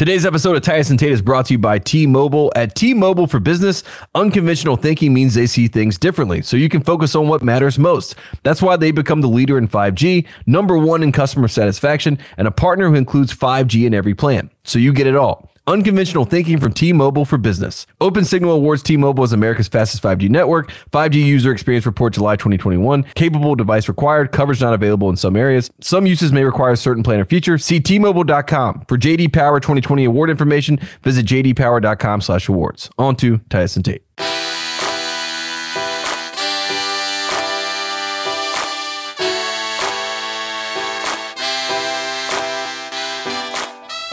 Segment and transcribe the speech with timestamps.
[0.00, 2.50] Today's episode of Titus and Tate is brought to you by T-Mobile.
[2.56, 3.82] At T-Mobile for Business,
[4.14, 8.14] unconventional thinking means they see things differently, so you can focus on what matters most.
[8.42, 12.50] That's why they become the leader in 5G, number one in customer satisfaction, and a
[12.50, 14.48] partner who includes 5G in every plan.
[14.64, 15.49] So you get it all.
[15.70, 17.86] Unconventional thinking from T-Mobile for Business.
[18.00, 20.72] Open Signal awards T-Mobile as America's fastest 5G network.
[20.90, 23.04] 5G user experience report July 2021.
[23.14, 24.32] Capable device required.
[24.32, 25.70] Coverage not available in some areas.
[25.80, 27.56] Some uses may require a certain plan or feature.
[27.56, 30.80] See T-Mobile.com for JD Power 2020 award information.
[31.04, 32.90] Visit JDPower.com/awards.
[32.98, 34.02] On to Tyson Tate.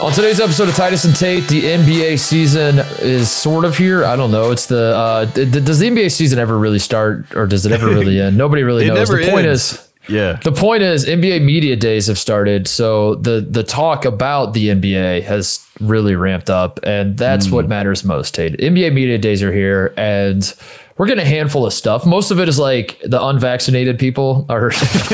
[0.00, 4.04] On today's episode of Titus and Tate, the NBA season is sort of here.
[4.04, 4.52] I don't know.
[4.52, 7.86] It's the uh, th- does the NBA season ever really start, or does it ever
[7.88, 8.36] really end?
[8.38, 9.08] Nobody really knows.
[9.08, 9.72] the point ends.
[9.72, 10.34] is, Yeah.
[10.44, 15.24] the point is, NBA media days have started, so the the talk about the NBA
[15.24, 18.36] has really ramped up, and that's what matters most.
[18.36, 20.54] Tate, NBA media days are here, and
[20.98, 22.04] we're getting a handful of stuff.
[22.04, 24.70] Most of it is like the unvaccinated people are.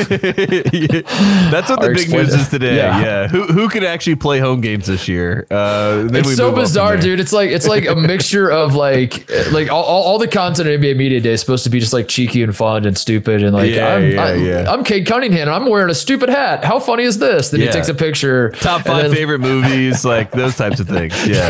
[0.57, 2.75] That's what the big news is today.
[2.77, 3.01] Yeah.
[3.01, 3.27] Yeah.
[3.27, 5.45] Who who could actually play home games this year?
[5.51, 7.19] Uh, It's so move on from bizarre, dude.
[7.19, 10.79] It's like it's like a mixture of like like all, all, all the content of
[10.81, 13.53] NBA Media Day is supposed to be just like cheeky and fun and stupid and
[13.53, 14.71] like Yeah, I'm, yeah, I, yeah.
[14.71, 16.63] I'm Cade Cunningham and I'm wearing a stupid hat.
[16.65, 17.49] How funny is this?
[17.49, 17.67] Then Yeah.
[17.67, 18.49] he takes a picture.
[18.51, 21.13] Top five then- favorite movies, like those types of things.
[21.25, 21.49] Yeah.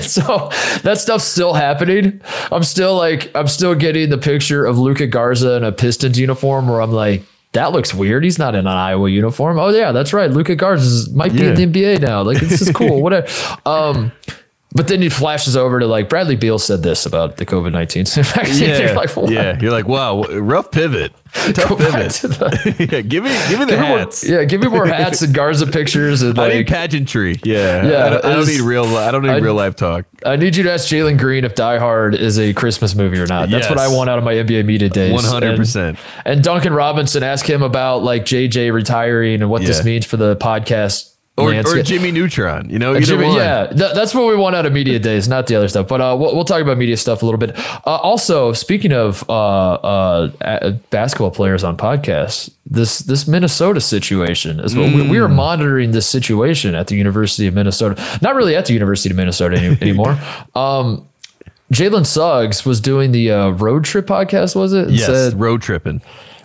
[0.00, 0.50] so
[0.82, 2.20] that stuff's still happening.
[2.50, 6.68] I'm still like I'm still getting the picture of Luka Garza in a Pistons uniform
[6.68, 7.22] where I'm like.
[7.52, 8.22] That looks weird.
[8.22, 9.58] He's not in an Iowa uniform.
[9.58, 10.30] Oh yeah, that's right.
[10.30, 11.54] Luka Garza might be Yeah.
[11.54, 12.20] in the NBA now.
[12.20, 13.00] Like this is cool.
[13.02, 13.26] Whatever.
[13.64, 14.12] Um,
[14.76, 18.04] but then he flashes over to like Bradley Beal said this about the COVID nineteen
[18.06, 18.68] vaccine.
[18.68, 19.30] Yeah, You're like, what?
[19.32, 19.58] yeah.
[19.60, 22.10] You're like, wow, rough pivot, tough pivot.
[22.12, 24.28] to the- yeah, give me, give me the Give me more- hats.
[24.28, 27.40] yeah, give me more hats and Garza pictures and I need like pageantry.
[27.42, 28.84] Yeah, Yeah, I don't, I don't need real.
[28.96, 30.04] I don't need I- real life talk.
[30.24, 33.26] I need you to ask Jalen Green if Die Hard is a Christmas movie or
[33.26, 33.48] not.
[33.50, 35.12] That's what I want out of my NBA media days.
[35.12, 35.98] One hundred percent.
[36.24, 40.16] And, and Duncan Robinson, ask him about like JJ retiring and what this means for
[40.16, 41.12] the podcast.
[41.38, 41.82] Or, or.
[41.82, 42.70] Jimmy Neutron.
[42.70, 43.36] You know, Jimmy- one.
[43.36, 45.86] yeah, th- that's what we want out of media days, not the other stuff.
[45.86, 47.54] But uh, we'll, we'll talk about media stuff a little bit.
[47.86, 54.74] Uh, also, speaking of uh, uh, basketball players on podcasts, this this Minnesota situation is
[54.74, 55.24] what we, we Mm.
[55.24, 58.02] are monitoring this situation at the University of Minnesota.
[58.22, 60.18] Not really at the University of Minnesota any, anymore.
[60.54, 61.06] Um,
[61.72, 64.86] Jalen Suggs was doing the uh, road trip podcast, was it?
[64.86, 66.00] And Yes, said, road tripping.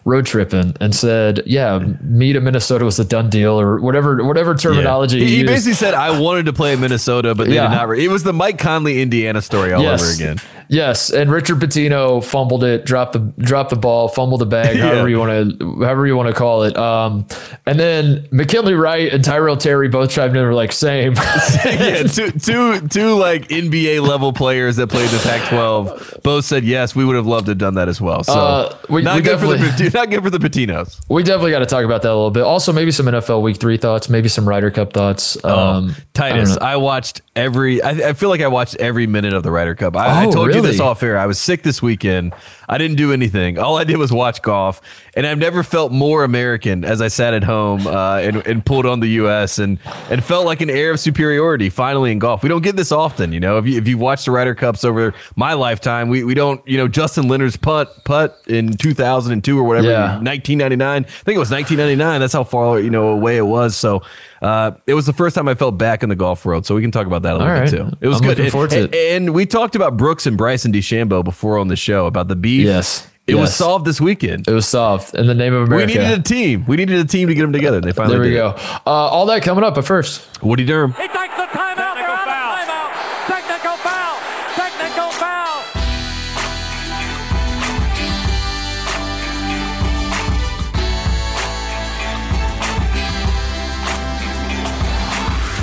[0.06, 4.56] Road tripping and said, "Yeah, me to Minnesota was a done deal," or whatever whatever
[4.56, 7.70] terminology He, he, he basically said, "I wanted to play in Minnesota, but they Yeah.
[7.70, 8.04] did not." Re-.
[8.06, 10.38] It was the Mike Conley Indiana story all over again.
[10.74, 14.84] Yes, and Richard Pitino fumbled it, dropped the dropped the ball, fumbled the bag, Yeah.
[14.88, 16.78] however you want to however you want to call it.
[16.78, 17.28] Um,
[17.66, 21.14] and then McKinley Wright and Tyrell Terry both chimed in were like, "Same."
[21.66, 26.96] yeah, two, two, two like NBA level players that played the Pac-12 both said yes.
[26.96, 28.24] We would have loved to have done that as well.
[28.24, 31.02] So Uh, we- not we good for the not good for the Pitinos.
[31.10, 32.44] we definitely got to talk about that a little bit.
[32.44, 35.36] Also, maybe some NFL Week Three thoughts, maybe some Ryder Cup thoughts.
[35.44, 36.66] Um, I don't Titus, know.
[36.66, 37.82] I, watched every.
[37.82, 39.98] I, I feel like I watched every minute of the Ryder Cup.
[39.98, 41.18] I, I Oh, told you this off air.
[41.18, 42.34] I was sick this weekend.
[42.72, 43.60] I didn't do anything.
[43.60, 44.82] All I did was watch golf,
[45.14, 48.86] and I've never felt more American as I sat at home uh, and, and pulled
[48.86, 49.60] on the U.S.
[49.60, 49.78] and
[50.10, 52.42] and felt like an air of superiority finally in golf.
[52.44, 53.58] We don't get this often, you know.
[53.58, 56.78] If you if you've watched the Ryder Cups over my lifetime, we, we don't, you
[56.78, 60.16] know, Justin Leonard's putt putt in 2002 or whatever, Yeah.
[60.22, 61.04] 1999.
[61.04, 62.20] I think it was 1999.
[62.22, 63.76] That's how far you know away it was.
[63.76, 64.02] So
[64.42, 66.66] uh, it was the first time I felt back in the golf world.
[66.66, 67.98] So we can talk about that a little All bit too.
[68.00, 68.40] It was I'm good.
[68.40, 72.28] And- and, and we talked about Brooks and Bryson DeChambeau before on the show about
[72.28, 72.68] the beef.
[72.68, 73.08] Yes.
[73.28, 74.48] it was solved this weekend.
[74.48, 75.88] it was solved in the name of America.
[75.94, 76.66] We needed a team.
[76.68, 77.80] We needed a team to get them together.
[77.82, 78.36] They finally there we did.
[78.36, 78.56] go.
[78.86, 80.28] Uh, all that coming up, but first.
[80.44, 80.94] Woody Durham.
[80.94, 81.56] He takes the timeout.
[81.56, 81.91] They're out of timeout.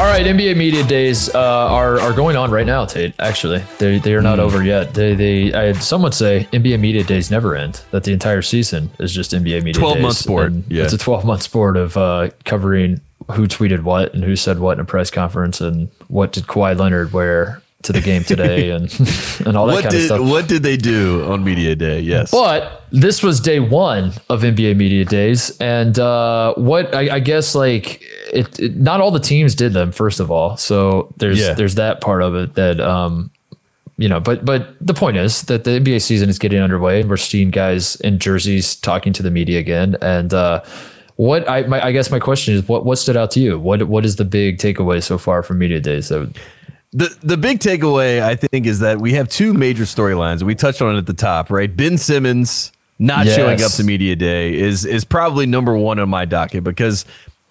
[0.08, 2.84] Right, NBA media days uh, are are going on right now.
[2.84, 4.94] Tate, actually, they they are not over yet.
[4.94, 7.82] They they I had some would say NBA media days never end.
[7.90, 10.02] That the entire season is just NBA media 12 days.
[10.02, 10.84] month sport, And yeah.
[10.84, 13.00] it's a twelve month sport of uh, covering
[13.32, 16.78] who tweeted what and who said what in a press conference and what did Kawhi
[16.78, 18.84] Leonard wear to the game today and
[19.46, 20.20] and all that What kind did of stuff.
[20.20, 22.00] what did they do on media day?
[22.00, 22.30] Yes.
[22.32, 27.54] But this was day one of NBA media days, and uh, what I, I guess
[27.54, 28.02] like
[28.32, 29.92] it, it, not all the teams did them.
[29.92, 31.54] First of all, so there's Yeah.
[31.54, 33.30] there's that part of it that um,
[33.96, 34.18] you know.
[34.20, 37.50] But but the point is that the NBA season is getting underway, and we're seeing
[37.50, 40.62] guys in jerseys talking to the media again, and uh,
[41.16, 43.58] What I my, I guess my question is what what stood out to you?
[43.58, 46.08] What what is the big takeaway so far from media days?
[46.08, 46.30] That
[46.92, 50.42] The the big takeaway I think is that we have two major storylines.
[50.42, 51.74] We touched on it at the top, right?
[51.74, 53.36] Ben Simmons not Yes.
[53.36, 57.04] showing up to media day is is probably number one on my docket because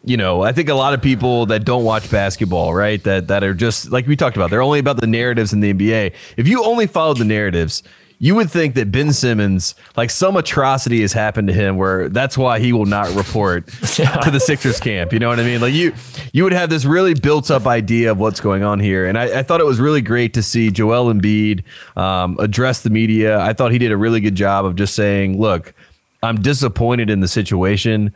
[0.04, 3.02] you know I think a lot of people that don't watch basketball, right?
[3.04, 5.72] That that are just like we talked about, they're only about the narratives in the
[5.72, 6.14] NBA.
[6.36, 7.84] If you only followed the narratives.
[8.20, 12.36] You would think that Ben Simmons, like some atrocity has happened to him, where that's
[12.36, 15.14] why he will not report to the Sixers camp.
[15.14, 15.62] You know what I mean?
[15.62, 15.94] Like you,
[16.34, 19.40] you would have this really built up idea of what's going on here, and I,
[19.40, 21.64] I thought it was really great to see Joel Embiid
[21.96, 23.40] um, address the media.
[23.40, 25.76] I thought he did a really good job of just saying, "Look,
[26.24, 28.14] I'm disappointed in the situation.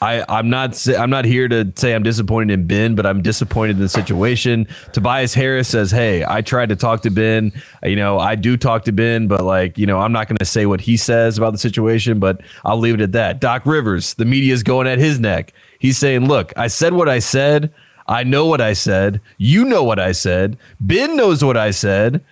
[0.00, 3.76] I, I'm not I'm not here to say I'm disappointed in Ben, but I'm disappointed
[3.76, 4.66] in the situation.
[4.92, 7.52] Tobias Harris says, "Hey, I tried to talk to Ben.
[7.82, 10.44] You know, I do talk to Ben, but like, you know, I'm not going to
[10.44, 14.14] say what he says about the situation, but I'll leave it at that." Doc Rivers,
[14.14, 15.52] the media is going at his neck.
[15.78, 17.72] He's saying, "Look, I said what I said.
[18.06, 19.20] I know what I said.
[19.38, 20.58] You know what I said.
[20.80, 22.22] Ben knows what I said."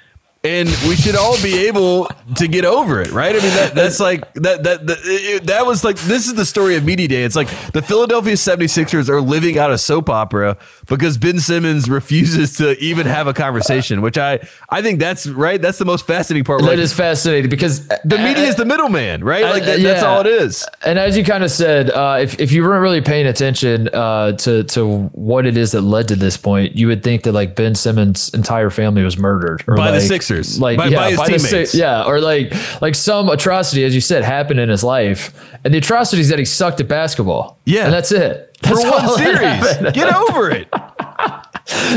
[0.45, 2.07] And we should all be able
[2.37, 3.31] to get over it, right?
[3.31, 6.45] I mean, that, that's like that that that, it, that was like this is the
[6.45, 7.23] story of media day.
[7.23, 10.57] It's like the Philadelphia 76ers are living out a soap opera
[10.89, 15.63] because Ben Simmons refuses to even have a conversation, which I I think that's right.
[15.63, 16.61] That's the most fascinating part.
[16.63, 19.45] that Like, is fascinating because the media is the middleman, right?
[19.45, 20.67] Like that, Uh, that's all it is.
[20.85, 24.33] And as you kind of said, uh, if, if you weren't really paying attention uh,
[24.39, 27.55] to to what it is that led to this point, you would think that like
[27.55, 30.03] Ben Simmons' entire family was murdered or By the like-
[30.37, 30.61] Sixers.
[30.61, 31.71] like By- yeah, by his the teammates.
[31.73, 35.33] Si- yeah, or like like some atrocity, as you said, happened in his life,
[35.65, 37.59] and the atrocity is that he sucked at basketball.
[37.65, 37.85] Yeah.
[37.85, 38.49] and that's it.
[38.63, 40.69] For one series, get over it.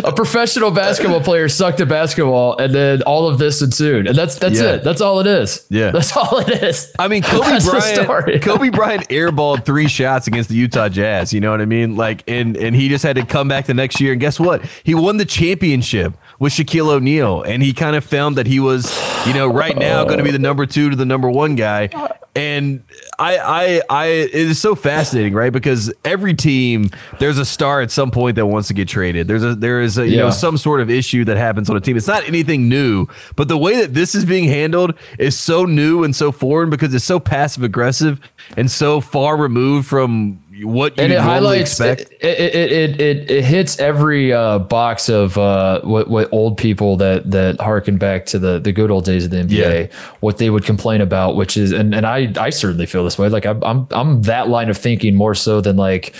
[0.03, 4.35] a professional basketball player sucked at basketball, and then all of this ensued, and that's
[4.37, 4.73] that's Yeah.
[4.75, 4.83] it.
[4.83, 5.65] That's all it is.
[5.69, 5.91] Yeah.
[5.91, 6.93] that's all it is.
[6.99, 7.67] I mean, Kobe That's.
[8.05, 8.41] Bryant.
[8.43, 11.33] Kobe Bryant airballed three shots against the Utah Jazz.
[11.33, 11.95] You know what I mean?
[11.95, 14.11] Like, and and he just had to come back the next year.
[14.11, 14.63] And guess what?
[14.83, 18.95] He won the championship with Shaquille O'Neal, and he kind of found that he was,
[19.27, 21.89] you know, right now going to be the number two to the number one guy.
[22.35, 22.83] And
[23.17, 25.53] I, I, I, it is so fascinating, right?
[25.53, 26.89] Because every team,
[27.19, 29.27] there's a star at some point that wants to get traded.
[29.29, 31.79] There's a, there is a, you know, some sort of issue that happens on a
[31.79, 31.95] team.
[31.95, 36.03] It's not anything new, but the way that this is being handled is so new
[36.03, 38.19] and so foreign because it's so passive aggressive
[38.57, 42.01] and so far removed from what you and it highlights expect.
[42.23, 46.57] it it, it, it, it it hits every uh, box of uh, what what old
[46.57, 49.49] people that that harken back to the the good old days of the NBA
[49.91, 49.97] Yeah.
[50.21, 53.27] what they would complain about which is and and I I certainly feel this way
[53.29, 56.15] like I'm I'm I'm that line of thinking more so than like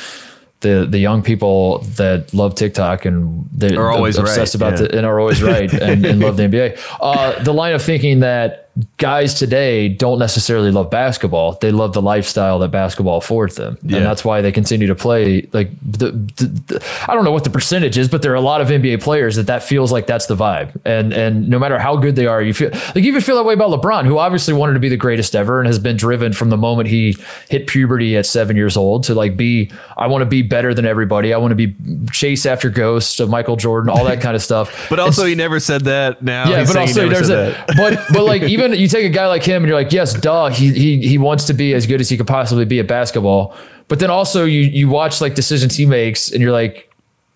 [0.62, 4.88] the the young people that love TikTok and they Are always obsessed right, about yeah.
[4.88, 6.80] the and are always right and, and love the NBA.
[7.00, 8.65] Uh, the line of thinking that
[8.98, 13.98] guys today don't necessarily love basketball; they love the lifestyle that basketball affords them, Yeah.
[13.98, 15.48] and that's why they continue to play.
[15.54, 18.42] Like the, the, the- I don't know what the percentage is, but there are a
[18.42, 21.80] lot of NBA players that that feels like that's the vibe, and and no matter
[21.80, 24.18] how good they are, you feel like you even feel that way about LeBron, who
[24.18, 27.16] obviously wanted to be the greatest ever and has been driven from the moment he
[27.50, 30.86] hit puberty at seven years old to like be I want to be better than
[30.86, 31.33] everybody.
[31.33, 31.75] I want to be
[32.12, 34.88] chase after ghosts of Michael Jordan, all that kind of stuff.
[34.89, 36.22] But also, he never said that.
[36.22, 37.36] Now, Yeah, but also there's a
[37.68, 37.68] that.
[37.77, 40.50] but but like even you take a guy like him and you're like, yes, duh,
[40.50, 43.56] he he he wants to be as good as he could possibly be at basketball.
[43.88, 46.90] But then also you you watch like decisions he makes and you're like,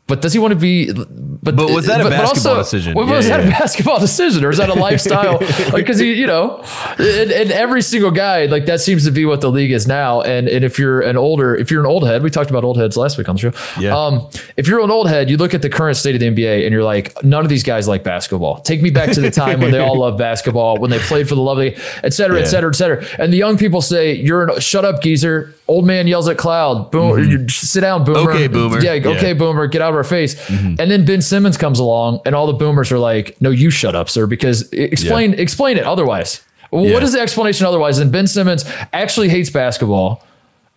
[0.10, 0.92] but does he want to be?
[0.92, 2.96] But, But was that a basketball decision?
[2.96, 3.48] What, Yeah, was that yeah.
[3.48, 5.34] a basketball decision or is that a lifestyle?
[5.40, 6.62] like because you you know,
[6.98, 10.22] and, and every single guy like that seems to be what the league is now.
[10.22, 12.78] And and if you're an older, if you're an old head, we talked about old
[12.78, 13.54] heads last week on the show.
[13.80, 13.96] Yeah.
[13.96, 16.66] Um, if you're an old head, you look at the current state of the NBA
[16.66, 18.62] and you're like, none of these guys like basketball.
[18.62, 21.36] Take me back to the time when they all loved basketball, when they played for
[21.36, 23.06] the lovely, et cetera, et cetera, et cetera.
[23.20, 26.92] And the young people say, "You're an, shut up, geezer." Old man yells at cloud.
[26.92, 28.20] Boom, you- sit down, boomer.
[28.20, 28.30] Mm-hmm.
[28.30, 28.82] Okay, boomer.
[28.82, 29.00] Yeah, Yeah.
[29.02, 29.18] Mm-hmm.
[29.18, 29.68] okay, boomer.
[29.68, 30.36] Get out of our face.
[30.50, 33.96] And then Ben Simmons comes along, and all the boomers are like, "No, you shut
[33.96, 36.42] up, sir," because explain explain it otherwise.
[36.72, 36.94] Yeah.
[36.94, 37.98] What is the explanation otherwise?
[38.00, 40.24] And Ben Simmons actually hates basketball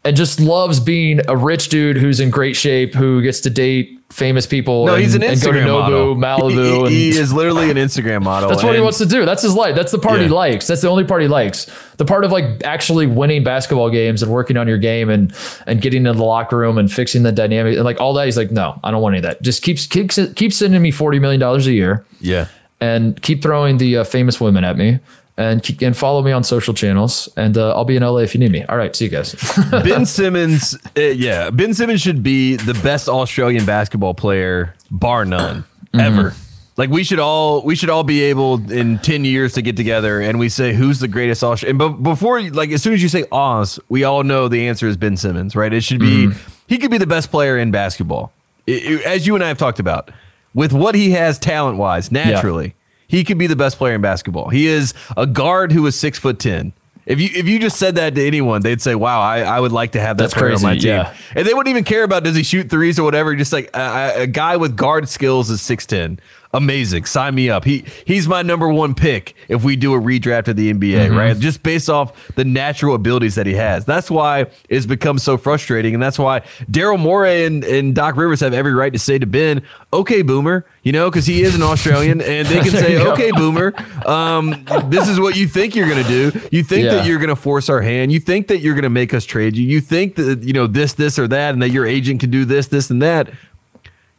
[0.04, 3.98] and just loves being a rich dude who's in great shape, who gets to date
[4.12, 4.86] famous people.
[4.86, 6.50] No, and, he's an and go to Instagram Nobu, model.
[6.50, 8.48] Malibu, He, and he is literally an Instagram model.
[8.48, 9.24] that's what he wants to do.
[9.24, 9.74] That's his life.
[9.74, 10.66] That's the part he likes.
[10.66, 11.66] That's the only part he likes.
[11.96, 15.32] The part of like actually winning basketball games and working on your game and
[15.66, 18.26] and getting in the locker room and fixing the dynamic and like all that.
[18.26, 19.42] He's like, no, I don't want any of that.
[19.42, 22.46] Just keep keep keep sending me forty million dollars a year Yeah.
[22.80, 24.98] and keep throwing the uh, famous women at me.
[25.38, 28.34] And, keep, and follow me on social channels, and uh, I'll be in LA if
[28.34, 28.64] you need me.
[28.64, 29.34] All right, see you guys.
[29.70, 35.64] Ben Simmons, uh, yeah, Ben Simmons should be the best Australian basketball player, bar none,
[35.94, 36.00] Mm-hmm.
[36.00, 36.34] ever.
[36.76, 40.20] Like we should all we should all be able in ten years to get together
[40.22, 43.10] and we say who's the greatest All and but before like as soon as you
[43.10, 45.70] say Oz, we all know the answer is Ben Simmons, right?
[45.72, 46.30] It should be
[46.68, 48.32] he could be the best player in basketball,
[48.66, 50.10] It- it- as you and I have talked about,
[50.54, 52.74] with what he has talent wise, naturally,
[53.12, 54.48] he could be the best player in basketball.
[54.48, 56.72] He is a guard who is six foot ten.
[57.04, 59.70] If you if you just said that to anyone, they'd say, "Wow, I, I would
[59.70, 61.14] like to have that That's player on my team." yeah.
[61.36, 63.36] And they wouldn't even care about does he shoot threes or whatever.
[63.36, 66.20] Just like a, a guy with guard skills is six ten.
[66.54, 67.06] Amazing.
[67.06, 67.64] Sign me up.
[67.64, 71.16] He he's my number one pick if we do a redraft of the NBA, Mm-hmm.
[71.16, 71.38] right?
[71.38, 73.86] Just based off the natural abilities that he has.
[73.86, 75.94] That's why it's become so frustrating.
[75.94, 76.40] And that's why
[76.70, 79.62] Daryl Morey and, and Doc Rivers have every right to say to Ben,
[79.94, 83.72] okay, boomer, you know, because he is an Australian and they can say, okay, boomer,
[84.06, 86.40] um, this is what you think you're going to do.
[86.50, 86.96] You think Yeah.
[86.96, 88.12] that you're going to force our hand.
[88.12, 89.66] You think that you're going to make us trade you.
[89.66, 92.44] You think that, you know, this, this, or that, and that your agent can do
[92.44, 93.30] this, this, and that.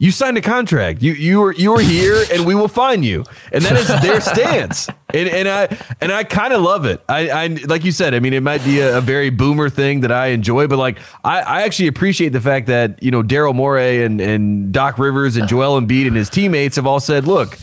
[0.03, 1.01] You signed a contract.
[1.01, 3.23] You you were you were here, and we will find you.
[3.53, 4.89] And that is their stance.
[5.13, 7.01] And and I and I kind of love it.
[7.07, 8.13] I, I like you said.
[8.13, 10.97] I mean, it might be a, a very boomer thing that I enjoy, but like
[11.23, 15.37] I, I actually appreciate the fact that you know Daryl Morey and and Doc Rivers
[15.37, 17.57] and Joel Embiid and his teammates have all said, look,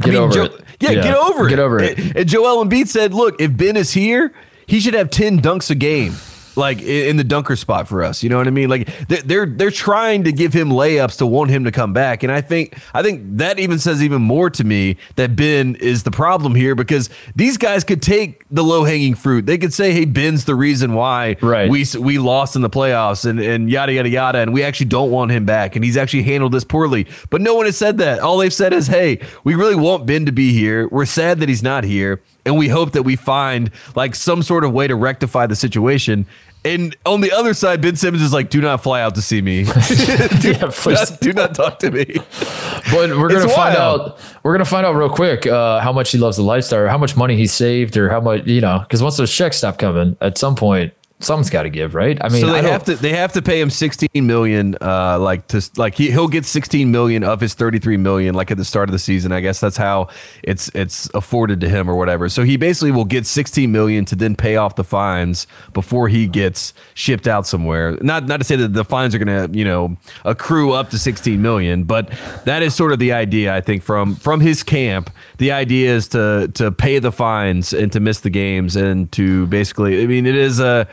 [0.00, 0.52] Get over it.
[0.80, 1.50] Yeah, Yeah, get over it.
[1.50, 1.98] get over it.
[1.98, 4.32] And, and Joel Embiid said, "Look, if Ben is here,
[4.66, 6.14] he should have ten dunks a game."
[6.56, 8.68] Like in the dunker spot for us, you know what I mean?
[8.68, 12.22] Like they're they're, they're trying to give him layups to want him to come back,
[12.22, 16.02] and I think I think that even says even more to me that Ben is
[16.04, 19.46] the problem here because these guys could take the low hanging fruit.
[19.46, 21.68] They could say, "Hey, Ben's the reason why Right.
[21.70, 24.38] we we lost in the playoffs and, and yada yada yada.
[24.38, 25.76] And we actually don't want him back.
[25.76, 27.06] And he's actually handled this poorly.
[27.30, 28.20] But no one has said that.
[28.20, 30.88] All they've said is hey we really want ben to be here.
[30.88, 34.64] We're sad that he's not here and we hope that we find like some sort
[34.64, 36.26] of way to rectify the situation
[36.66, 39.42] and on the other side ben simmons is like do not fly out to see
[39.42, 39.64] me
[40.40, 42.04] do, Yeah, not, do not talk to me
[42.90, 44.00] But we're gonna It's find wild.
[44.00, 44.20] out.
[44.42, 46.98] We're gonna find out real quick uh, how much he loves the lifestyle, or how
[46.98, 48.78] much money he saved, or how much you know.
[48.80, 52.18] Because once those checks stop coming, at some point, something's got to give, right?
[52.22, 55.46] I mean, so they have to they have to pay him 16 million uh like
[55.48, 58.88] to like he, he'll get 16 million of his 33 million like at the start
[58.88, 59.32] of the season.
[59.32, 60.08] I guess that's how
[60.42, 62.28] it's it's afforded to him or whatever.
[62.28, 66.26] So he basically will get 16 million to then pay off the fines before he
[66.26, 67.96] gets shipped out somewhere.
[68.02, 70.98] Not not to say that the fines are going to you know accrue up to
[70.98, 72.10] 16 million but
[72.44, 75.10] that is sort of the idea i think from from his camp.
[75.38, 79.46] The idea is to to pay the fines and to miss the games and to
[79.46, 80.86] basically i mean it is a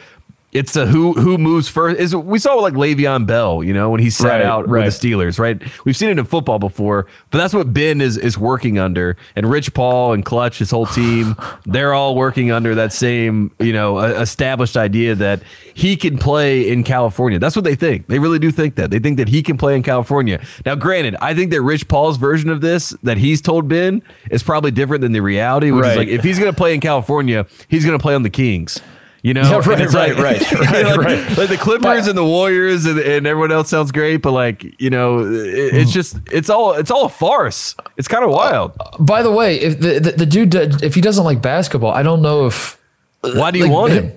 [0.51, 1.99] it's a who who moves first.
[1.99, 4.85] Is we saw like Le'Veon Bell, you know, when he sat Right, out right.
[4.85, 5.61] with the Steelers, right?
[5.85, 9.49] We've seen it in football before, but that's what Ben is is working under, and
[9.49, 13.99] Rich Paul and Klutch, his whole team, they're all working under that same, you know,
[13.99, 15.41] established idea that
[15.73, 17.39] he can play in California.
[17.39, 18.07] That's what they think.
[18.07, 18.91] They really do think that.
[18.91, 20.41] They think that he can play in California.
[20.65, 24.43] Now, granted, I think that Rich Paul's version of this that he's told Ben is
[24.43, 27.45] probably different than the reality, which is like if he's going to play in California,
[27.69, 28.81] he's going to play on the Kings.
[29.23, 31.37] You know, Yeah, right, it's right, like- right, right, like, right.
[31.37, 34.79] like the Clippers But- and the Warriors and, and everyone else sounds great, but like
[34.81, 35.93] you know, it, it's mm.
[35.93, 37.75] just it's all it's all a farce.
[37.97, 38.71] It's kind of uh, wild.
[38.99, 42.21] By the way, if the, the, the dude, if he doesn't like basketball, I don't
[42.21, 42.79] know if
[43.21, 44.11] Why do you like, want him?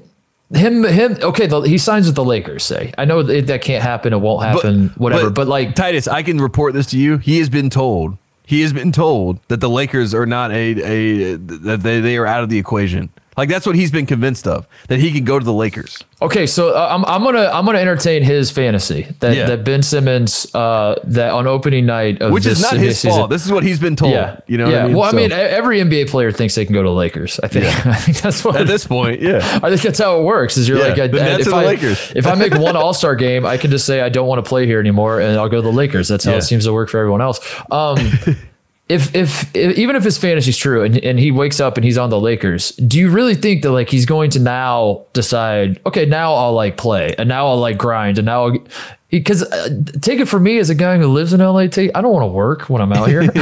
[0.53, 1.17] Him, him.
[1.21, 2.63] Okay, the, he signs with the Lakers.
[2.63, 4.13] Say, I know that, that can't happen.
[4.13, 4.91] It won't happen.
[4.97, 5.31] whatever.
[5.31, 7.19] But, like, Titus, I can report this to you.
[7.19, 8.19] He has been told.
[8.47, 12.27] He has been told that the Lakers are not a a that they, they are
[12.27, 13.09] out of the equation.
[13.37, 15.99] Like that's what he's been convinced of that he can go to the Lakers.
[16.23, 19.47] Okay, so uh, I'm, I'm gonna I'm gonna entertain his fantasy that, Yeah.
[19.47, 22.99] that Ben Simmons uh, that on opening night of Which this is not this his
[23.00, 23.31] season- fault.
[23.31, 24.12] This is what he's been told.
[24.12, 24.73] yeah, You know yeah.
[24.76, 24.97] what I mean?
[24.97, 27.41] Well, I mean, every NBA player thinks they can go to Lakers.
[27.43, 29.38] I think I think that's what at this point, yeah.
[29.62, 30.57] I think that's how it works.
[30.57, 32.12] Is you're Yeah, like, I, if I Lakers.
[32.14, 34.49] if I make one All Star game, I can just say I don't want to
[34.49, 36.09] play here anymore, and I'll go to the Lakers.
[36.09, 36.38] That's how Yeah.
[36.38, 37.41] it seems to work for everyone else.
[37.71, 37.99] Um,
[38.88, 41.97] if, if if even if his fantasy's true, and and he wakes up and he's
[41.99, 45.81] on the Lakers, do you really think that like he's going to now decide?
[45.87, 48.47] Okay, now I'll like play, and now I'll like grind, and now.
[48.49, 48.59] I'll,
[49.11, 49.69] because uh,
[50.03, 52.25] take it from me as a guy who lives in LA, take, I don't want
[52.25, 53.23] to work when I'm out here.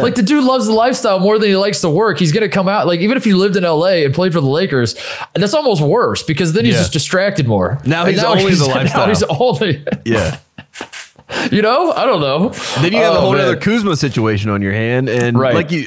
[0.00, 2.18] Like the dude loves the lifestyle more than he likes to work.
[2.20, 4.46] He's gonna come out like even if he lived in LA and played for the
[4.46, 4.94] Lakers,
[5.34, 6.80] that's almost worse because then he's Yeah.
[6.82, 7.80] just distracted more.
[7.84, 9.00] Now And he's only the lifestyle.
[9.02, 10.38] Now he's only, Yeah.
[11.50, 12.48] You know, I don't know.
[12.80, 13.42] Then you have a Oh, whole man.
[13.42, 15.54] other Kuzma situation on your hand, and Right.
[15.54, 15.86] like you,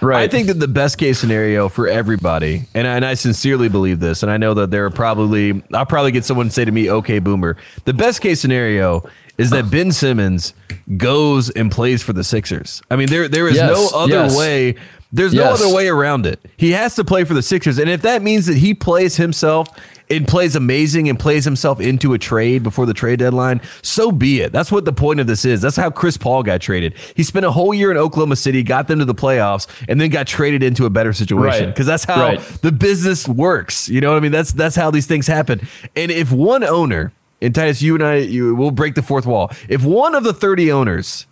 [0.00, 0.22] Right.
[0.22, 4.00] I think that the best case scenario for everybody, and I, and I sincerely believe
[4.00, 6.72] this, and I know that there are probably I'll probably get someone to say to
[6.72, 9.04] me, "Okay, Boomer." The best case scenario
[9.38, 10.54] is that Ben Simmons
[10.96, 12.82] goes and plays for the Sixers.
[12.90, 14.36] I mean, there there is Yes, no other yes.
[14.36, 14.74] way.
[15.14, 16.40] There's no other way around it.
[16.56, 19.68] He has to play for the Sixers, and if that means that he plays himself
[20.10, 24.40] and plays amazing and plays himself into a trade before the trade deadline, so be
[24.40, 24.52] it.
[24.52, 25.60] That's what the point of this is.
[25.62, 26.94] That's how Chris Paul got traded.
[27.16, 30.10] He spent a whole year in Oklahoma City, got them to the playoffs, and then
[30.10, 31.66] got traded into a better situation Right.
[31.66, 32.40] because that's how Right.
[32.62, 33.88] the business works.
[33.88, 34.32] You know what I mean?
[34.32, 35.66] That's that's how these things happen.
[35.96, 39.50] And if one owner, and Titus, you and I, you will break the fourth wall.
[39.68, 41.26] If one of the thirty owners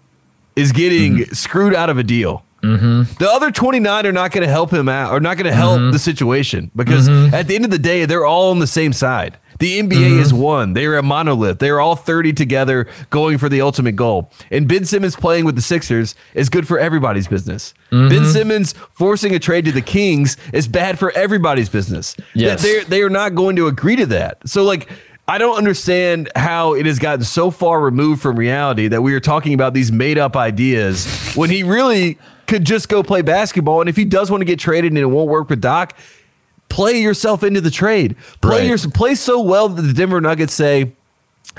[0.56, 1.32] is getting Mm-hmm.
[1.34, 2.44] screwed out of a deal.
[2.62, 5.78] The other 29 are not going to help him out are not going to help
[5.80, 5.90] Mm-hmm.
[5.92, 9.36] the situation because at the end of the day, they're all on the same side.
[9.58, 10.20] The NBA Mm-hmm.
[10.20, 10.72] is one.
[10.72, 11.58] They're a monolith.
[11.58, 14.32] They're all 30 together going for the ultimate goal.
[14.50, 17.74] And Ben Simmons playing with the Sixers is good for everybody's business.
[17.92, 18.08] Mm-hmm.
[18.08, 22.16] Ben Simmons forcing a trade to the Kings is bad for everybody's business.
[22.34, 22.62] Yes.
[22.62, 24.38] They're, they are not going to agree to that.
[24.48, 24.88] So, like,
[25.28, 29.20] I don't understand how it has gotten so far removed from reality that we are
[29.20, 32.18] talking about these made up ideas when he really
[32.50, 33.80] could just go play basketball.
[33.80, 35.96] And if he does want to get traded and it won't work with Doc,
[36.68, 38.16] play yourself into the trade.
[38.42, 38.68] Play Right.
[38.68, 40.92] your play so well that the Denver Nuggets say,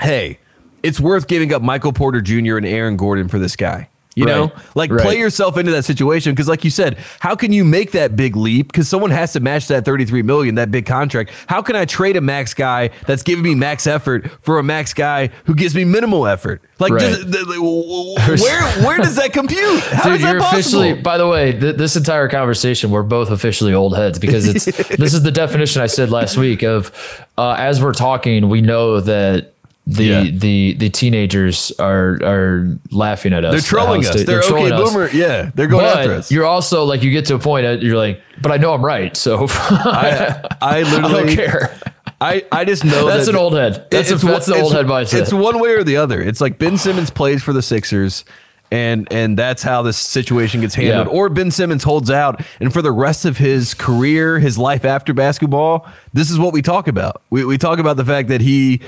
[0.00, 0.38] "Hey,
[0.82, 2.56] it's worth giving up Michael Porter Jr.
[2.58, 4.34] and Aaron Gordon for this guy." You Right.
[4.36, 5.00] know, like Right.
[5.00, 8.36] play yourself into that situation because, like you said, how can you make that big
[8.36, 8.70] leap?
[8.70, 11.30] Because someone has to match that thirty-three million, that big contract.
[11.46, 14.92] How can I trade a max guy that's giving me max effort for a max
[14.92, 16.60] guy who gives me minimal effort?
[16.78, 17.00] Like, Right.
[17.14, 17.46] th-
[18.40, 19.80] where where does that compute?
[19.80, 20.58] How Dude, is that you're possible?
[20.82, 20.92] officially.
[20.94, 24.64] By the way, th- this entire conversation, we're both officially old heads because it's.
[24.98, 26.92] this is the definition I said last week of,
[27.38, 29.51] uh, as we're talking, we know that
[29.86, 30.30] the Yeah.
[30.32, 33.52] the the teenagers are are laughing at us.
[33.52, 34.12] They're trolling us.
[34.12, 34.90] stu- They're, okay, us.
[34.92, 35.08] boomer.
[35.10, 36.30] Yeah, they're going after us.
[36.30, 38.84] you're also like you get to a point that you're like, but I know I'm
[38.84, 41.78] right, so I, I I literally don't care.
[42.20, 43.88] I, I just know That's that an old head.
[43.90, 45.22] That's, a, that's the old head mindset.
[45.22, 46.22] It's one way or the other.
[46.22, 48.24] It's like Ben Simmons plays for the Sixers,
[48.70, 51.08] and and that's how this situation gets handled.
[51.08, 51.12] Yeah.
[51.12, 55.12] Or Ben Simmons holds out, and for the rest of his career, his life after
[55.12, 57.22] basketball, this is what we talk about.
[57.30, 58.80] We we talk about the fact that he.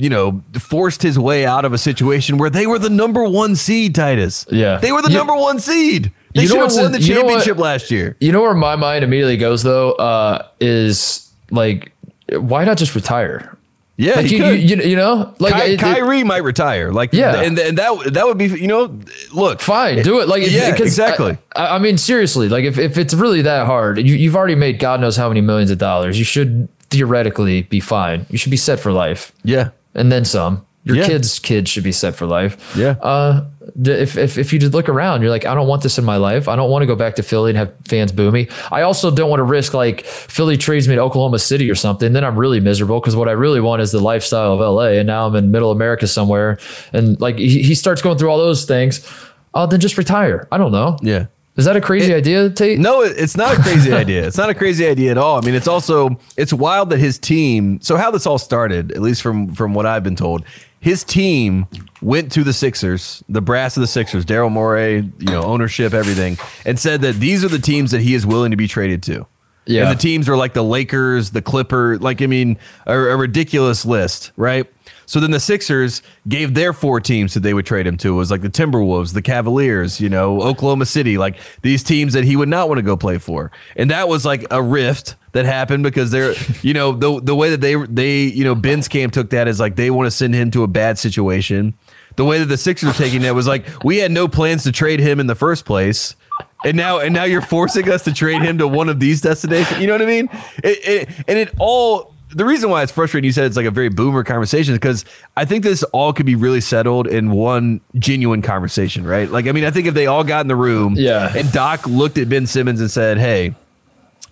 [0.00, 3.56] You know, forced his way out of a situation where they were the number one
[3.56, 4.46] seed, Titus.
[4.48, 4.76] Yeah.
[4.78, 6.12] They were the You- number one seed.
[6.34, 8.14] They should have won the know what- championship last year.
[8.20, 11.90] You know where my mind immediately goes though, uh, is like,
[12.30, 13.56] why not just retire?
[13.96, 14.60] Yeah, Like you, could.
[14.70, 16.92] you, you know, like Ky- it- it- Kyrie might retire.
[16.92, 17.34] Like, Yeah.
[17.40, 18.96] and, and that that would be, you know,
[19.34, 20.28] look, fine, do it.
[20.28, 21.36] Like, Yeah, exactly.
[21.56, 24.78] I, I mean, seriously, like if, if it's really that hard, you, you've already made
[24.78, 26.16] God knows how many millions of dollars.
[26.16, 28.24] You should theoretically be fine.
[28.30, 30.64] You should be set for life, yeah, and then some.
[30.84, 31.06] Your Yeah.
[31.06, 32.74] kids' kids should be set for life.
[32.76, 32.92] Yeah.
[33.02, 33.44] Uh,
[33.84, 36.16] if, if, if you just look around, you're like, I don't want this in my
[36.16, 36.48] life.
[36.48, 38.48] I don't want to go back to Philly and have fans boo me.
[38.72, 42.14] I also don't want to risk like Philly trades me to Oklahoma City or something.
[42.14, 44.92] Then I'm really miserable because what I really want is the lifestyle of LA.
[44.98, 46.58] And now I'm in middle America somewhere.
[46.94, 49.06] And like he, he starts going through all those things.
[49.52, 50.48] Oh, then just retire.
[50.50, 50.96] I don't know.
[51.02, 51.26] yeah.
[51.58, 52.78] Is that a crazy idea, Tate?
[52.78, 54.24] No, it's not a crazy idea.
[54.24, 55.38] It's not a crazy idea at all.
[55.38, 57.80] I mean, it's also it's wild that his team.
[57.82, 60.44] So how this all started, at least from from what I've been told,
[60.78, 61.66] his team
[62.00, 66.38] went to the Sixers, the brass of the Sixers, Daryl Morey, you know, ownership, everything,
[66.64, 69.26] and said that these are the teams that he is willing to be traded to.
[69.66, 69.82] Yeah.
[69.82, 73.84] And the teams are like the Lakers, the Clipper, like I mean, a, a ridiculous
[73.84, 74.66] list, right?
[75.08, 78.10] So then the Sixers gave their four teams that they would trade him to.
[78.10, 82.24] It was like the Timberwolves, the Cavaliers, you know, Oklahoma City, like these teams that
[82.24, 83.50] he would not want to go play for.
[83.74, 87.48] And that was like a rift that happened because they're, you know, the the way
[87.48, 90.34] that they they, you know, Ben's camp took that as like they want to send
[90.34, 91.72] him to a bad situation.
[92.16, 94.72] The way that the Sixers are taking that was like we had no plans to
[94.72, 96.16] trade him in the first place.
[96.64, 99.80] And now, and now you're forcing us to trade him to one of these destinations.
[99.80, 100.28] You know what I mean?
[100.62, 102.14] It, it, and it all.
[102.30, 105.04] The reason why it's frustrating, you said it's like a very boomer conversation, is because
[105.36, 109.30] I think this all could be really settled in one genuine conversation, right?
[109.30, 111.32] Like, I mean, I think if they all got in the room, Yeah.
[111.34, 113.54] and Doc looked at Ben Simmons and said, "Hey,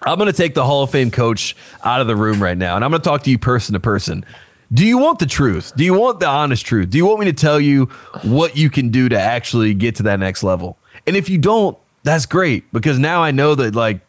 [0.03, 2.77] I'm going to take the Hall of Fame coach out of the room right now,
[2.77, 4.25] and I'm going to talk to you person to person.
[4.73, 5.73] Do you want the truth?
[5.77, 6.91] Do you want the honest truth?
[6.91, 7.87] Do you want me to tell you
[8.25, 10.77] what you can do to actually get to that next level?
[11.07, 14.01] And if you don't, that's great because now I know that like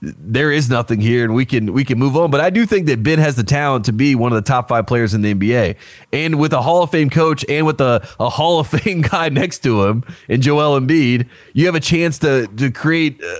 [0.00, 2.30] there is nothing here and we can we can move on.
[2.30, 4.68] But I do think that Ben has the talent to be one of the top
[4.68, 5.74] five players in the NBA.
[6.12, 9.28] And with a Hall of Fame coach and with a, a Hall of Fame guy
[9.28, 13.38] next to him and Joel Embiid, you have a chance to to create uh,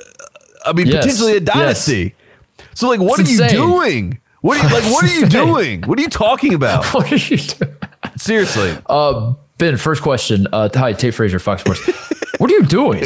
[0.66, 1.04] I mean Yes.
[1.04, 1.44] potentially a Yes.
[1.44, 2.14] dynasty.
[2.74, 4.18] So like what It's are you doing?
[4.40, 5.82] What are you like what are you doing?
[5.82, 6.84] What are you talking about?
[6.94, 7.74] What are you doing?
[8.16, 8.76] Seriously.
[8.86, 10.46] Uh, ben, first question.
[10.52, 11.86] Uh, hi, Tate Frazier, Fox Sports.
[12.38, 13.04] what are you doing?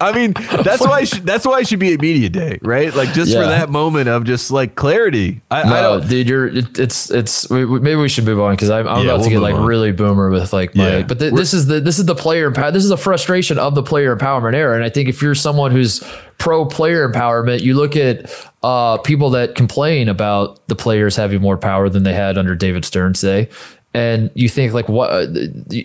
[0.00, 0.32] I mean,
[0.64, 1.04] that's why.
[1.04, 2.94] Should, that's why it should be a media day, right?
[2.94, 5.40] Like just for that moment of just like clarity.
[5.50, 6.08] I, I No, don't.
[6.08, 8.98] dude, you're it, it's it's we, we- maybe we should move on because I'm, I'm
[9.04, 9.66] Yeah, about we'll to get like on.
[9.66, 10.98] really boomer with like my.
[10.98, 11.02] Yeah.
[11.02, 12.70] But th- this is the this is the player empower.
[12.70, 15.70] This is the frustration of the player empowerment era, and I think if you're someone
[15.70, 16.02] who's
[16.38, 18.30] pro player empowerment, you look at
[18.62, 22.84] uh, people that complain about the players having more power than they had under David
[22.86, 23.48] Stern, day.
[23.92, 25.26] And you think like what uh,
[25.68, 25.82] you,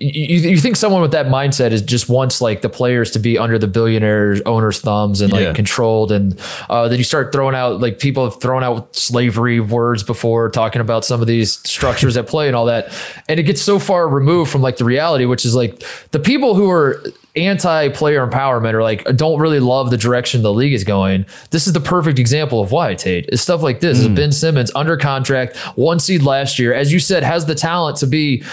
[0.51, 3.57] you think someone with that mindset is just wants like the players to be under
[3.57, 5.39] the billionaires owners thumbs and Yeah.
[5.47, 6.39] like controlled and
[6.69, 10.81] uh, then you start throwing out like people have thrown out slavery words before talking
[10.81, 12.93] about some of these structures at play and all that
[13.27, 16.53] and it gets so far removed from like the reality which is like the people
[16.53, 17.03] who are
[17.35, 21.73] anti-player empowerment or like don't really love the direction the league is going this is
[21.73, 23.25] the perfect example of why tate.
[23.29, 23.99] It's stuff like this.
[23.99, 24.15] Is hmm.
[24.15, 26.73] ben simmons under contract one seed last year.
[26.73, 28.43] As you said has the talent to be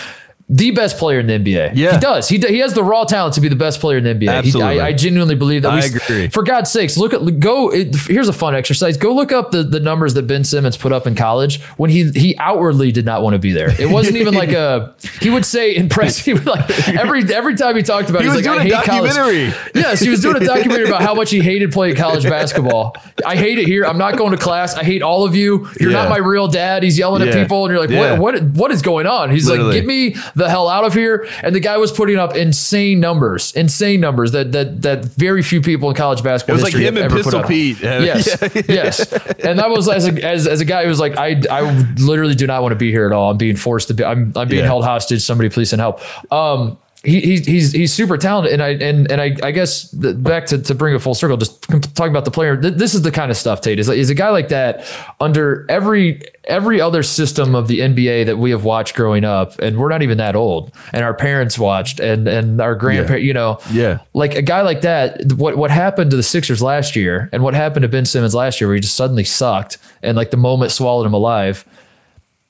[0.48, 1.72] the best player in the NBA.
[1.74, 1.92] Yeah.
[1.94, 2.28] he does.
[2.28, 4.20] He, he has the raw talent to be the best player in the NBA.
[4.22, 4.80] He- Absolutely.
[4.80, 5.70] I, I genuinely believe that.
[5.72, 6.28] I we, s- agree.
[6.28, 7.70] For God's sakes, look at go.
[7.72, 8.96] It, here's a fun exercise.
[8.96, 12.10] Go look up the, the numbers that Ben Simmons put up in college when he
[12.10, 13.70] he outwardly did not want to be there.
[13.80, 14.94] It wasn't even like a.
[15.20, 16.18] He would say in press.
[16.24, 18.20] He would like every every time he talked about.
[18.22, 19.12] it, He he's was like, doing I a hate college.
[19.14, 19.54] documentary.
[19.74, 22.96] Yes, he was doing a documentary about how much he hated playing college basketball.
[23.24, 23.84] I hate it here.
[23.86, 24.74] I'm not going to class.
[24.74, 25.68] I hate all of you.
[25.80, 26.02] You're Yeah.
[26.02, 26.82] not my real dad.
[26.82, 28.18] He's yelling at people, and you're like, Yeah.
[28.18, 29.30] what what what is going on?
[29.30, 29.70] He's Literally.
[29.72, 31.28] like, get me the hell out of here.
[31.42, 35.60] And the guy was putting up insane numbers, insane numbers that that that very few
[35.60, 37.42] people in college basketball It was like him and Pistol.
[37.44, 37.78] Pete.
[37.82, 38.28] Yes,
[38.68, 39.12] yes.
[39.44, 41.60] And that was as a, as, as a guy who was like, I I
[41.98, 43.30] literally do not want to be here at all.
[43.30, 44.04] I'm being forced to be.
[44.04, 44.66] I'm I'm being Yeah.
[44.66, 45.22] held hostage.
[45.22, 46.00] Somebody please send help.
[46.32, 46.78] Um.
[47.04, 50.46] He, he, he's he's super talented and I and and I, I guess the, back
[50.46, 51.60] to, to bring it full circle just
[51.96, 54.14] talking about the player th- this is the kind of stuff Tate is, is a
[54.14, 54.84] guy like that
[55.20, 59.78] under every every other system of the NBA that we have watched growing up and
[59.78, 63.58] we're not even that old and our parents watched and and our grandparents you know
[63.72, 63.98] Yeah.
[64.14, 67.54] like a guy like that, what what happened to the Sixers last year and what
[67.54, 70.70] happened to Ben Simmons last year, where he just suddenly sucked and like the moment
[70.70, 71.64] swallowed him alive.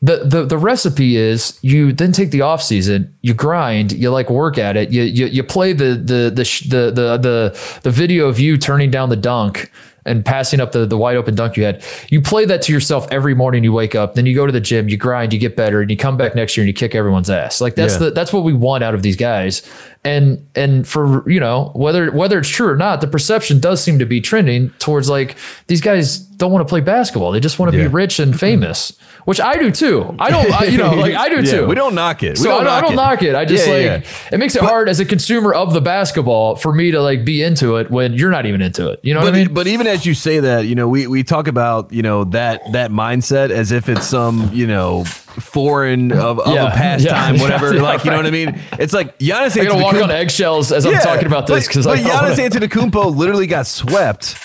[0.05, 4.29] The, the the recipe is you then take the off season, you grind, you like
[4.31, 7.91] work at it, you you, you play the the the, sh- the the the the
[7.93, 9.71] video of you turning down the dunk
[10.05, 11.81] and passing up the, the wide open dunk you had.
[12.09, 14.61] You play that to yourself every morning you wake up, then you go to the
[14.61, 16.97] gym, you grind, you get better, and you come back next year and you kick
[16.97, 17.61] everyone's ass.
[17.61, 17.99] Like that's Yeah.
[18.07, 19.63] the that's what we want out of these guys.
[20.05, 24.01] And and for you know, whether whether it's true or not, the perception does seem
[24.01, 25.37] to be trending towards like
[25.69, 27.31] these guys don't want to play basketball.
[27.31, 27.85] They just want to Yeah.
[27.85, 28.39] be rich and mm-hmm.
[28.41, 28.99] famous.
[29.27, 30.17] Which I do too.
[30.19, 31.67] I don't I, you know, like I do Yeah, too.
[31.67, 32.31] We don't knock it.
[32.31, 32.97] We So I don't, I knock, don't it.
[32.97, 33.35] knock it.
[33.37, 36.75] I just Yeah, like it makes it hard as a consumer of the basketball for
[36.75, 38.99] me to like be into it when you're not even into it.
[39.05, 39.55] You know But, what I mean?
[39.55, 42.73] but even as you say that, you know, we, we talk about, you know, that
[42.73, 45.05] that mindset as if it's some, you know,
[45.41, 47.75] foreign of, of Yeah, a pastime, yeah, whatever.
[47.75, 48.61] yeah, like, you know what I mean?
[48.79, 51.99] It's like Giannis I gotta walk on eggshells as I'm talking about this because don't
[51.99, 54.37] Giannis wanna- Antetokounmpo literally got swept.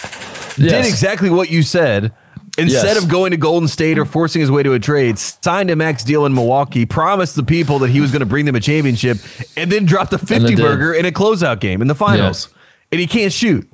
[0.58, 2.12] Did exactly what you said.
[2.60, 3.04] Instead Yes.
[3.04, 6.04] of going to Golden State or forcing his way to a trade, signed a max
[6.04, 9.20] deal in Milwaukee, promised the people that he was going to bring them a championship,
[9.56, 12.50] and then dropped a 50 burger in a closeout game in the finals.
[12.92, 13.70] And he can't shoot.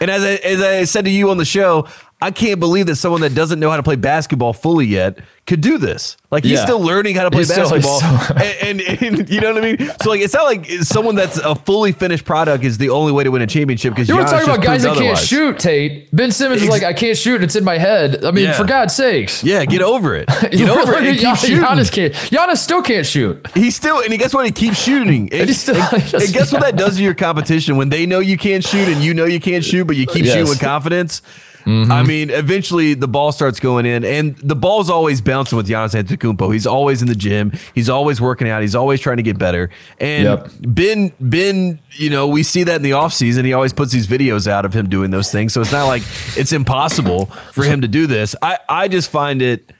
[0.00, 1.88] And as I, as I said to you on the show,
[2.22, 5.62] I can't believe that someone that doesn't know how to play basketball fully yet could
[5.62, 6.16] do this.
[6.30, 6.64] Like he's Yeah.
[6.64, 8.06] still learning how to play basketball, so-
[8.36, 9.90] and, and, and you know what I mean.
[10.02, 13.24] So like, it's not like someone that's a fully finished product is the only way
[13.24, 13.94] to win a championship.
[13.94, 16.14] Because You were talking about guys that can't shoot, Tate.
[16.14, 17.42] Ben Simmons is like, I can't shoot.
[17.42, 18.24] It's in my head.
[18.24, 18.52] I mean, Yeah.
[18.52, 19.42] for God's sakes.
[19.42, 20.28] Yeah, get over it.
[20.42, 21.18] Get You over it.
[21.18, 21.56] Keep shooting.
[21.64, 22.12] Giannis can't.
[22.14, 23.44] Giannis still can't shoot.
[23.54, 24.44] He's still, and guess what?
[24.46, 25.30] He keeps shooting.
[25.32, 28.18] And, he still- just- and guess what that does to your competition when they know
[28.20, 30.34] you can't shoot and you know you can't shoot, but you keep Yes.
[30.34, 31.22] shooting with confidence.
[31.64, 31.92] Mm-hmm.
[31.92, 36.00] I mean, eventually the ball starts going in, and the ball's always bouncing with Giannis
[36.00, 36.52] Antetokounmpo.
[36.52, 37.52] He's always in the gym.
[37.74, 38.62] He's always working out.
[38.62, 39.70] He's always trying to get better.
[39.98, 40.50] And Yep.
[40.60, 43.44] Ben, Ben, you know, we see that in the offseason.
[43.44, 45.52] He always puts these videos out of him doing those things.
[45.52, 46.02] So it's not like
[46.36, 48.34] it's impossible for him to do this.
[48.42, 49.72] I, I just find it.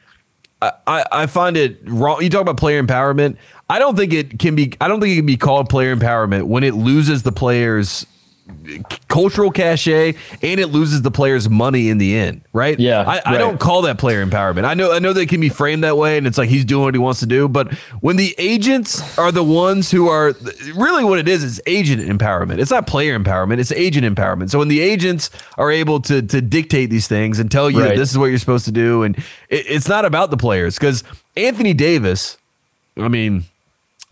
[0.63, 2.23] I, I find it wrong.
[2.23, 3.39] You talk about player empowerment.
[3.71, 4.75] I don't think it can be.
[4.81, 8.05] I don't think it can be called player empowerment when it loses the players'
[9.09, 12.43] cultural cachet and it loses the players' money in the end.
[12.53, 12.79] Right?
[12.79, 14.65] Yeah, I, I don't call that player empowerment.
[14.65, 14.93] I know.
[14.93, 16.99] I know it can be framed that way, and it's like he's doing what he
[16.99, 17.49] wants to do.
[17.49, 20.35] But when the agents are the ones who are
[20.75, 22.59] really what it is is agent empowerment.
[22.59, 23.59] It's not player empowerment.
[23.59, 24.51] It's agent empowerment.
[24.51, 27.97] So when the agents are able to to dictate these things and tell you Right.
[27.97, 29.17] this is what you're supposed to do, and
[29.49, 31.03] it, it's not about the players because
[31.37, 32.37] Anthony Davis.
[32.97, 33.45] I mean,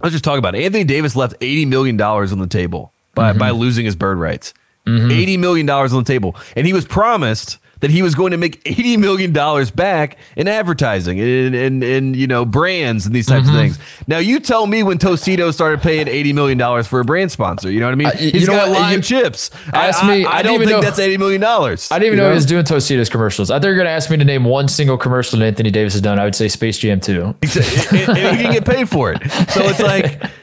[0.00, 0.62] let's just talk about it.
[0.64, 4.54] Anthony Davis left eighty million dollars on the table by by losing his bird rights.
[4.86, 8.60] $80 million on the table, and he was promised that he was going to make
[8.66, 13.46] eighty million dollars back in advertising and, and and you know brands and these types
[13.46, 13.54] Mm-hmm.
[13.56, 13.78] of things.
[14.08, 17.70] Now you tell me when Tostitos started paying eighty million dollars for a brand sponsor.
[17.70, 18.06] You know what I mean?
[18.08, 18.80] Uh, He's know got what?
[18.80, 19.50] lime You- chips.
[19.72, 21.88] Ask I, me- I, I I don't even think know- that's eighty million dollars.
[21.92, 23.50] I didn't even know he was doing Tostitos commercials.
[23.50, 25.70] I thought you were going to ask me to name one single commercial that Anthony
[25.70, 26.18] Davis has done.
[26.18, 27.22] I would say Space Jam 2.
[27.22, 29.20] and, and he can get paid for it.
[29.50, 30.20] So it's like,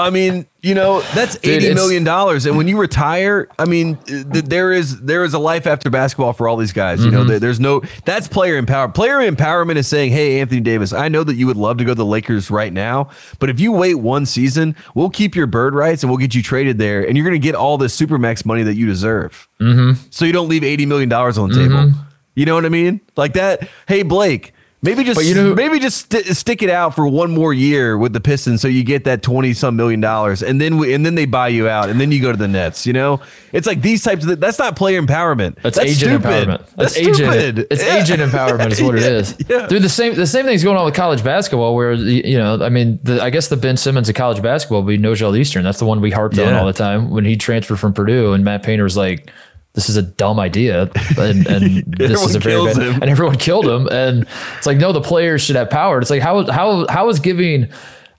[0.00, 3.96] I mean, you know, that's Dude, eighty million dollars, and when you retire, I mean,
[4.06, 7.04] th- there is there is a life after basketball for all these guys.
[7.04, 7.28] You know, Mm-hmm.
[7.28, 8.94] there, there's no that's player empowerment.
[8.94, 11.92] Player empowerment is saying, "Hey, Anthony Davis, I know that you would love to go
[11.92, 15.74] to the Lakers right now, but if you wait one season, we'll keep your bird
[15.74, 18.44] rights and we'll get you traded there, and you're going to get all this supermax
[18.44, 19.48] money that you deserve.
[19.60, 20.02] Mm-hmm.
[20.10, 21.74] So you don't leave eighty million dollars on the table.
[21.76, 22.00] Mm-hmm.
[22.34, 23.00] You know what I mean?
[23.16, 23.68] Like that.
[23.86, 27.30] Hey, Blake." Maybe just But you know maybe just st- stick it out for one
[27.30, 30.78] more year with the Pistons, so you get that twenty some million dollars, and then
[30.78, 32.86] we, and then they buy you out, and then you go to the Nets.
[32.86, 33.20] You know,
[33.52, 35.56] it's like these types of that's not player empowerment.
[35.62, 36.48] That's, That's agent stupid.
[36.48, 36.58] empowerment.
[36.76, 37.16] That's, That's, agent.
[37.16, 37.66] stupid.
[37.70, 38.00] It's Yeah.
[38.02, 39.36] agent empowerment is what it is.
[39.50, 39.66] yeah.
[39.66, 41.74] Dude, the same the same thing's going on with college basketball.
[41.76, 44.88] Where you know, I mean, the, I guess the Ben Simmons of college basketball would
[44.88, 45.62] be Nojel Eastern.
[45.62, 48.44] That's the one we harped on all the time when he transferred from Purdue, and
[48.44, 49.30] Matt Painter was like.
[49.72, 53.02] This is a dumb idea, and, and this is Everyone a very bad, him.
[53.02, 53.86] and everyone killed him.
[53.88, 54.26] And
[54.58, 56.00] it's like, no, the players should have power.
[56.00, 57.68] It's like how how how is giving?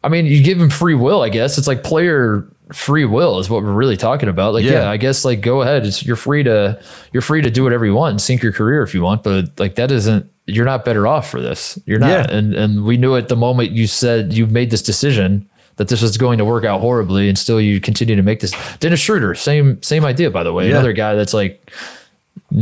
[0.04, 1.22] I mean, you give him free will.
[1.22, 4.54] I guess it's like player free will is what we're really talking about.
[4.54, 4.84] Like, Yeah.
[4.84, 5.86] yeah, I guess like go ahead.
[5.86, 8.82] It's, you're free to you're free to do whatever you want and sink your career
[8.82, 9.22] if you want.
[9.24, 11.78] But like that isn't you're not better off for this.
[11.86, 12.10] You're not.
[12.10, 12.36] Yeah.
[12.36, 16.02] And and we knew it the moment you said you made this decision that this
[16.02, 18.54] was going to work out horribly, and still you continue to make this.
[18.80, 20.66] Dennis Schroeder, same same idea by the way.
[20.66, 20.76] Yeah.
[20.76, 21.72] Another guy that's like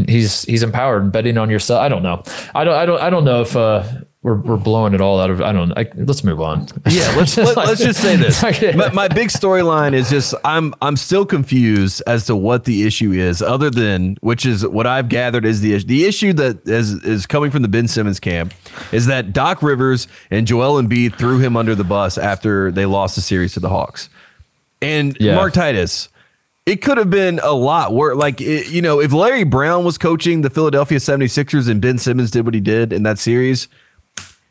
[0.08, 1.82] he's he's empowered and betting on yourself.
[1.82, 2.24] I don't know.
[2.54, 3.84] I don't I don't I don't know if uh
[4.22, 6.68] we're, we're blowing it all out of I don't I, let's move on.
[6.90, 8.44] Yeah, let's let, let's just say this.
[8.76, 13.14] My, my big storyline is just I'm I'm still confused as to what the issue
[13.14, 15.88] is, other than which is what I've gathered is the issue.
[15.88, 18.54] The issue that is is coming from the Ben Simmons camp
[18.92, 23.16] is that Doc Rivers and Joel Embiid threw him under the bus after they lost
[23.16, 24.10] the series to the Hawks,
[24.82, 25.36] and Yeah.
[25.36, 26.10] Mark Titus.
[26.70, 28.16] It could have been a lot worse.
[28.16, 32.30] Like, it, you know, if Larry Brown was coaching the Philadelphia 76ers and Ben Simmons
[32.30, 33.68] did what he did in that series,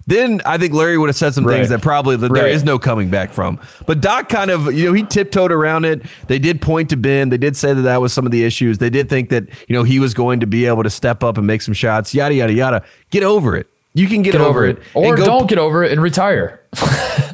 [0.09, 2.51] then I think Larry would have said some things that probably that Right.
[2.51, 3.61] is no coming back from.
[3.87, 6.03] But Doc kind of, you know, he tiptoed around it.
[6.27, 7.29] They did point to Ben.
[7.29, 8.79] They did say that that was some of the issues.
[8.79, 11.37] They did think that, you know, he was going to be able to step up
[11.39, 12.83] and make some shots, yada, yada, yada.
[13.11, 13.69] Get over it.
[13.95, 14.79] You can get, Get over, it.
[14.95, 16.61] Or go- don't get over it and retire.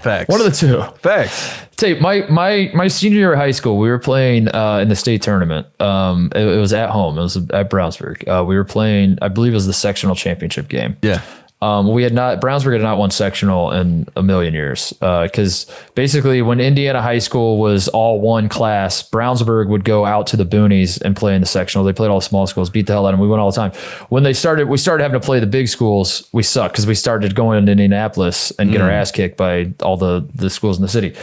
[0.00, 0.28] Facts.
[0.28, 0.82] One of the two.
[0.98, 1.58] Facts.
[1.76, 2.00] Tape.
[2.00, 5.22] My my my senior year of high school, we were playing uh, in the state
[5.22, 5.66] tournament.
[5.80, 7.18] Um, it, it was at home.
[7.18, 8.26] It was at Brownsburg.
[8.26, 9.18] Uh, we were playing.
[9.22, 10.96] I believe it was the sectional championship game.
[11.02, 11.22] Yeah.
[11.62, 16.40] Um, we had not Brownsburg had not won sectional in a million years because basically
[16.40, 21.00] when Indiana high school was all one class, Brownsburg would go out to the boonies
[21.02, 21.84] and play in the sectional.
[21.84, 23.20] They played all the small schools, beat the hell out of them.
[23.20, 23.72] We went all the time.
[24.08, 26.26] When they started, we started having to play the big schools.
[26.32, 29.98] We sucked because we started going into Indianapolis and get our ass kicked by all
[29.98, 31.14] the the schools in the city.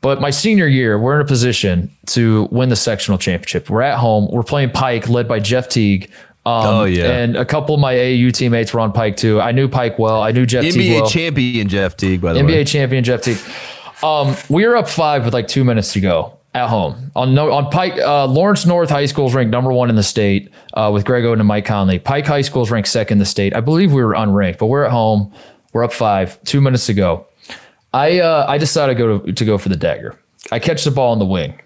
[0.00, 3.70] But my senior year, we're in a position to win the sectional championship.
[3.70, 4.28] We're at home.
[4.30, 6.10] We're playing Pike, led by Jeff Teague.
[6.46, 7.10] Um, Oh, yeah.
[7.10, 9.40] and a couple of my AAU teammates were on Pike too.
[9.40, 10.20] I knew Pike well.
[10.22, 11.08] I knew Jeff Teague NBA well.
[11.08, 12.64] champion Jeff Teague, by the NBA way.
[12.64, 13.38] NBA champion Jeff Teague.
[14.02, 17.50] Um, we were up five with like two minutes to go at home on no
[17.52, 17.94] on Pike.
[17.98, 21.24] Uh, Lawrence North High School is ranked number one in the state uh, with Greg
[21.24, 21.98] Oden and Mike Conley.
[21.98, 23.56] Pike High School is ranked second in the state.
[23.56, 25.32] I believe we were unranked, but we're at home.
[25.72, 26.40] We're up five.
[26.44, 27.26] Two minutes to go.
[27.94, 30.18] I uh, I decided to go to, to go for the dagger.
[30.52, 31.58] I catch the ball in the wing.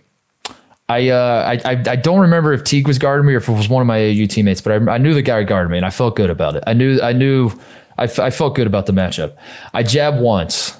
[0.89, 3.69] I, uh, I, I don't remember if Teague was guarding me or if it was
[3.69, 5.91] one of my AAU teammates, but I, I knew the guy guarded me and I
[5.91, 6.65] felt good about it.
[6.67, 7.51] I knew I knew
[7.99, 9.37] I, f- I felt good about the matchup.
[9.75, 10.77] I jab once,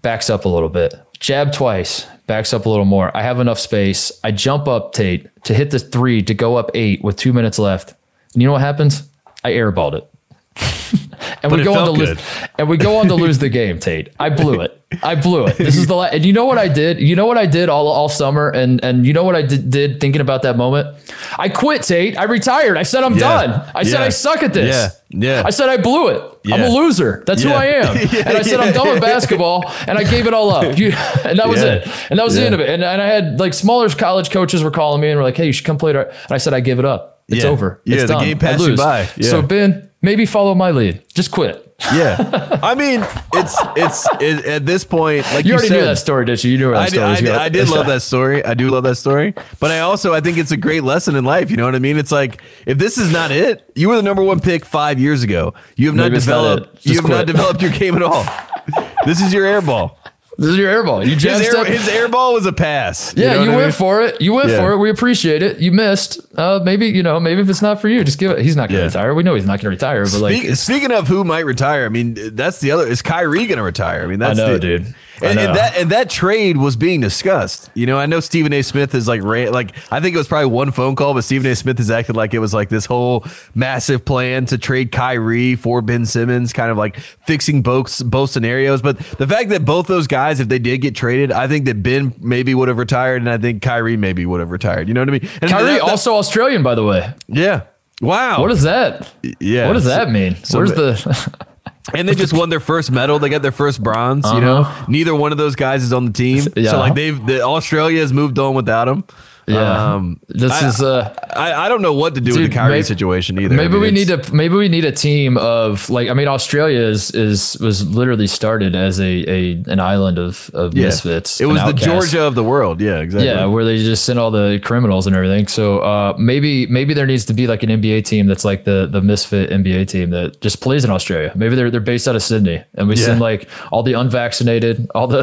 [0.00, 0.94] backs up a little bit.
[1.18, 3.14] Jab twice, backs up a little more.
[3.16, 4.12] I have enough space.
[4.24, 7.58] I jump up Tate to hit the three to go up eight with two minutes
[7.58, 7.94] left.
[8.32, 9.08] And you know what happens?
[9.44, 10.10] I airballed it.
[11.42, 12.18] and But we go on to lose good.
[12.58, 14.08] and we go on to lose the game, Tate.
[14.18, 14.72] I blew it.
[15.02, 15.56] I blew it.
[15.58, 17.00] This is the la- and you know what I did?
[17.00, 19.68] You know what I did all all summer and and you know what I did,
[19.70, 20.96] did thinking about that moment?
[21.38, 22.16] I quit, Tate.
[22.16, 22.76] I retired.
[22.78, 23.18] I said I'm Yeah.
[23.46, 23.70] done.
[23.74, 24.74] I said I suck at this.
[24.74, 24.90] Yeah.
[25.38, 25.42] Yeah.
[25.44, 26.22] I said I blew it.
[26.52, 27.24] I'm a loser.
[27.26, 27.96] That's who I am.
[27.96, 30.78] and I said I'm done with basketball and I gave it all up.
[30.78, 30.92] You,
[31.24, 31.74] and that was Yeah.
[31.74, 31.88] it.
[32.10, 32.70] And that was the end of it.
[32.70, 35.46] And, and I had like smaller college coaches were calling me and were like, "Hey,
[35.46, 37.24] you should come play." Our, and I said I give it up.
[37.28, 37.50] It's Yeah.
[37.50, 37.80] over.
[37.84, 38.24] Yeah, It's the done.
[38.24, 39.08] game I passed you by.
[39.16, 39.30] Yeah.
[39.30, 41.02] So Ben, maybe follow my lead.
[41.12, 41.62] Just quit.
[41.92, 42.58] Yeah.
[42.62, 45.98] I mean, it's it's it, at this point, like You, you, already said, knew that
[45.98, 46.52] story, did you?
[46.52, 47.34] You knew where that I did, story I, did.
[47.34, 48.44] I did love that story.
[48.44, 49.34] I do love that story.
[49.60, 51.50] But I also I think it's a great lesson in life.
[51.50, 51.98] You know what I mean?
[51.98, 55.22] It's like if this is not it, you were the number one pick five years
[55.22, 55.52] ago.
[55.74, 56.76] You have not Maybe not developed.
[56.78, 56.86] it.
[56.86, 58.24] you have not developed your game at all.
[59.04, 59.98] this is your air ball.
[60.38, 61.02] This is your air ball.
[61.02, 63.14] You His jazzed air, his air ball was a pass.
[63.16, 63.72] yeah, know you, what I went mean?
[63.72, 64.20] for it.
[64.20, 64.58] You went Yeah.
[64.58, 64.76] for it.
[64.78, 65.58] We appreciate it.
[65.60, 66.20] You missed.
[66.36, 67.18] Uh, maybe you know.
[67.18, 68.40] Maybe if it's not for you, just give it.
[68.42, 68.86] He's not going to Yeah.
[68.86, 69.14] retire.
[69.14, 70.04] We know he's not going to retire.
[70.04, 72.86] But like, speaking of who might retire, I mean, that's the other.
[72.86, 74.02] Is Kyrie going to retire?
[74.04, 74.94] I mean, that's know, the, dude.
[75.22, 77.70] And, and that and that trade was being discussed.
[77.74, 78.62] You know, I know Stephen A.
[78.62, 81.56] Smith is like, like I think it was probably one phone call, but Stephen A.
[81.56, 83.24] Smith has acted like it was like this whole
[83.54, 88.82] massive plan to trade Kyrie for Ben Simmons, kind of like fixing both both scenarios.
[88.82, 91.82] But the fact that both those guys, if they did get traded, I think that
[91.82, 94.88] Ben maybe would have retired, and I think Kyrie maybe would have retired.
[94.88, 95.28] You know what I mean?
[95.40, 97.12] And Kyrie that- that- also Australian, by the way.
[97.28, 97.62] yeah.
[98.02, 98.42] Wow.
[98.42, 99.10] What is that?
[99.40, 99.66] yeah.
[99.66, 100.36] What does that mean?
[100.44, 101.46] so Where's the?
[101.94, 103.18] And they just won their first medal.
[103.18, 104.24] They got their first bronze.
[104.32, 104.86] You know, Uh-huh.
[104.88, 106.44] neither one of those guys is on the team.
[106.56, 106.70] Yeah.
[106.72, 109.04] So like they've the, Australia has moved on without him.
[109.46, 109.94] Yeah.
[109.94, 111.14] Um, this I, is uh.
[111.34, 113.54] I, I don't know what to do with the Kyrie may- situation either.
[113.54, 116.26] Maybe I mean, we need to maybe we need a team of like I mean
[116.28, 120.86] Australia is is was literally started as a, a an island of, of yeah.
[120.86, 121.40] misfits.
[121.40, 121.72] It was the.
[121.72, 122.80] Georgia of the world.
[122.80, 123.28] Yeah, exactly.
[123.28, 125.46] Yeah, where they just send all the criminals and everything.
[125.46, 128.88] So uh, maybe maybe there needs to be like an NBA team that's like the
[128.90, 131.32] the misfit NBA team that just plays in Australia.
[131.36, 133.04] Maybe they're they're based out of Sydney, and we Yeah.
[133.06, 135.22] send like all the unvaccinated, all the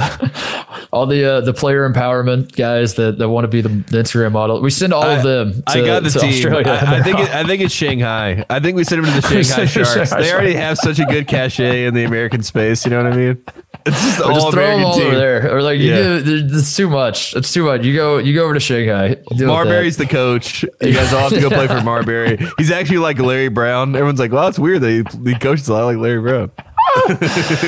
[0.93, 4.31] all the uh, the player empowerment guys that, that want to be the, the Instagram
[4.31, 4.61] model.
[4.61, 5.53] We send all I, of them.
[5.53, 6.29] To, I got the team.
[6.29, 6.67] Australia.
[6.67, 8.45] I, I think it, I think it's Shanghai.
[8.49, 10.11] I think we send them to the Shanghai them Sharks.
[10.11, 12.85] They already have such a good cachet in the American space.
[12.85, 13.43] You know what I mean?
[13.85, 15.07] It's just Or all just throw them American all team.
[15.07, 16.19] over there, or like you Yeah.
[16.19, 17.35] do, it's too much.
[17.35, 17.83] It's too much.
[17.83, 19.17] You go, you go over to Shanghai.
[19.31, 20.63] Marbury's the coach.
[20.81, 22.37] You guys all have to go play for Marbury.
[22.57, 23.95] He's actually like Larry Brown.
[23.95, 26.51] Everyone's like, "Well, it's weird that he, he coaches a lot like Larry Brown."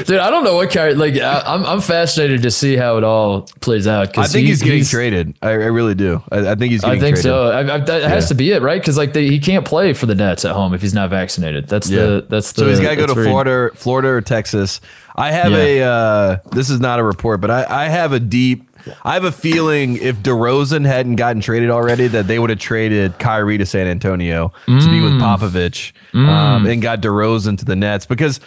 [0.06, 0.12] dude.
[0.20, 0.94] I don't know what Kyrie.
[0.96, 4.18] Like, I, I'm, I'm fascinated to see how it all plays out.
[4.18, 5.36] I think he- he's getting traded.
[5.42, 6.22] I, I really do.
[6.32, 7.00] I, I think he's getting traded.
[7.00, 7.24] I think traded.
[7.24, 7.52] so.
[7.52, 8.80] I, I, that has to be it, right?
[8.82, 11.68] Because like they, he can't play for the Nets at home if he's not vaccinated.
[11.68, 12.06] That's Yeah.
[12.06, 12.62] the that's the.
[12.62, 14.82] so he's got to go to Florida, Florida or Texas.
[15.16, 15.58] I have Yeah.
[15.58, 15.82] a.
[15.84, 18.70] Uh, this is not a report, but I, I have a deep.
[19.04, 23.18] I have a feeling if DeRozan hadn't gotten traded already, that they would have traded
[23.18, 25.04] Kyrie to San Antonio to be Mm.
[25.04, 28.40] with Popovich um, and got DeRozan to the Nets because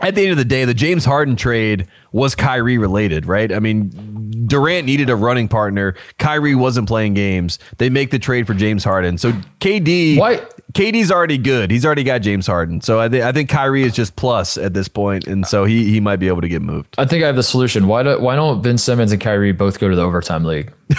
[0.00, 3.52] at the end of the day, the James Harden trade was Kyrie related, right?
[3.52, 3.90] I mean,
[4.46, 5.94] Durant needed a running partner.
[6.18, 7.58] Kyrie wasn't playing games.
[7.78, 9.18] They make the trade for James Harden.
[9.18, 10.40] So KD, Why-
[10.72, 11.70] KD's already good.
[11.70, 12.80] He's already got James Harden.
[12.80, 15.90] So I, think I think Kyrie is just plus at this point, and so he
[15.90, 16.94] he might be able to get moved.
[16.98, 17.86] I think I have the solution.
[17.86, 20.72] Why do why don't Ben Simmons and Kyrie both go to the overtime league?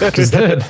[0.00, 0.62] Because then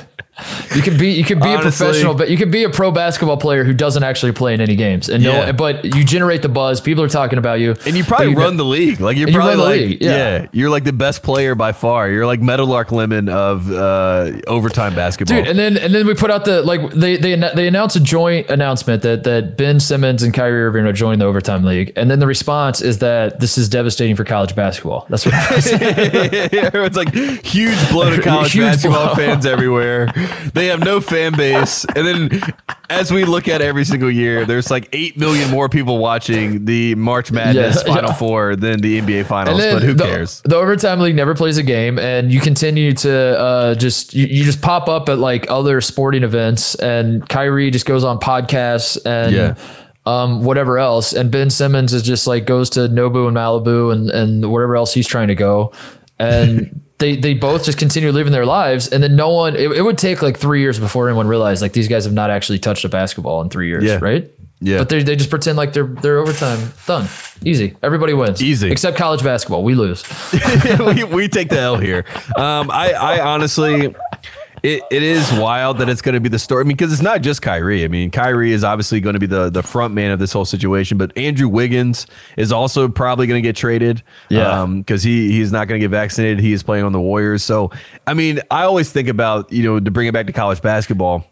[0.75, 2.89] you can be you can be Honestly- a professional, but you can be a pro
[2.91, 5.45] basketball player who doesn't actually play in any games, and Yeah.
[5.45, 6.81] no, but you generate the buzz.
[6.81, 8.99] People are talking about you, And you probably But run the league.
[8.99, 9.55] Like you're And you probably
[9.89, 10.17] like yeah.
[10.17, 10.47] yeah.
[10.51, 12.09] you're like the best player by far.
[12.09, 15.37] You're like Meadowlark Lemon of uh, overtime basketball.
[15.37, 17.99] Dude, and then and then we put out the like they they they announced a
[17.99, 22.09] joint announcement that that Ben Simmons and Kyrie Irving are joining the overtime league, and
[22.09, 25.05] then the response is that this is devastating for college basketball.
[25.09, 27.13] That's what it's like
[27.45, 29.15] huge blow to college Huge basketball blow.
[29.15, 30.07] fans everywhere.
[30.53, 31.85] They have no fan base.
[31.95, 32.41] And then
[32.89, 36.95] as we look at every single year, there's like 8 million more people watching the
[36.95, 38.15] March Madness Yeah, Final yeah.
[38.15, 39.59] Four than the NBA Finals.
[39.61, 40.41] But who the, cares?
[40.45, 44.43] The overtime league never plays a game, and you continue to uh, just you, you
[44.43, 49.33] just pop up at like other sporting events, and Kyrie just goes on podcasts and
[49.33, 49.55] Yeah.
[50.05, 54.09] um, whatever else, and Ben Simmons is just like goes to Nobu and Malibu and
[54.09, 55.71] and wherever else he's trying to go,
[56.19, 56.79] and.
[57.03, 59.57] They, they both just continue living their lives, and then no one.
[59.57, 62.29] It, it would take like three years before anyone realized like these guys have not
[62.29, 63.99] actually touched a basketball in three years, Yeah.
[64.01, 64.31] right?
[64.61, 64.77] Yeah.
[64.77, 67.09] But they, they just pretend like they're they're overtime done,
[67.43, 67.75] easy.
[67.83, 68.71] Everybody wins, Easy.
[68.71, 69.65] except college basketball.
[69.65, 70.01] We lose.
[70.79, 72.05] we, we take the L here.
[72.37, 73.93] Um, I, I honestly,
[74.63, 76.61] it, it is wild that it's going to be the story.
[76.61, 77.83] I mean, because it's not just Kyrie.
[77.83, 80.45] I mean, Kyrie is obviously going to be the the front man of this whole
[80.45, 84.01] situation, but Andrew Wiggins is also probably going to get traded.
[84.29, 84.65] Yeah.
[84.65, 86.39] because he he's not going to get vaccinated.
[86.39, 87.43] He is playing on the Warriors.
[87.43, 87.71] So,
[88.07, 91.27] I mean, I always think about you know to bring it back to college basketball.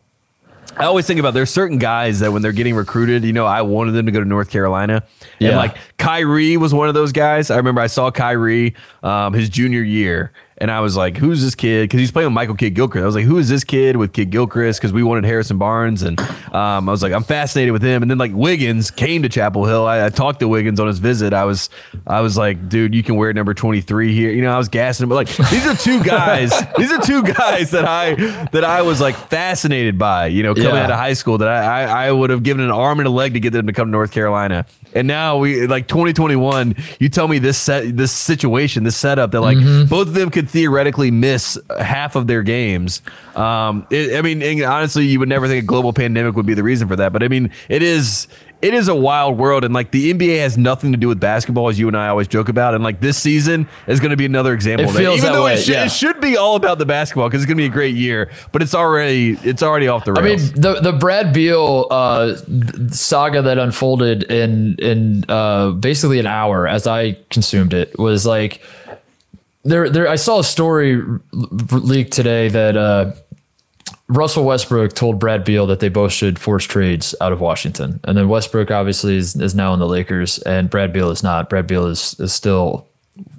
[0.78, 3.62] I always think about there's certain guys that when they're getting recruited, you know, I
[3.62, 5.04] wanted them to go to North Carolina.
[5.22, 5.58] And Yeah.
[5.58, 7.52] like Kyrie was one of those guys.
[7.52, 10.32] I remember I saw Kyrie um, his junior year.
[10.62, 13.02] And I was like, "Who's this kid?" Because he's playing with Michael Kidd Gilchrist.
[13.04, 16.04] I was like, "Who is this kid with Kidd Gilchrist?" Because we wanted Harrison Barnes,
[16.04, 16.20] and
[16.54, 19.66] um, I was like, "I'm fascinated with him." And then like Wiggins came to Chapel
[19.66, 19.88] Hill.
[19.88, 21.34] I, I talked to Wiggins on his visit.
[21.34, 21.70] I was,
[22.06, 25.04] I was like, "Dude, you can wear number 23 here." You know, I was gassing
[25.04, 25.10] him.
[25.10, 26.52] But like, these are two guys.
[26.78, 28.14] these are two guys that I
[28.52, 30.28] that I was like fascinated by.
[30.28, 30.84] You know, coming Yeah.
[30.84, 33.12] out of high school, that I, I I would have given an arm and a
[33.12, 34.68] leg to get them to come to North Carolina.
[34.94, 36.76] And now we like 2021.
[37.00, 39.90] You tell me this set, this situation, this setup that like Mm-hmm.
[39.90, 43.02] both of them could theoretically miss half of their games.
[43.36, 46.54] Um, it, I mean, and honestly, you would never think a global pandemic would be
[46.54, 48.28] the reason for that, but I mean, it is.
[48.62, 51.68] it is a wild world, and like the NBA has nothing to do with basketball,
[51.70, 52.76] as you and I always joke about.
[52.76, 54.86] And like this season is going to be another example.
[54.86, 55.00] It of that.
[55.00, 55.86] feels Even that though way, it, should, yeah.
[55.86, 58.30] it should be all about the basketball because it's going to be a great year,
[58.52, 60.22] but it's already it's already off the road.
[60.22, 62.36] I mean, the the Brad Beal uh,
[62.90, 68.62] saga that unfolded in in uh, basically an hour as I consumed it was like
[69.64, 70.08] there there.
[70.08, 71.02] I saw a story
[71.32, 73.12] leaked today that uh,
[74.08, 78.18] Russell Westbrook told Brad Beal that they both should force trades out of Washington, and
[78.18, 81.50] then Westbrook obviously is, is now in the Lakers, and Brad Beal is not.
[81.50, 82.88] Brad Beal is is still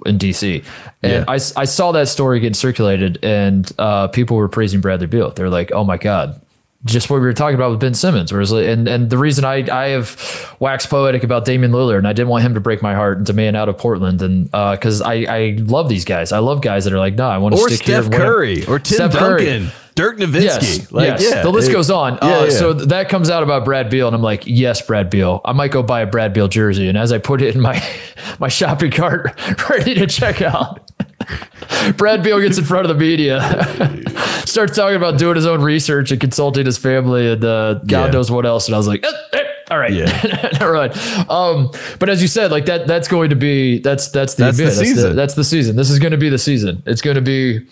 [0.05, 0.63] in DC.
[1.01, 1.25] And Yeah.
[1.27, 5.31] I, I saw that story get circulated, and uh, people were praising Bradley Beal.
[5.31, 6.39] They're like, "Oh my god."
[6.85, 9.65] Just what we were talking about with Ben Simmons, whereas and and the reason I
[9.71, 12.93] I have waxed poetic about Damian Lillard and I didn't want him to break my
[12.93, 16.61] heart and demand out of Portland and because I I love these guys I love
[16.61, 18.79] guys that are like no I want to or stick here Steph win." Curry or
[18.79, 19.45] Tim Steph Curry.
[19.45, 20.43] Duncan, Dirk Nowitzki.
[20.43, 21.23] Yes, like, yes.
[21.23, 22.17] yeah, the list it- goes on.
[22.21, 22.49] Yeah, uh, yeah.
[22.49, 25.39] So th- that comes out about Brad Beal, and I'm like, yes, Brad Beal.
[25.45, 27.79] I might go buy a Brad Beal jersey, and as I put it in my
[28.39, 30.89] my shopping cart, ready to check out.
[31.97, 33.39] Brad Beal gets in front of the media,
[34.45, 38.11] starts talking about doing his own research and consulting his family and uh, God Yeah.
[38.11, 38.67] knows what else.
[38.67, 40.57] And I was like, eh, eh, all right, Yeah.
[40.61, 40.91] all right.
[41.29, 44.57] Um, but as you said, like that, that's going to be that's that's the That's
[44.57, 44.75] the event.
[44.77, 45.15] That's, season.
[45.15, 45.75] that's the season.
[45.75, 46.83] This is going to be the season.
[46.85, 47.65] It's going to be,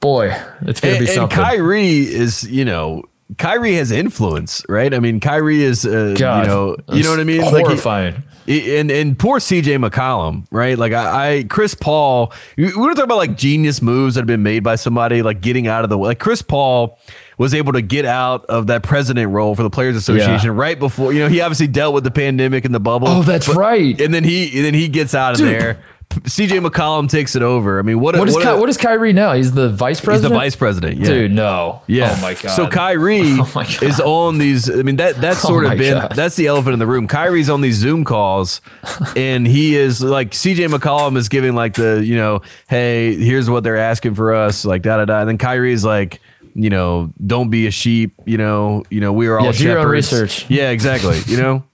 [0.00, 0.28] boy,
[0.62, 1.36] it's going to and, be and something.
[1.38, 3.04] Kyrie is, you know,
[3.38, 4.92] Kyrie has influence, right?
[4.92, 7.40] I mean, Kyrie is, uh, God, you know, you know what I mean?
[7.42, 8.22] it's Like, he- Horrifying.
[8.48, 10.76] and and poor CJ McCollum, right?
[10.76, 14.26] Like I, I Chris Paul, we we were talking about like genius moves that have
[14.26, 16.08] been made by somebody, like getting out of the way.
[16.08, 16.98] Like Chris Paul
[17.38, 21.12] was able to get out of that president role for the Players Association right before,
[21.12, 23.08] you know, he obviously dealt with the pandemic and the bubble.
[23.08, 23.98] Oh, that's right.
[24.00, 25.48] And then he and then he gets out of Dude.
[25.48, 25.82] there.
[26.10, 27.78] CJ McCollum takes it over.
[27.78, 28.16] I mean, what?
[28.16, 29.32] a- What is what, Ky- a- what is Kyrie now?
[29.32, 30.32] He's the vice president.
[30.34, 30.96] He's the vice president.
[30.98, 31.06] Yeah.
[31.06, 31.82] Dude, no.
[31.86, 32.14] Yeah.
[32.18, 32.48] Oh my god.
[32.50, 34.68] So Kyrie Oh is on these.
[34.68, 36.12] I mean that that's Oh sort my of been God.
[36.16, 37.06] that's the elephant in the room.
[37.06, 38.60] Kyrie's on these Zoom calls,
[39.16, 43.62] and he is like CJ McCollum is giving like the you know, hey, here's what
[43.62, 45.20] they're asking for us, like da da da.
[45.20, 46.20] And then Kyrie's like.
[46.52, 48.12] You know, don't be a sheep.
[48.26, 49.86] You know, you know, we are all Yeah, shepherds.
[50.12, 50.50] research.
[50.50, 51.20] Yeah, exactly.
[51.26, 51.64] You know,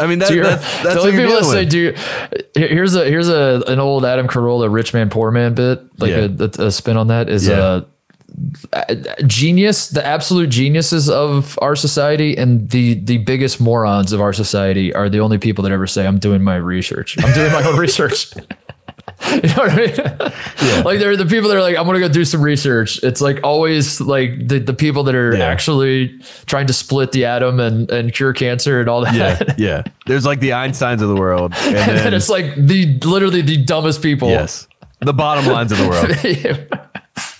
[0.00, 1.94] I mean that, that's that's the what people that say do
[2.54, 6.28] here's a here's a an old Adam Carolla rich man poor man bit like Yeah.
[6.38, 7.54] a, a spin on that is Yeah.
[7.60, 7.80] uh
[9.26, 14.94] genius the absolute geniuses of our society and the the biggest morons of our society
[14.94, 17.78] are the only people that ever say I'm doing my research I'm doing my own
[17.86, 18.32] research
[19.34, 22.08] you know what I mean like they're the people that are like I'm gonna go
[22.08, 25.44] do some research it's like always like the, the people that are Yeah.
[25.46, 29.82] actually trying to split the atom and and cure cancer and all that Yeah, yeah.
[30.06, 33.42] There's like the Einsteins of the world, and and then then it's like the literally
[33.42, 34.28] the dumbest people.
[34.28, 34.66] yes,
[35.00, 36.10] the bottom lines of the world.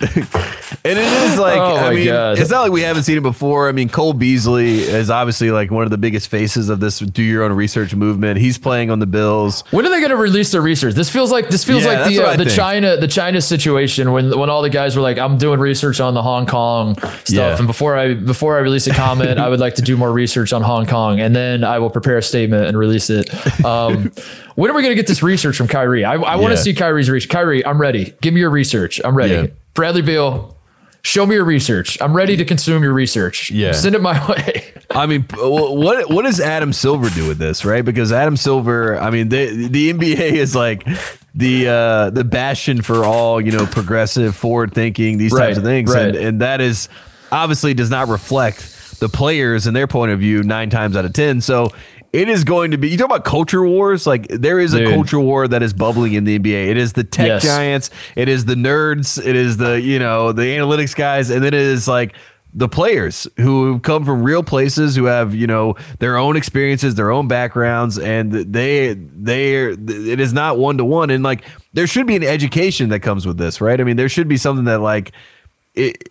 [0.00, 2.38] And it is like, Oh I mean, God.
[2.38, 3.68] it's not like we haven't seen it before.
[3.68, 7.22] I mean, Cole Beasley is obviously like one of the biggest faces of this do
[7.22, 8.38] your own research movement.
[8.38, 9.62] He's playing on the Bills.
[9.72, 10.94] when are they going to release their research?
[10.94, 12.56] This feels like this feels Yeah, like the uh, the think.
[12.56, 16.14] China the China situation when when all the guys were like, I'm doing research on
[16.14, 17.58] the Hong Kong stuff, Yeah.
[17.58, 20.52] and before I before I release a comment, I would like to do more research
[20.52, 23.28] on Hong Kong, and then I will prepare a statement and release it.
[23.64, 24.12] Um,
[24.54, 26.04] when are we going to get this research from Kyrie?
[26.04, 26.62] I, I want to Yeah.
[26.62, 27.28] see Kyrie's research.
[27.30, 28.14] Kyrie, I'm ready.
[28.22, 29.00] Give me your research.
[29.04, 29.52] I'm ready.
[29.78, 30.56] Bradley Beal.
[31.02, 31.96] Show me your research.
[32.02, 33.48] I'm ready to consume your research.
[33.52, 33.70] Yeah.
[33.70, 34.64] Send it my way.
[34.90, 37.84] I mean, what what does Adam Silver do with this, right?
[37.84, 40.84] Because Adam Silver, I mean, the the NBA is like
[41.32, 45.62] the uh the bastion for all you know progressive, forward thinking, these Right, types of
[45.62, 46.08] things, right.
[46.08, 46.88] and and that is
[47.30, 51.12] obviously does not reflect the players and their point of view nine times out of
[51.12, 51.40] ten.
[51.40, 51.72] So.
[52.12, 52.88] It is going to be.
[52.88, 54.06] You talk about culture wars.
[54.06, 56.68] Like there is a culture war that is bubbling in the NBA.
[56.68, 57.42] It is the tech Yes.
[57.42, 57.90] giants.
[58.16, 59.22] It is the nerds.
[59.24, 62.14] It is the you know the analytics guys, and then it is like
[62.54, 67.10] the players who come from real places who have you know their own experiences their
[67.10, 71.44] own backgrounds and they they it is not one to one and like
[71.74, 74.38] there should be an education that comes with this right i mean there should be
[74.38, 75.12] something that like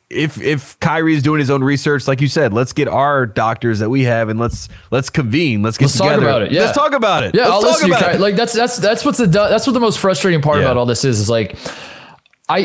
[0.10, 3.90] if if Kyrie's doing his own research, like you said, let's get our doctors that
[3.90, 5.62] we have and let's let's convene.
[5.62, 6.26] Let's get Let's talk together.
[6.28, 6.62] about it, yeah.
[6.62, 7.36] Let's talk about it.
[7.36, 7.98] Yeah, let's I'll talk listen to you.
[7.98, 8.22] about Ky- it.
[8.22, 10.64] Like that's that's that's what's the that's what the most frustrating part Yeah.
[10.66, 11.20] about all this is.
[11.20, 11.56] Is like.
[12.50, 12.62] I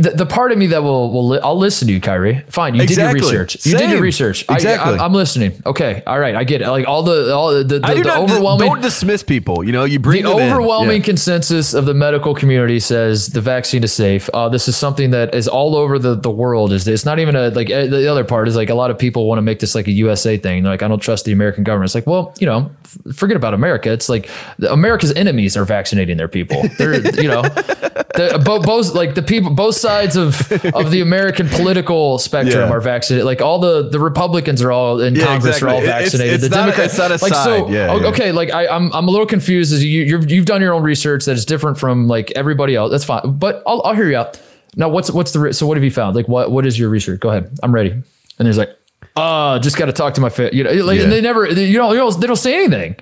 [0.00, 2.40] the, the part of me that will will li- I'll listen to you, Kyrie.
[2.48, 3.20] Fine, you Exactly.
[3.20, 3.66] did your research.
[3.66, 4.46] You did your research.
[4.48, 4.94] Exactly.
[4.94, 5.60] I, I, am listening.
[5.66, 6.68] Okay, all right, I get it.
[6.70, 9.62] Like all the all the, the, the not overwhelming don't dismiss people.
[9.62, 11.04] You know, you bring the overwhelming Yeah.
[11.04, 14.30] consensus of the medical community says the vaccine is safe.
[14.32, 16.72] Uh, this is something that is all over the, the world.
[16.72, 18.98] Is it's not even a like eh, the other part is like a lot of
[18.98, 20.62] people want to make this like a USA thing.
[20.62, 21.88] They're Like I don't trust the American government.
[21.88, 22.70] It's like well you know
[23.14, 23.92] forget about America.
[23.92, 24.30] It's like
[24.70, 26.62] America's enemies are vaccinating their people.
[26.78, 31.48] They're you know the, bo- both like the people, both sides of of the American
[31.48, 32.74] political spectrum Yeah.
[32.74, 33.24] are vaccinated.
[33.26, 35.88] Like all the the Republicans are all in Yeah, Congress are all exactly.
[35.88, 36.34] It's- vaccinated.
[36.34, 37.44] it's the not Democrats, not a like so.
[37.66, 37.70] side.
[37.72, 38.06] Yeah, yeah.
[38.08, 39.72] okay, like I, I'm I'm a little confused.
[39.72, 42.90] As you you're, you've done your own research that is different from like everybody else.
[42.90, 44.40] That's fine, but I'll I'll hear you out.
[44.76, 46.14] Now, what's what's the so what have you found?
[46.16, 47.20] Like what what is your research?
[47.20, 47.90] Go ahead, I'm ready.
[47.90, 48.70] And there's like,
[49.16, 50.30] uh, just got to talk to my.
[50.52, 52.96] You know, like, and they never, they, you know, you know, they don't say anything.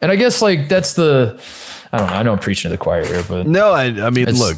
[0.00, 1.40] And I guess like that's the,
[1.92, 2.12] I don't know.
[2.14, 4.56] I know I'm preaching to the choir here, but No, I, I mean, look,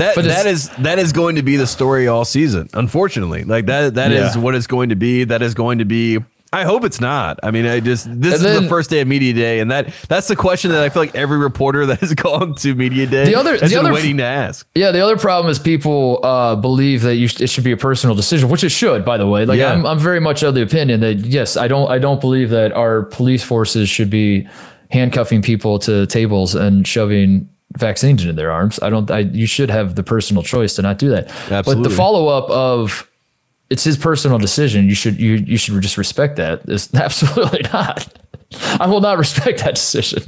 [0.00, 2.68] that but that is that is going to be the story all season.
[2.74, 4.42] Unfortunately, like that that is Yeah.
[4.42, 5.24] what it's going to be.
[5.24, 6.18] That is going to be.
[6.52, 7.38] I hope it's not.
[7.44, 10.26] I mean, I just this is the first day of media day, and that that's
[10.26, 13.36] the question that I feel like every reporter that has gone to media day The
[13.36, 14.66] other- has the been other- waiting to ask.
[14.74, 17.76] Yeah, the other problem is people uh, believe that you sh- it should be a
[17.76, 19.46] personal decision, which it should, by the way.
[19.46, 19.72] Like Yeah.
[19.72, 22.72] I'm, I'm very much of the opinion that yes, I don't, I don't believe that
[22.72, 24.48] our police forces should be
[24.90, 28.78] handcuffing people to tables and shoving vaccines into their arms.
[28.82, 29.10] I don't.
[29.10, 31.28] I you should have the personal choice to not do that.
[31.50, 31.82] Absolutely.
[31.82, 33.08] But the follow up of
[33.70, 34.88] it's his personal decision.
[34.88, 36.62] You should you you should just respect that.
[36.66, 38.19] It's absolutely not.
[38.52, 40.24] I will not respect that decision.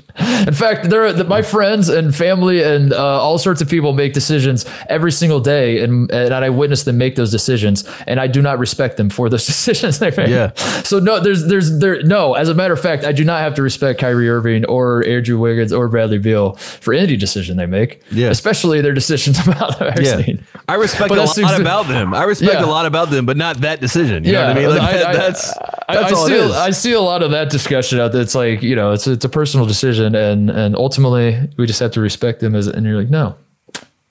[0.46, 4.12] In fact, there are my friends and family and uh, all sorts of people make
[4.12, 8.40] decisions every single day, and and I witness them make those decisions, and I do
[8.40, 10.28] not respect them for those decisions they make.
[10.28, 10.52] Yeah.
[10.82, 12.34] So no, there's there's there no.
[12.34, 15.38] As a matter of fact, I do not have to respect Kyrie Irving or Andrew
[15.38, 18.02] Wiggins or Bradley Beal for any decision they make.
[18.12, 18.28] Yeah.
[18.28, 20.44] Especially their decisions about the Yeah, vaccine.
[20.68, 22.14] I respect But a lot to- about them.
[22.14, 22.64] I respect Yeah.
[22.64, 24.22] a lot about them, but not that decision.
[24.24, 24.68] You know what I mean?
[24.70, 25.52] Like, I- that- I- that's
[25.88, 26.40] I, that's I all see.
[26.40, 29.28] I see a lot of that discussion out It's like you know, it's it's a
[29.28, 32.54] personal decision, and and ultimately we just have to respect them.
[32.54, 33.36] As and you're like, no,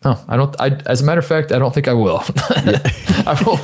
[0.03, 0.55] no, I don't.
[0.59, 2.23] I as a matter of fact, I don't think I will.
[3.23, 3.59] I will.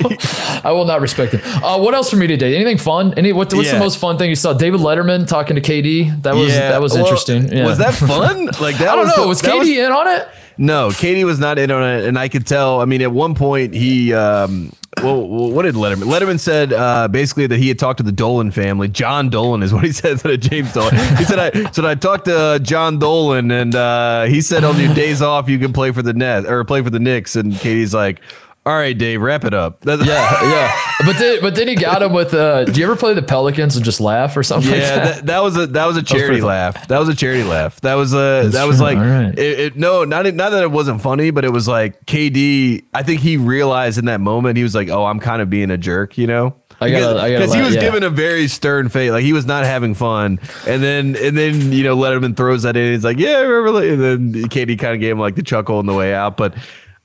[0.64, 1.40] I will not respect them.
[1.64, 2.54] Uh, what else for me today?
[2.56, 3.14] Anything fun?
[3.14, 3.74] Any what, what's Yeah.
[3.74, 4.52] the most fun thing you saw?
[4.52, 6.22] David Letterman talking to KD.
[6.22, 7.48] That was that was well, interesting.
[7.52, 7.66] Yeah.
[7.66, 8.46] Was that fun?
[8.60, 9.22] Like that I don't was know.
[9.22, 10.28] the- was KD in on it?
[10.60, 12.80] No, KD was not in on it, and I could tell.
[12.80, 14.72] I mean, at one point he, um,
[15.02, 16.04] well, what did Letterman?
[16.04, 18.88] Letterman said uh, basically that he had talked to the Dolan family.
[18.88, 20.94] John Dolan is what he said to James Dolan.
[21.16, 24.78] He said, "I said I talked to uh, John Dolan, and uh, he said on
[24.78, 27.52] your days off you can play for the net or play for the Knicks." And
[27.52, 28.20] KD's like,
[28.66, 30.80] "All right, Dave, wrap it up." Yeah, yeah.
[31.06, 32.34] But then, but then he got him with.
[32.34, 34.70] Uh, do you ever play the Pelicans and just laugh or something?
[34.70, 35.14] like Yeah, that?
[35.16, 36.88] that, that was a that was a charity laugh.
[36.88, 37.80] That was a charity laugh.
[37.82, 38.86] That was a that was true.
[38.86, 39.38] like right.
[39.38, 42.84] it, it, no, not not that it wasn't funny, but it was like KD.
[42.92, 45.70] I think he realized in that moment he was like, "Oh, I'm kind of being
[45.70, 46.56] a jerk," you know.
[46.80, 47.80] I gotta- I gotta Because he was yeah.
[47.80, 51.72] given a very stern face, like he was not having fun, and then and then
[51.72, 52.92] you know Letterman throws that in.
[52.92, 54.00] He's like, "Yeah, I remember," and
[54.34, 56.54] then KD kind of gave him like the chuckle on the way out, but.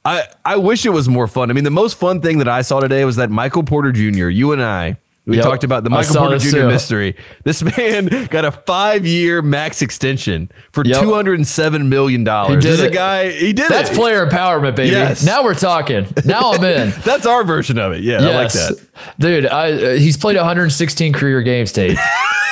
[0.06, 1.50] I, I wish it was more fun.
[1.50, 4.28] I mean, the most fun thing that I saw today was that Michael Porter Jr.,
[4.28, 5.46] you and I, we Yep.
[5.46, 6.50] talked about the Michael Porter Jr.
[6.52, 6.68] too.
[6.68, 7.16] mystery.
[7.46, 11.02] This man got a five year max extension for Yep.
[11.02, 12.62] two hundred and seven million dollars.
[12.66, 13.32] He did a guy.
[13.32, 13.96] He did That's it.
[13.96, 14.90] player empowerment, baby.
[14.92, 15.24] Yes.
[15.26, 16.08] Now we're talking.
[16.26, 16.90] Now I'm in.
[17.06, 18.04] That's our version of it.
[18.04, 18.82] Yeah, I like that.
[19.18, 21.98] Dude, I, uh, he's played 116 career games, Tate.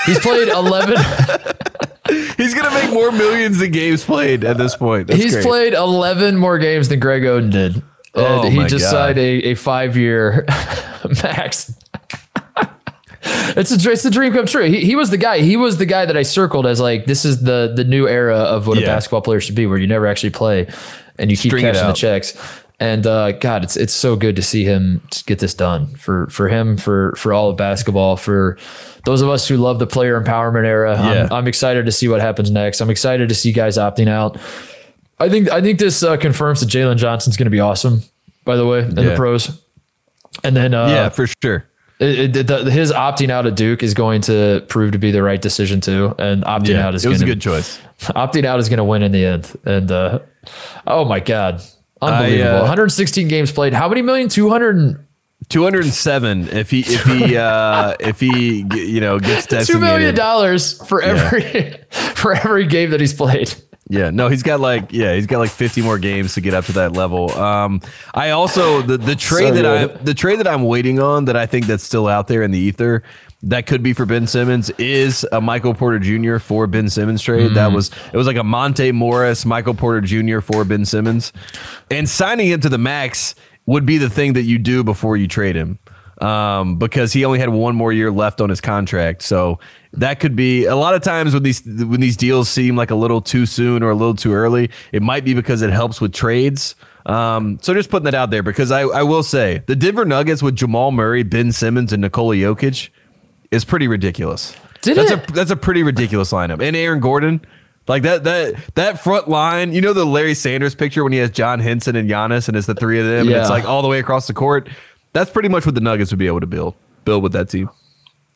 [0.05, 0.95] He's played 11.
[2.37, 5.07] He's gonna make more millions than games played at this point.
[5.07, 5.45] That's he's great.
[5.45, 7.75] played 11 more games than Greg Oden did.
[7.75, 7.83] And
[8.15, 8.91] Oh he just God.
[9.15, 10.45] signed a, a five year
[11.23, 11.73] max.
[13.23, 14.63] It's a, it's a dream come true.
[14.65, 15.39] He, he was the guy.
[15.41, 18.37] He was the guy that I circled as like this is the the new era
[18.37, 20.67] of what a basketball player should be, where you never actually play
[21.19, 22.37] and you keep String cashing the checks.
[22.81, 26.49] And uh, God, it's it's so good to see him get this done for for
[26.49, 28.57] him for for all of basketball for
[29.05, 30.95] those of us who love the player empowerment era.
[30.95, 31.23] Yeah.
[31.25, 32.81] I'm, I'm excited to see what happens next.
[32.81, 34.39] I'm excited to see guys opting out.
[35.19, 38.01] I think I think this uh, confirms that Jalen Johnson's going to be awesome.
[38.45, 39.61] By the way, in the pros,
[40.43, 41.69] and then uh, yeah, for sure.
[41.99, 45.21] it, it, the, his opting out of Duke is going to prove to be the
[45.21, 47.79] right decision too, and opting Yeah, out is it was a gonna, good choice.
[47.99, 49.55] opting out is going to win in the end.
[49.65, 50.19] And uh,
[50.87, 51.61] oh my god,
[52.01, 52.55] unbelievable!
[52.55, 53.73] I, uh, 116 games played.
[53.73, 54.29] How many million?
[54.29, 55.07] 200.
[55.49, 56.47] Two hundred and seven.
[56.47, 61.75] If he if he uh if he you know gets Two million dollars for every
[61.89, 63.53] for every game that he's played.
[63.89, 66.65] Yeah, no, he's got like yeah, he's got like 50 more games to get up
[66.65, 67.31] to that level.
[67.37, 67.81] Um,
[68.13, 71.35] I also the the trade So that I the trade that I'm waiting on that
[71.35, 73.03] I think that's still out there in the ether
[73.43, 76.37] that could be for Ben Simmons is a Michael Porter Jr.
[76.37, 77.51] for Ben Simmons trade.
[77.51, 77.55] Mm.
[77.55, 80.41] That was it was like a Monte Morris, Michael Porter Jr.
[80.41, 81.33] for Ben Simmons,
[81.89, 83.35] and signing him to the max
[83.65, 85.79] would be the thing that you do before you trade him
[86.21, 89.23] um, because he only had one more year left on his contract.
[89.23, 89.59] So
[89.93, 92.95] that could be a lot of times when these when these deals seem like a
[92.95, 94.69] little too soon or a little too early.
[94.91, 96.75] It might be because it helps with trades.
[97.07, 100.43] Um, so just putting that out there because I, I will say the Denver Nuggets
[100.43, 102.89] with Jamal Murray, Ben Simmons, and Nikola Jokic
[103.51, 104.55] is pretty ridiculous.
[104.81, 105.29] Did that's it?
[105.29, 106.61] a that's a pretty ridiculous lineup.
[106.61, 107.41] And Aaron Gordon.
[107.87, 111.31] Like that that that front line, you know the Larry Sanders picture when he has
[111.31, 113.87] John Henson and Giannis and it's the three of them and it's like all the
[113.87, 114.69] way across the court.
[115.13, 116.75] That's pretty much what the Nuggets would be able to build
[117.05, 117.69] build with that team.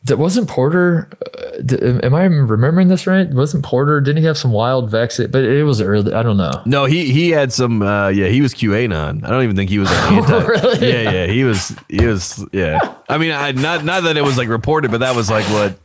[0.06, 1.08] That wasn't Porter.
[1.36, 3.28] Uh, am I remembering this right?
[3.28, 4.00] Wasn't Porter?
[4.00, 5.30] Didn't he have some wild vaccine?
[5.30, 6.12] But it was early.
[6.14, 6.62] I don't know.
[6.64, 9.24] No, he he had some uh yeah, he was QAnon.
[9.24, 10.44] I don't even think he was an anti.
[10.44, 10.88] Really?
[10.92, 12.78] Yeah, yeah, he was he was yeah.
[13.08, 15.76] I mean, I not not that it was like reported, but that was like what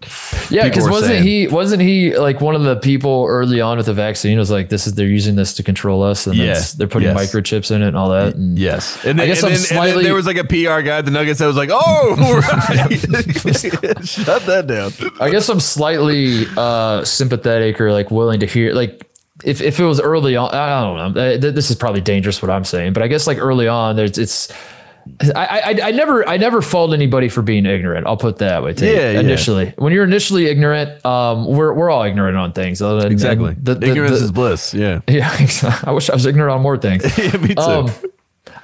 [0.52, 1.24] Yeah, because wasn't saying.
[1.24, 4.70] he wasn't he like one of the people early on with the vaccine was like
[4.70, 7.18] this is they're using this to control us and that's- they're putting yes.
[7.34, 8.36] microchips in it and all that.
[8.36, 10.82] And Yes, and then, I guess and I'm then slightly- there was like a PR
[10.82, 12.16] guy at the Nuggets that was like, "Oh,
[12.70, 18.74] right, shut that down." I guess I'm slightly uh, sympathetic or like willing to hear
[18.74, 19.08] like
[19.44, 20.54] if, if it was early on.
[20.54, 21.22] I don't know.
[21.22, 24.18] Uh, This is probably dangerous what I'm saying, but I guess like early on, there's
[24.18, 24.52] it's.
[25.36, 28.06] I, I I never I never fault anybody for being ignorant.
[28.06, 28.76] I'll put that way.
[28.78, 29.20] Yeah, yeah.
[29.20, 32.84] Initially, when you're initially ignorant, um, we're we're all ignorant on things.
[32.84, 33.56] Exactly.
[33.60, 34.76] the- the- Ignorance the- is bliss.
[34.76, 35.02] Yeah.
[35.08, 35.88] Yeah, exactly.
[35.90, 37.04] I wish I was ignorant on more things.
[37.18, 37.62] yeah, me too.
[37.62, 37.92] Um,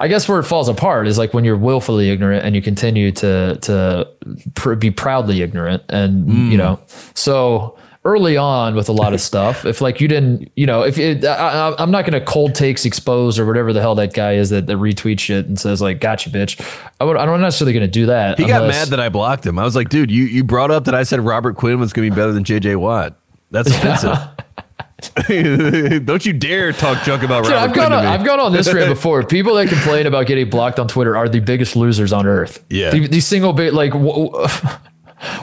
[0.00, 3.10] I guess where it falls apart is like when you're willfully ignorant and you continue
[3.12, 4.08] to to
[4.54, 6.50] pr- be proudly ignorant, and Mm.
[6.52, 6.78] you know,
[7.14, 10.98] so early on with a lot of stuff, if like you didn't, you know, if
[10.98, 14.14] it, I, I- I'm not going to cold takes expose or whatever the hell that
[14.14, 16.58] guy is that, that retweets shit and says like, "Gotcha, bitch."
[17.00, 18.38] I would, I'm not necessarily going to do that.
[18.38, 19.58] he got mad that I blocked him.
[19.58, 22.08] I was like, "Dude, you you brought up that I said Robert Quinn was going
[22.08, 22.76] to be better than J.J.
[22.76, 23.18] Watt.
[23.50, 24.16] That's offensive."
[25.28, 28.06] Don't you dare talk junk about Dude, Robert I've Quinn gone on.
[28.06, 29.22] I've gone on this rant before.
[29.26, 32.64] People that complain about getting blocked on Twitter are the biggest losers on earth.
[32.68, 32.90] Yeah.
[32.90, 33.92] The- these single bit like.
[33.92, 34.76] wh- wh-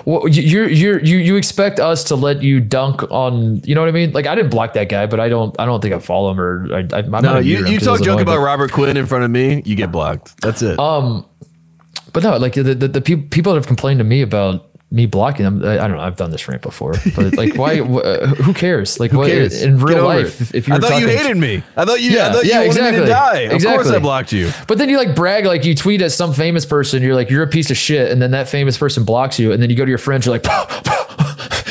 [0.06, 3.90] Well, you you you you expect us to let you dunk on you know what
[3.90, 4.14] I mean?
[4.14, 6.40] Like I didn't block that guy, but I don't I don't think I follow him
[6.40, 9.32] or I, I, might no, you, you talk junk about Robert Quinn in front of
[9.32, 10.40] me, you get blocked.
[10.42, 10.80] That's it.
[10.80, 11.26] Um,
[12.14, 14.66] But no, like the the, the peop- people that have complained to me about
[14.96, 15.64] me blocking them.
[15.64, 16.04] I, I don't know.
[16.04, 17.78] I've done this rant before, but like, why?
[17.82, 19.00] wh- who cares?
[19.00, 19.62] Like, Who what cares?
[19.62, 20.40] in real life?
[20.42, 21.62] If, if you I thought you hated me.
[21.76, 22.12] I thought you.
[22.12, 23.48] I Yeah, thought you yeah, wanted me to exactly.
[23.48, 23.56] die.
[23.56, 24.50] Of course, I blocked you.
[24.68, 27.44] But then you like brag, like you tweet at some famous person, you're like, you're
[27.44, 29.84] a piece of shit, and then that famous person blocks you, and then you go
[29.86, 30.46] to your friends, you're like,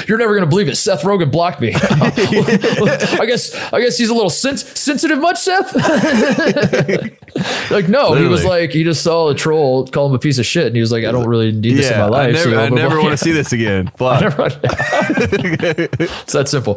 [0.08, 0.76] you're never gonna believe it.
[0.76, 1.72] Seth Rogen blocked me.
[1.74, 5.74] I guess I guess he's a little sens- sensitive, much, Seth.
[7.70, 10.46] like no, he was like he just saw a troll call him a piece of
[10.46, 12.28] shit, and he was like, I don't really need this in my life.
[12.28, 13.90] I never, so I never want to see this again.
[13.98, 14.06] It's
[16.32, 16.76] that simple.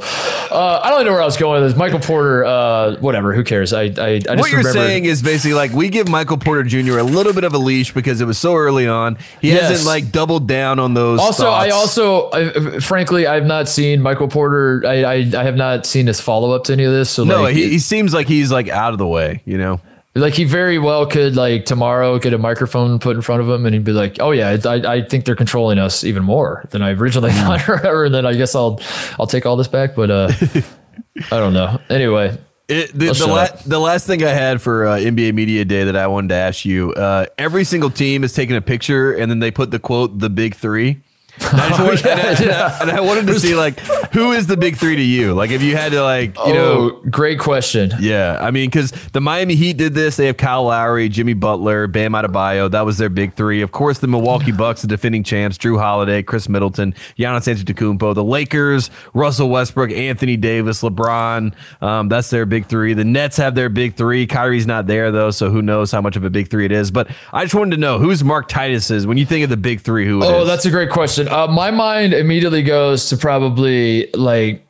[0.51, 1.77] Uh, I don't know where I was going with this.
[1.77, 3.33] Michael Porter, uh, whatever.
[3.33, 3.73] Who cares?
[3.73, 6.97] I I, I just what you're saying is basically like we give Michael Porter Jr.
[6.99, 9.17] a little bit of a leash because it was so early on.
[9.41, 9.69] He Yes.
[9.69, 11.19] hasn't like doubled down on those.
[11.19, 14.83] Also, I also, I, frankly, I've not seen Michael Porter.
[14.85, 17.09] I, I, I have not seen his follow up to any of this.
[17.09, 17.41] So no.
[17.43, 19.41] like, he, he seems like he's like out of the way.
[19.45, 19.79] You know.
[20.15, 23.65] like he very well could like tomorrow get a microphone put in front of him
[23.65, 26.81] and he'd be like, "Oh yeah, I, I think they're controlling us even more than
[26.81, 27.57] I originally Hmm.
[27.57, 28.05] thought." Or.
[28.05, 28.79] And then I guess I'll
[29.19, 29.95] I'll take all this back.
[29.95, 30.31] But uh,
[31.31, 31.79] I don't know.
[31.89, 32.37] Anyway,
[32.67, 35.95] It, the, the, la- the last thing I had for uh, NBA Media Day that
[35.95, 39.39] I wanted to ask you uh, every single team is taking a picture and then
[39.39, 41.01] they put the quote, the big three.
[41.39, 43.79] And I, just wanted, and, I, and I- and I wanted to see, like,
[44.13, 45.33] who is the big three to you?
[45.33, 47.91] Like, if you had to, like, you know, oh, great question.
[47.99, 50.17] yeah, I mean, because the Miami Heat did this.
[50.17, 52.69] They have Kyle Lowry, Jimmy Butler, Bam Adebayo.
[52.71, 53.61] That was their big three.
[53.61, 58.13] Of course, the Milwaukee Bucks, the defending champs, Jrue Holiday, Khris Middleton, Giannis Antetokounmpo.
[58.15, 61.53] The Lakers, Russell Westbrook, Anthony Davis, LeBron.
[61.81, 62.93] Um, that's their big three.
[62.93, 64.27] The Nets have their big three.
[64.27, 66.91] Kyrie's not there though, so who knows how much of a big three it is.
[66.91, 69.81] But I just wanted to know who's Mark Titus's when you think of the big
[69.81, 70.05] three.
[70.07, 70.21] Who?
[70.21, 70.47] it Oh, is?
[70.47, 71.26] that's a great question.
[71.27, 74.65] Uh, my mind immediately goes to probably like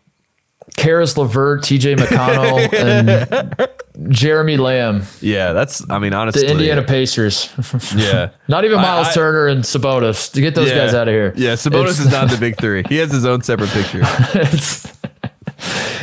[0.76, 5.54] Caris LeVert, TJ McConnell, and Jeremy Lamb, yeah.
[5.54, 7.50] That's I mean, honestly, the Indiana Pacers.
[7.96, 8.30] Yeah.
[8.48, 11.34] Not even Miles I- Turner and Sabonis to get those guys out of here.
[11.36, 12.84] Yeah, Sabonis It's- is not the big three.
[12.90, 14.02] He has his own separate picture.
[14.04, 14.86] it's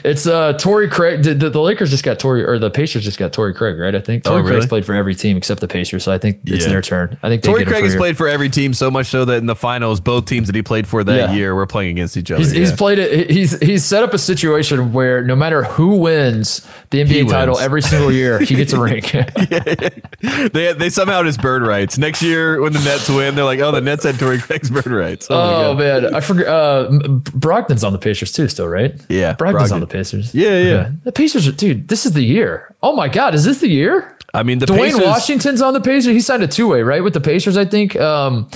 [0.05, 1.23] it's uh Torrey Craig.
[1.23, 3.95] The, the, the Lakers just got Torrey, or the Pacers just got Torrey Craig, right?
[3.95, 4.57] I think Torrey Oh, really?
[4.57, 6.73] Craig's played for every team except the Pacers, so I think it's Yeah.
[6.73, 7.17] their turn.
[7.23, 8.01] I think Torrey Craig has here.
[8.01, 10.63] played for every team so much so that in the finals, both teams that he
[10.63, 11.33] played for that Yeah.
[11.35, 12.41] year were playing against each other.
[12.43, 13.31] He's, he's played it.
[13.31, 17.55] He's he's set up a situation where no matter who wins the NBA He title
[17.55, 17.65] wins.
[17.65, 19.03] every single year, he gets a ring.
[20.53, 21.99] they they somehow his bird rights.
[21.99, 24.87] Next year when the Nets win, they're like, oh, the Nets had Torrey Craig's bird
[24.87, 25.27] rights.
[25.31, 26.47] Oh, oh man, I forgot.
[26.47, 28.95] Uh, Brogdon's on the Pacers too, still right?
[29.09, 29.73] Yeah, Brogdon.
[29.73, 30.35] on the Pacers.
[30.35, 30.71] Yeah, yeah.
[30.75, 30.91] Okay.
[31.05, 31.89] The Pacers are, dude.
[31.89, 32.75] This is the year.
[32.83, 34.17] Oh my God, is this the year?
[34.33, 36.13] I mean, the Duane Pacers, Washington's on the Pacers.
[36.13, 37.57] He signed a two way, right, with the Pacers.
[37.57, 37.97] I think.
[37.97, 38.49] Um,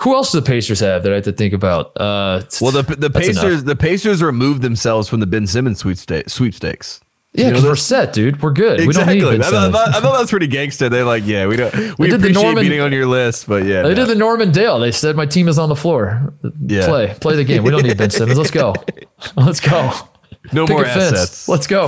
[0.00, 1.96] who else do the Pacers have that I have to think about?
[1.96, 3.64] Uh, Well, the the Pacers enough.
[3.64, 7.00] the Pacers removed themselves from the Ben Simmons sweepsta- sweepstakes.
[7.34, 8.42] yeah, You know because we're set, dude.
[8.42, 8.80] We're good.
[8.80, 8.86] Exactly.
[9.16, 9.96] We don't I, need Ben thought, Simmons.
[9.96, 10.88] I thought that's pretty gangster.
[10.88, 11.72] They're like, yeah, we don't.
[12.00, 13.94] We did the appreciate Norman- being on your list, but yeah, They no.
[13.94, 14.80] did the Norman Dale.
[14.80, 16.32] They said my team is on the floor.
[16.66, 16.86] Yeah.
[16.86, 17.62] Play, play the game.
[17.62, 18.38] We don't need Ben Simmons.
[18.38, 18.74] Let's go.
[19.36, 19.92] Let's go.
[20.52, 21.48] No Pick more assets.
[21.48, 21.84] Let's go.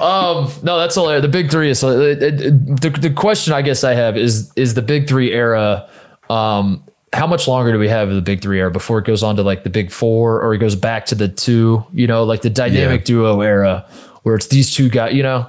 [0.00, 1.22] Um, no, that's hilarious.
[1.22, 4.82] The big three is uh, the the question I guess I have is is the
[4.82, 5.88] big three era.
[6.28, 6.82] Um,
[7.12, 9.36] how much longer do we have of the big three era before it goes on
[9.36, 11.84] to like the big four or it goes back to the two?
[11.92, 13.06] You know, like the dynamic Yeah.
[13.06, 13.86] duo era
[14.24, 15.14] where it's these two guys.
[15.14, 15.46] You know,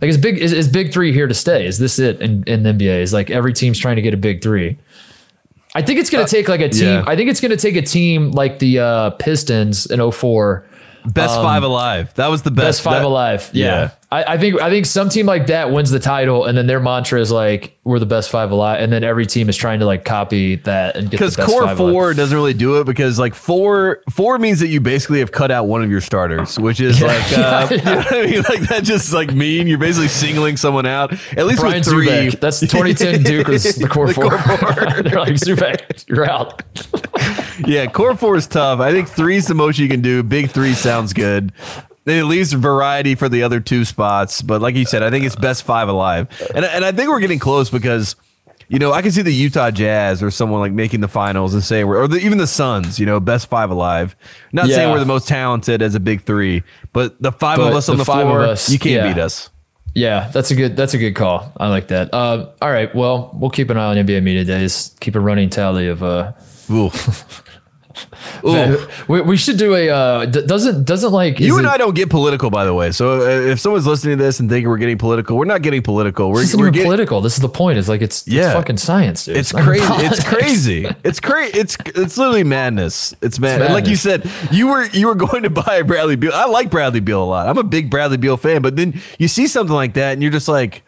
[0.00, 1.66] like is big is, is big three here to stay?
[1.66, 3.00] Is this it in, in the NBA?
[3.00, 4.78] Is like every team's trying to get a big three.
[5.74, 6.84] I think it's going to take like a team.
[6.86, 7.04] yeah.
[7.06, 10.64] I think it's going to take a team like the uh, Pistons in 04
[11.06, 12.12] Best five alive.
[12.14, 12.60] That was the best.
[12.60, 13.50] Um, Best five that- alive.
[13.52, 13.64] Yeah.
[13.66, 13.90] yeah.
[14.10, 16.80] I, I think I think some team like that wins the title, and then their
[16.80, 19.84] mantra is like we're the best five alive, and then every team is trying to
[19.84, 22.16] like copy that and get the Because core four alive.
[22.16, 25.66] doesn't really do it because like four four means that you basically have cut out
[25.66, 28.42] one of your starters, which is like uh, you know what I mean?
[28.48, 29.66] Like that just like mean.
[29.66, 31.12] You're basically singling someone out.
[31.36, 32.06] At least Brian with three.
[32.08, 32.40] Zoubek.
[32.40, 34.30] That's 2010 Duke was the core The four.
[34.30, 34.74] core four.
[35.02, 36.62] They're like Zoubek, you're out.
[37.66, 38.80] Yeah, core four is tough.
[38.80, 40.22] I think three is the most you can do.
[40.22, 41.52] Big three sounds good.
[42.06, 45.36] It leaves variety for the other two spots, but like you said, I think it's
[45.36, 48.16] best five alive, and and I think we're getting close because.
[48.70, 51.64] You know, I can see the Utah Jazz or someone like making the finals and
[51.64, 54.14] saying, we're, or the, even the Suns, you know, best five alive.
[54.52, 57.76] Not saying we're the most talented as a big three, but the five But of
[57.76, 59.10] us on the the, floor, us, you can't yeah.
[59.10, 59.48] beat us.
[59.94, 61.50] Yeah, that's a good that's a good call.
[61.56, 62.12] I like that.
[62.12, 64.94] Uh, all right, well, we'll keep an eye on NBA media days.
[65.00, 66.32] Keep a running tally of uh,
[66.70, 66.90] Ooh.
[68.44, 68.86] Ooh.
[69.08, 72.08] we, we should do a uh, doesn't doesn't like You and it- I don't get
[72.08, 72.92] political, by the way.
[72.92, 75.82] So uh, if someone's listening to this and thinking we're getting political, we're not getting
[75.82, 76.30] political.
[76.30, 77.20] We're, This we're getting, political.
[77.20, 77.76] This is the point.
[77.78, 78.52] It's like it's, it's Yeah.
[78.52, 79.36] fucking science, dude.
[79.36, 79.86] It's not crazy.
[79.86, 80.18] politics.
[80.18, 80.86] It's crazy.
[81.04, 81.58] It's crazy.
[81.58, 83.14] It's it's literally madness.
[83.20, 83.56] It's mad.
[83.60, 86.32] It's And like you said, you were you were going to buy Bradley Beal.
[86.32, 87.48] I like Bradley Beal a lot.
[87.48, 88.62] I'm a big Bradley Beal fan.
[88.62, 90.82] But then you see something like that, and you're just like,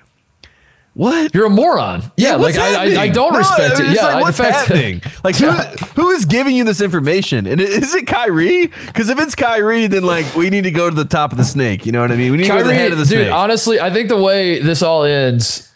[0.94, 1.34] what?
[1.34, 2.02] You're a moron.
[2.16, 3.94] Yeah, What's like I, I, I don't No, respect it.
[3.94, 5.02] Yeah, like, I- what's fact- happening?
[5.22, 7.46] Like who who is giving you this information?
[7.46, 8.66] And is it Kyrie?
[8.86, 11.44] Because if it's Kyrie, then like we need to go to the top of the
[11.44, 11.86] snake.
[11.86, 12.32] You know what I mean?
[12.32, 13.32] We need to go to the head of the dude, snake.
[13.32, 15.72] honestly, I think the way this all ends,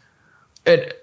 [0.67, 1.03] it,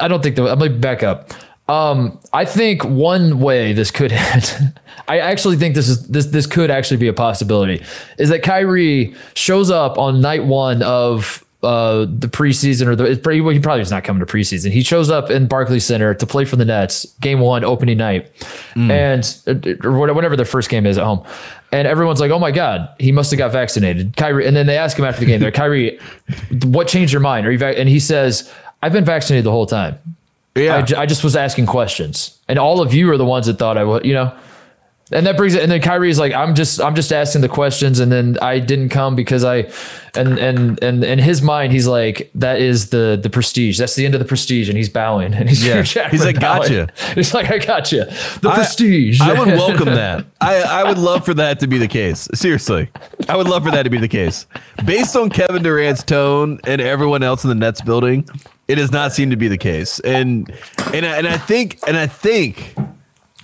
[0.00, 0.46] I don't think that.
[0.50, 1.30] I'm gonna back up.
[1.66, 4.78] Um, I think one way this could end.
[5.08, 7.82] I actually think this is this this could actually be a possibility.
[8.18, 13.52] Is that Kyrie shows up on night one of uh, the preseason or the well,
[13.52, 14.70] he probably is not coming to preseason.
[14.70, 18.30] He shows up in Barclays Center to play for the Nets, game one, opening night,
[18.76, 21.24] and or whatever their first game is at home.
[21.72, 24.76] And everyone's like, "Oh my god, he must have got vaccinated." Kyrie, and then they
[24.76, 25.98] ask him after the game, "They're Kyrie,
[26.64, 27.76] what changed your mind?" Are you vac-?
[27.78, 28.52] and he says,
[28.82, 29.98] "I've been vaccinated the whole time.
[30.54, 30.86] yeah.
[30.96, 33.76] I, I just was asking questions, and all of you are the ones that thought
[33.76, 34.32] I would, you know."
[35.14, 35.62] And that brings it.
[35.62, 38.88] And then Kyrie's like, "I'm just, I'm just asking the questions." And then I didn't
[38.88, 39.70] come because I,
[40.14, 43.78] and and and in his mind, he's like, "That is the the prestige.
[43.78, 45.32] That's the end of the prestige." And he's bowing.
[45.34, 45.82] And he's Yeah.
[46.10, 46.62] He's like, bowing.
[46.62, 48.12] "Gotcha." He's like, "I gotcha.
[48.42, 49.20] The I- prestige.
[49.20, 50.26] I would welcome that.
[50.40, 52.28] I, I would love for that to be the case.
[52.34, 52.90] Seriously.
[53.28, 54.46] I would love for that to be the case.
[54.84, 58.28] Based on Kevin Durant's tone and everyone else in the Nets building,
[58.68, 60.00] it does not seem to be the case.
[60.00, 60.50] And
[60.92, 62.74] and I, and I think and I think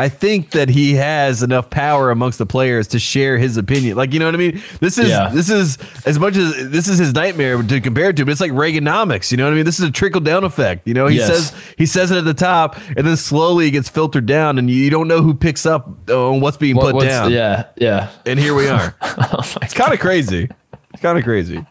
[0.01, 3.96] I think that he has enough power amongst the players to share his opinion.
[3.96, 4.62] Like, you know what I mean?
[4.80, 5.28] This is Yeah.
[5.32, 5.76] this is
[6.07, 9.30] as much as this is his nightmare to compare it to, but it's like Reaganomics.
[9.30, 9.64] You know what I mean?
[9.66, 10.88] This is a trickle down effect.
[10.88, 11.26] You know, he Yes.
[11.28, 14.70] says he says it at the top, and then slowly it gets filtered down, and
[14.70, 17.30] you, don't know who picks up on what's being What- put what's- down.
[17.30, 18.09] Yeah, yeah.
[18.26, 18.94] And here we are.
[19.03, 20.48] Oh it's kind of crazy.
[20.94, 21.64] It's kind of crazy.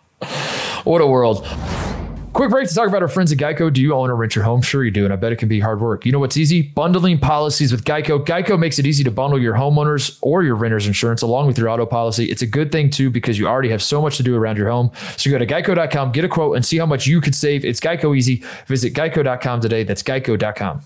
[0.83, 1.45] What a world.
[2.31, 3.73] Quick break to talk about our friends at Geico.
[3.73, 4.61] Do you own or rent your home?
[4.61, 6.05] Sure you do, and I bet it can be hard work.
[6.05, 6.61] You know what's easy?
[6.61, 8.23] Bundling policies with Geico.
[8.23, 11.69] Geico makes it easy to bundle your homeowners or your renter's insurance along with your
[11.69, 12.25] auto policy.
[12.25, 14.69] It's a good thing too because you already have so much to do around your
[14.69, 14.91] home.
[15.17, 17.65] So go to geico.com, get a quote, and see how much you could save.
[17.65, 18.43] It's Geico easy.
[18.67, 19.83] Visit geico.com today.
[19.83, 20.81] That's geico.com.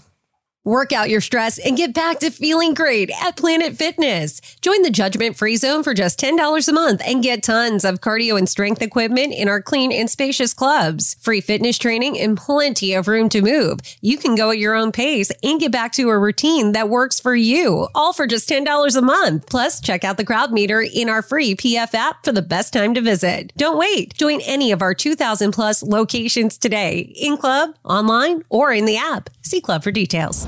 [0.66, 4.40] Work out your stress and get back to feeling great at Planet Fitness.
[4.62, 8.38] Join the judgment free zone for just $10 a month and get tons of cardio
[8.38, 11.18] and strength equipment in our clean and spacious clubs.
[11.20, 13.82] Free fitness training and plenty of room to move.
[14.00, 17.20] You can go at your own pace and get back to a routine that works
[17.20, 19.50] for you, all for just $10 a month.
[19.50, 22.94] Plus, check out the crowd meter in our free PF app for the best time
[22.94, 23.52] to visit.
[23.58, 24.14] Don't wait.
[24.14, 29.30] Join any of our 2,000 plus locations today, in club, online, or in the app.
[29.42, 30.48] See club for details.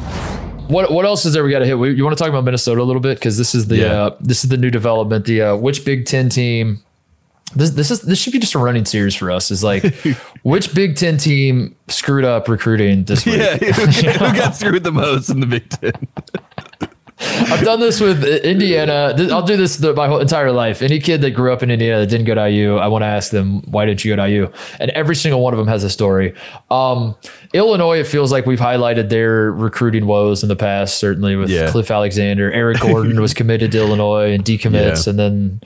[0.68, 1.78] What what else is there we got to hit?
[1.78, 3.86] We- You want to talk about Minnesota a little bit because this is the Yeah.
[3.86, 5.26] uh, this is the new development.
[5.26, 6.80] The uh, which Big Ten team?
[7.56, 9.52] This this is this should be just a running series for us.
[9.52, 9.84] Is like
[10.44, 13.38] which Big Ten team screwed up recruiting this week?
[13.38, 15.94] Yeah, who got screwed the most in the Big Ten?
[17.18, 19.16] I've done this with Indiana.
[19.32, 20.82] I'll do this my whole entire life.
[20.82, 23.08] Any kid that grew up in Indiana that didn't go to IU, I want to
[23.08, 24.52] ask them, why didn't you go to IU?
[24.80, 26.34] And every single one of them has a story.
[26.70, 27.16] Um,
[27.54, 31.72] Illinois, it feels like we've highlighted their recruiting woes in the past, certainly with Yeah.
[31.72, 32.52] Cliff Alexander.
[32.52, 35.12] Eric Gordon was committed to Illinois and decommits, Yeah.
[35.12, 35.62] and then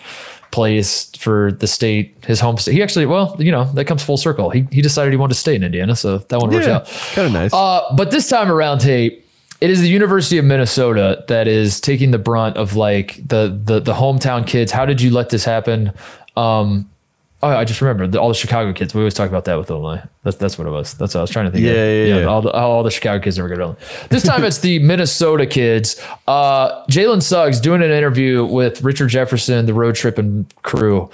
[0.52, 2.74] plays for the state, his home state.
[2.74, 4.50] He actually, well, you know, that comes full circle.
[4.50, 6.86] He he decided he wanted to stay in Indiana, so that one works out.
[7.14, 7.54] kind of nice.
[7.54, 9.26] Uh, but this time around, Tate,
[9.62, 13.80] it is the University of Minnesota that is taking the brunt of like the the
[13.80, 14.72] the hometown kids.
[14.72, 15.91] How did you let this happen?
[16.38, 16.89] Um,
[17.43, 18.93] oh, I just remember the, all the Chicago kids.
[18.93, 20.01] We always talk about that with Illinois.
[20.24, 20.93] That's that's what it was.
[20.93, 21.66] That's what I was trying to think.
[21.66, 22.07] Yeah, of.
[22.07, 22.26] yeah, yeah.
[22.26, 23.80] All the all the Chicago kids never go to Illinois.
[24.10, 26.01] This time it's the Minnesota kids.
[26.28, 31.10] Uh, Jalen Suggs doing an interview with Richard Jefferson, the Road Trippin' crew.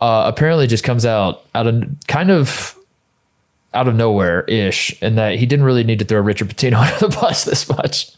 [0.00, 2.76] Uh, apparently, just comes out out of kind of
[3.74, 7.08] out of nowhere ish, and that he didn't really need to throw Richard Pitino under
[7.08, 8.10] the bus this much.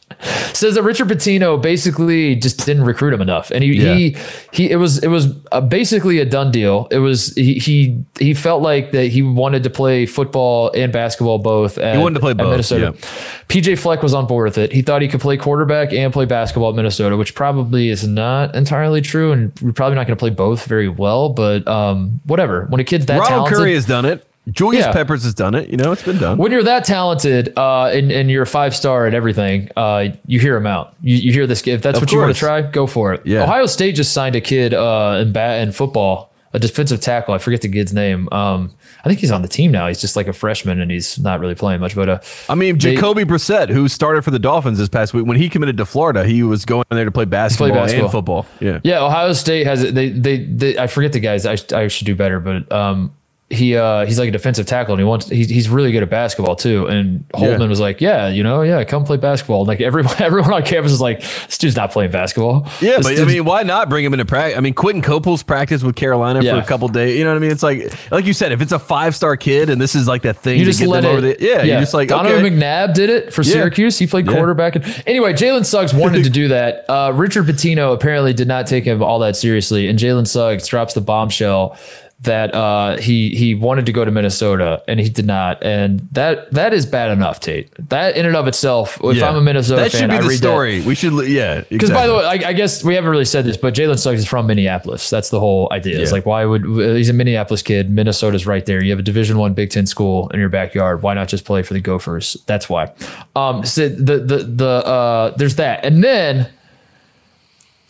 [0.52, 3.94] Says that Richard Pitino basically just didn't recruit him enough, and he Yeah.
[3.94, 4.16] he
[4.52, 6.88] he it was it was uh basically a done deal.
[6.90, 11.38] It was he he he felt like that he wanted to play football and basketball
[11.38, 11.78] both.
[11.78, 12.94] At, He wanted to play both, Minnesota.
[12.96, 13.09] yeah.
[13.48, 14.72] PJ Fleck was on board with it.
[14.72, 18.55] He thought he could play quarterback and play basketball at Minnesota, which probably is not
[18.55, 21.28] entirely true, and we're probably not going to play both very well.
[21.30, 22.66] But um, whatever.
[22.66, 24.26] When a kid's that Ronald talented, Curry has done it.
[24.51, 24.92] Julius Yeah.
[24.92, 25.70] Peppers has done it.
[25.70, 26.36] You know, it's been done.
[26.38, 30.38] when you're that talented uh, and, and you're a five star at everything, uh, you
[30.38, 30.95] hear him out.
[31.01, 31.66] You, you hear this.
[31.66, 33.22] If that's Of what you want to try, go for it.
[33.26, 33.42] Yeah.
[33.45, 37.32] Ohio State just signed a kid uh, in bat in football, a defensive tackle.
[37.34, 38.28] I forget the kid's name.
[38.32, 38.70] Um,
[39.03, 39.88] I think he's on the team now.
[39.88, 41.95] He's just like a freshman and he's not really playing much.
[41.95, 45.24] But uh, I mean, They- Jacoby Brissett, who started for the Dolphins this past week,
[45.26, 48.05] when he committed to Florida, he was going there to play basketball, basketball.
[48.07, 48.47] and football.
[48.61, 48.80] Yeah.
[48.82, 51.47] Yeah, Ohio State has they they, they I forget the guys.
[51.47, 53.12] I, I should do better, but um
[53.55, 56.11] he uh he's like a defensive tackle and he wants he, he's really good at
[56.11, 56.86] basketball too.
[56.86, 57.66] And Holtman Yeah.
[57.68, 59.61] was like, yeah, you know, yeah, come play basketball.
[59.61, 62.66] And like everyone everyone on campus is like, this dude's not playing basketball.
[62.80, 64.59] Yeah, This but I mean, why not bring him into practice?
[64.59, 67.16] I mean, Quinton Coples practice with Carolina for a couple days.
[67.18, 67.50] You know what I mean?
[67.50, 70.22] It's like, like you said, if it's a five star kid and this is like
[70.22, 71.12] that thing you just get let them it.
[71.12, 72.55] over the yeah, you just like Donovan okay.
[72.57, 73.98] McNabb did it for Syracuse.
[73.98, 74.34] He played Yeah.
[74.34, 74.76] quarterback.
[74.76, 76.84] And, anyway, Jalen Suggs wanted to do that.
[76.88, 80.94] Uh, Richard Pitino apparently did not take him all that seriously, and Jalen Suggs drops
[80.94, 81.76] the bombshell
[82.25, 86.51] that uh, he he wanted to go to Minnesota and he did not, and that
[86.53, 87.70] that is bad enough, Tate.
[87.91, 89.29] That in and of itself, if Yeah.
[89.29, 90.81] I'm a Minnesota that fan, should be I the read story.
[90.83, 93.57] We should, yeah, Because by the way, I, I guess we haven't really said this,
[93.57, 95.09] but Jalen Suggs is from Minneapolis.
[95.11, 96.01] That's the whole idea.
[96.01, 97.91] It's like, why would he's a Minneapolis kid?
[97.91, 98.83] Minnesota's right there.
[98.83, 101.03] You have a Division One Big Ten school in your backyard.
[101.03, 102.37] Why not just play for the Gophers?
[102.47, 102.93] That's why.
[103.37, 106.49] Um, so the the the uh, there's that, and then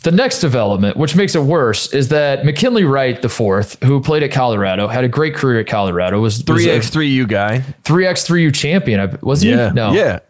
[0.04, 4.22] the next development, which makes it worse, is that McKinley Wright the fourth, who played
[4.22, 7.60] at Colorado, had a great career at Colorado, was three X three U guy.
[7.82, 9.00] three X three U champion.
[9.00, 9.50] I- Was he?
[9.50, 9.92] Yeah, No.
[9.92, 10.20] yeah.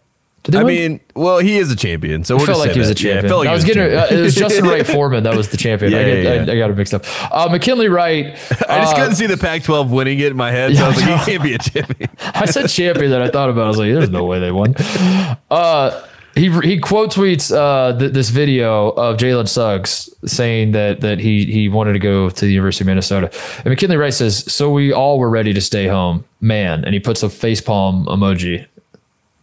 [0.53, 0.67] I win?
[0.67, 2.93] mean, well, he is a champion, so I we'll felt just like he was a
[2.95, 3.01] that.
[3.03, 3.25] Yeah, champion.
[3.25, 5.49] I felt like I was was getting uh, it was Justin Wright Foreman that was
[5.49, 5.95] the champion.
[5.95, 6.55] I, Yeah, get, yeah, I.
[6.55, 7.05] I got it mixed up.
[7.33, 8.27] Uh, McKinley Wright.
[8.69, 11.01] I just uh, couldn't see the Pac-12 winning it in my head, so I was
[11.01, 12.11] like, he can't be a champion.
[12.21, 13.65] I said champion that I thought about.
[13.65, 14.75] I was like, there's no way they won.
[15.51, 21.21] Uh, he he quote tweets uh, th- this video of Jalen Suggs saying that that
[21.21, 23.31] he he wanted to go to the University of Minnesota.
[23.59, 27.01] And McKinley Wright says, "So we all were ready to stay home, man." And he
[27.01, 28.67] puts a facepalm emoji.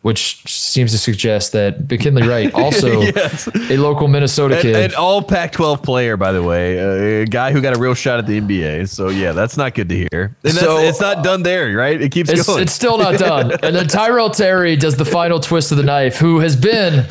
[0.03, 3.47] Which seems to suggest that McKinley Wright, also Yes.
[3.69, 7.61] a local Minnesota An, kid, an all Pac-12 player, by the way, a guy who
[7.61, 8.89] got a real shot at the NBA.
[8.89, 10.35] So yeah, that's not good to hear.
[10.43, 12.01] And So- it's not done there, right?
[12.01, 12.63] It keeps It's, going.
[12.63, 13.51] it's still not done.
[13.63, 17.05] and then Tyrell Terry does the final twist of the knife, who has been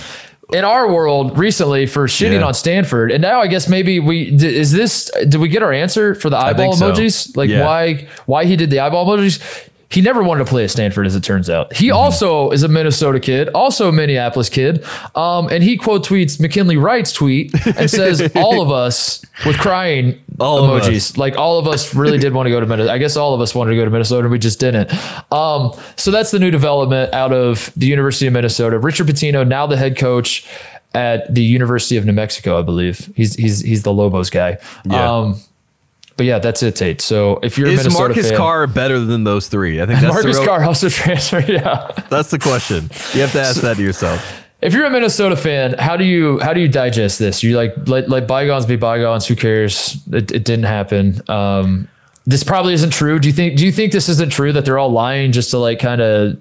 [0.52, 2.46] in our world recently for shitting Yeah.
[2.46, 3.12] on Stanford.
[3.12, 6.36] And now I guess maybe we is this did we get our answer for the
[6.38, 6.90] eyeball so.
[6.90, 7.36] emojis?
[7.36, 7.64] Like Yeah.
[7.64, 9.38] why why he did the eyeball emojis?
[9.90, 11.72] He never wanted to play at Stanford, as it turns out.
[11.74, 11.96] He Mm-hmm.
[11.96, 14.84] also is a Minnesota kid, also a Minneapolis kid.
[15.16, 20.20] Um, and he quote tweets McKinley Wright's tweet and says, All of us with crying
[20.38, 21.16] All emojis.
[21.16, 22.92] Like all of us really did want to go to Minnesota.
[22.92, 24.22] I guess all of us wanted to go to Minnesota.
[24.26, 24.92] And we just didn't.
[25.32, 28.78] Um, so that's the new development out of the University of Minnesota.
[28.78, 30.46] Richard Pitino, now the head coach
[30.94, 33.12] at the University of New Mexico, I believe.
[33.16, 34.58] He's he's he's the Lobos guy.
[34.84, 35.10] Yeah.
[35.18, 35.40] Um,
[36.16, 37.00] but yeah, that's it, Tate.
[37.00, 39.80] So if you're a is Minnesota Marcus fan, Carr better than those three?
[39.80, 41.48] I think that's Marcus the real, Carr also transferred.
[41.48, 41.90] Yeah.
[42.10, 42.90] That's the question.
[43.14, 44.44] You have to ask that to yourself.
[44.60, 47.42] If you're a Minnesota fan, how do you how do you digest this?
[47.42, 49.26] You like let, let bygones be bygones.
[49.26, 49.96] Who cares?
[50.12, 51.22] It, it didn't happen.
[51.28, 51.88] Um,
[52.26, 53.18] this probably isn't true.
[53.18, 53.56] Do you think?
[53.56, 56.38] Do you think this isn't true that they're all lying just to like kind of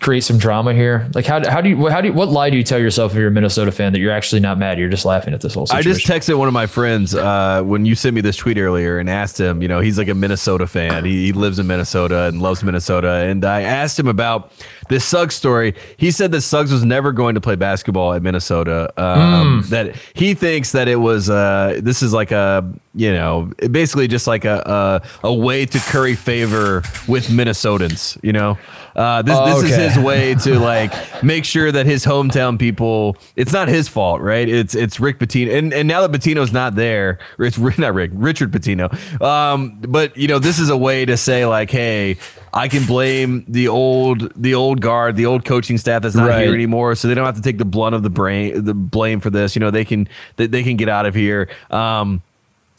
[0.00, 1.10] create some drama here?
[1.14, 3.18] Like how, how do you how do you, what lie do you tell yourself if
[3.18, 4.78] you're a Minnesota fan that you're actually not mad?
[4.78, 7.86] You're just laughing at this whole I just texted one of my friends uh, when
[7.86, 10.66] you sent me this tweet earlier and asked him, you know, he's like a Minnesota
[10.66, 11.04] fan.
[11.04, 13.10] He, he lives in Minnesota and loves Minnesota.
[13.10, 14.52] And I asked him about
[14.90, 15.74] this Suggs story.
[15.96, 18.92] He said that Suggs was never going to play basketball at Minnesota.
[19.00, 24.08] Um, That he thinks that it was, uh, this is like a, you know, basically
[24.08, 28.58] just like a, a, a way to curry favor with Minnesotans, you know?
[28.96, 29.84] Uh, this Oh, this okay.
[29.86, 33.16] is his way to like make sure that his hometown people.
[33.36, 34.48] It's not his fault, right?
[34.48, 38.50] It's it's Rick Pitino, and and now that Pitino's not there, it's not Rick, Richard
[38.52, 38.90] Pitino.
[39.20, 42.16] Um, but you know, this is a way to say like, hey,
[42.54, 46.46] I can blame the old the old guard, the old coaching staff that's not Right.
[46.46, 49.20] here anymore, so they don't have to take the blunt of the brain, the blame
[49.20, 49.54] for this.
[49.54, 51.48] You know, they can they, they can get out of here.
[51.70, 52.22] Um,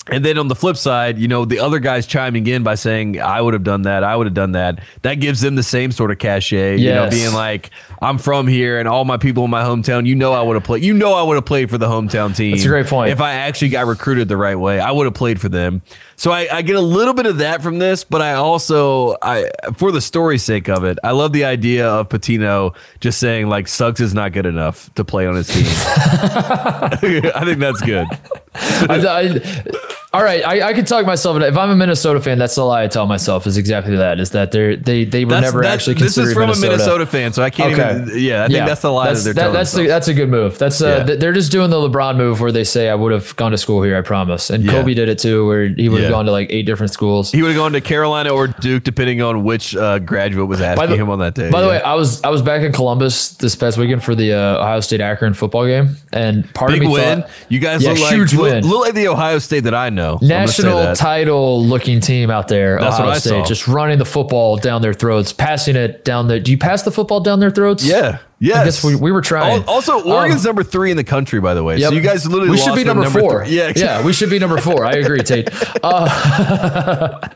[0.09, 3.19] and then on the flip side, you know, the other guys chiming in by saying,
[3.19, 4.03] I would have done that.
[4.03, 4.79] I would have done that.
[5.01, 8.79] That gives them the same sort of cachet, you know, being like, I'm from here
[8.79, 11.13] and all my people in my hometown, you know, I would have played, you know,
[11.13, 12.51] I would have played for the hometown team.
[12.51, 13.11] That's a great point.
[13.11, 15.81] If I actually got recruited the right way, I would have played for them.
[16.15, 19.49] So I, I get a little bit of that from this, but I also, I
[19.75, 23.67] for the story's sake of it, I love the idea of Pitino just saying like
[23.67, 25.65] Suggs is not good enough to play on his team.
[25.67, 28.07] I think that's good.
[28.55, 31.39] I, I, all right, I, I could talk myself.
[31.41, 34.19] If I'm a Minnesota fan, that's the lie I tell myself is exactly that.
[34.21, 36.67] Is that they're they they were That's- never that- actually this is from Minnesota.
[36.67, 38.17] a Minnesota fan, so I can't even.
[38.17, 39.89] Yeah, I think that's the lie That's, that they're that- telling that's, a, themselves.
[39.89, 40.57] that's a good move.
[40.57, 41.15] That's uh, Yeah.
[41.17, 43.81] they're just doing the LeBron move where they say I would have gone to school
[43.83, 43.97] here.
[43.97, 44.49] I promise.
[44.49, 44.71] And Yeah.
[44.71, 46.15] Kobe did it too, where he would have Yeah.
[46.15, 47.31] gone to like eight different schools.
[47.33, 50.97] He would have gone to Carolina or Duke, depending on which uh, graduate was asking
[50.97, 51.51] him on that day.
[51.51, 54.33] By the way, I was I was back in Columbus this past weekend for the
[54.33, 57.21] uh, Ohio State Akron football game, and part big of me win.
[57.23, 58.65] thought you guys Yeah, look like huge look, win.
[58.65, 60.13] look like the Ohio State that I know.
[60.21, 62.79] I'm gonna say national title looking team out there.
[62.79, 63.45] That's Ohio what I State saw.
[63.45, 66.39] just running the football down their throats, passing it down the.
[66.39, 67.83] Do you pass the football down their throats?
[67.85, 68.19] Yeah.
[68.39, 68.57] Yes.
[68.57, 69.63] I guess we, we were trying.
[69.63, 71.77] Al- Also, Oregon's Um, number three in the country, by the way.
[71.77, 71.89] Yep.
[71.89, 73.43] So you guys literally we should be the number, four.
[73.47, 74.85] Yeah, yeah, we should be number four.
[74.85, 75.49] I agree, Tate.
[75.83, 77.29] Uh,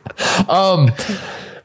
[0.48, 0.92] um,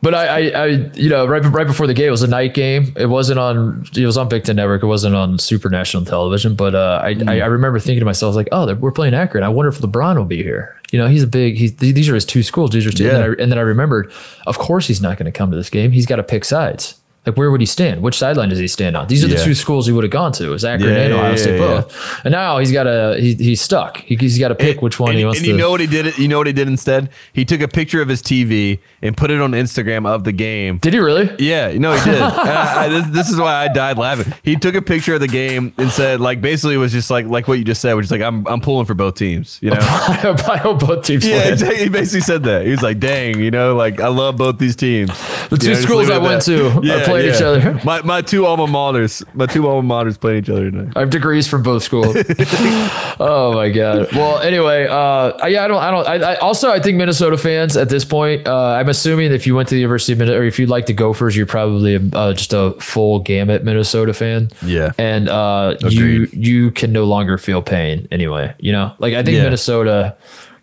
[0.03, 2.55] but I, I, I, you know, right, right before the game, it was a night
[2.55, 2.93] game.
[2.97, 3.87] It wasn't on.
[3.97, 4.83] It was on Big Ten Network.
[4.83, 6.55] It wasn't on Super National Television.
[6.55, 7.29] But uh, I, Hmm.
[7.29, 9.43] I, I remember thinking to myself, like, oh, we're playing Akron.
[9.45, 10.77] I wonder if LeBron will be here.
[10.93, 11.57] You know, he's a big.
[11.57, 12.71] He's these are his two schools.
[12.71, 13.09] These are two.
[13.09, 14.13] And, then I, and then I remembered,
[14.47, 15.91] of course, he's not going to come to this game.
[15.93, 17.01] He's got to pick sides.
[17.27, 18.03] Like, where would he stand?
[18.03, 19.09] Which sideline does he stand on?
[19.09, 20.53] These are the two schools he would have gone to.
[20.53, 21.67] Is Akron Yeah, and Ohio yeah, State yeah.
[21.67, 22.21] both?
[22.25, 23.17] And now he's got to.
[23.19, 23.97] He, he's stuck.
[23.99, 25.51] He, he's got to pick which one and, he wants and to.
[25.51, 26.17] you know what he did?
[26.19, 27.11] You know what he did instead?
[27.33, 30.79] He took a picture of his TV and put it on Instagram of the game.
[30.79, 31.35] Did he really?
[31.39, 32.21] Yeah, no, he did.
[32.23, 34.33] I, uh, I, this, this is why I died laughing.
[34.45, 37.27] He took a picture of the game and said, like, basically, it was just like,
[37.27, 39.59] like what you just said, which is like, I'm, I'm pulling for both teams.
[39.63, 39.79] You know?
[39.81, 41.83] I hope both teams yeah, exactly.
[41.83, 42.65] he basically said that.
[42.65, 45.11] He was like, dang, you know, like I love both these teams.
[45.49, 46.73] The two You know, schools I went that.
[46.73, 46.81] to
[47.17, 47.81] are playing each other.
[47.85, 50.93] My my two alma maters, my two alma maters playing each other tonight.
[50.97, 52.17] I have degrees from both schools.
[53.21, 54.09] oh my god.
[54.13, 56.07] Well, anyway, uh, yeah, I don't, I don't.
[56.07, 58.47] I, I also I think Minnesota fans at this point.
[58.47, 60.87] Uh, I'm assuming if you went to the University of Minnesota or if you like
[60.87, 64.51] the Gophers, you're probably uh, just a full gamut Minnesota fan.
[64.63, 64.93] Yeah.
[64.99, 68.55] and uh, you you can no longer feel pain anyway.
[68.59, 69.45] You know, like I think Yeah.
[69.45, 70.17] Minnesota,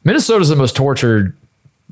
[0.04, 1.36] Minnesota's the most tortured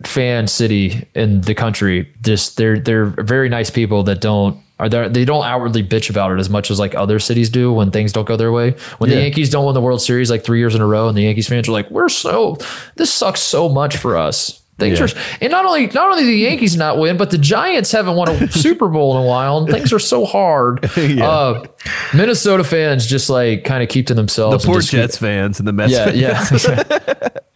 [0.04, 2.08] fan city in the country.
[2.22, 6.32] Just they're they're very nice people that don't are there they don't outwardly bitch about
[6.32, 8.72] it as much as like other cities do when things don't go their way.
[8.98, 11.18] When the Yankees don't win the World Series like three years in a row, and
[11.18, 12.58] the Yankees fans are like, "We're so
[12.96, 15.06] this sucks so much for us." Things Yeah.
[15.06, 15.10] are,
[15.42, 18.48] and not only not only the Yankees not win, but the Giants haven't won a
[18.52, 20.90] Super Bowl in a while, and things are so hard.
[20.98, 21.30] Yeah.
[21.30, 21.64] uh,
[22.16, 24.64] Minnesota fans just like kind of keep to themselves.
[24.64, 26.06] The poor Jets fans and the Mets yeah,
[26.42, 26.64] fans.
[26.66, 27.30] yeah.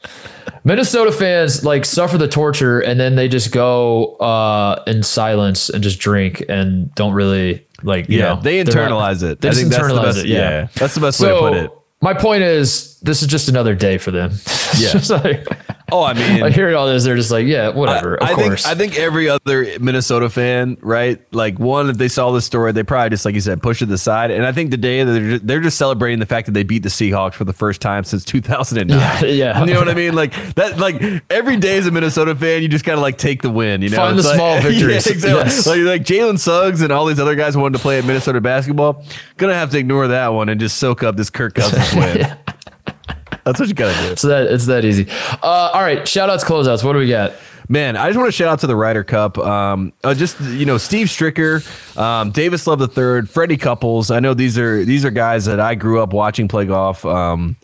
[0.65, 5.83] Minnesota fans like suffer the torture and then they just go uh, in silence and
[5.83, 8.09] just drink and don't really like.
[8.09, 9.41] You Yeah, know, they internalize it.
[9.41, 10.25] They I just think that's the internalize best- it.
[10.25, 10.37] Yeah.
[10.39, 11.71] yeah, that's the best way to put it.
[12.01, 14.31] my point is, this is just another day for them.
[14.77, 14.99] Yeah.
[15.09, 15.47] like,
[15.91, 18.21] Oh, I mean, I hear it all this, they're just like, yeah, whatever.
[18.21, 18.65] I, of I think course.
[18.65, 21.21] I think every other Minnesota fan, right?
[21.31, 23.91] Like one, if they saw this story, they probably just like you said, push it
[23.91, 24.31] aside.
[24.31, 26.89] And I think today they're just, they're just celebrating the fact that they beat the
[26.89, 28.97] Seahawks for the first time since 2009.
[28.97, 29.59] Yeah, yeah.
[29.63, 30.15] you know what I mean?
[30.15, 30.77] Like that.
[30.79, 33.81] Like every day as a Minnesota fan, you just gotta like take the win.
[33.81, 35.05] You know, Find It's the like- small victories.
[35.05, 35.29] Yeah, exactly.
[35.31, 35.67] Yes.
[35.67, 39.03] Like like Jalen Suggs and all these other guys wanted to play at Minnesota basketball,
[39.37, 42.35] gonna have to ignore that one and just soak up this Kirk Cousins win.
[43.45, 44.15] That's what you gotta do.
[44.15, 45.07] So that it's that easy.
[45.41, 46.83] Uh, all right, shout outs, closeouts.
[46.83, 47.33] What do we got?
[47.67, 49.37] Man, I just want to shout out to the Ryder Cup.
[49.37, 51.65] Um, uh, just you know, Steve Stricker,
[51.97, 54.11] um, Davis Love the third, Freddie Couples.
[54.11, 57.05] I know these are these are guys that I grew up watching play golf.
[57.05, 57.55] Um,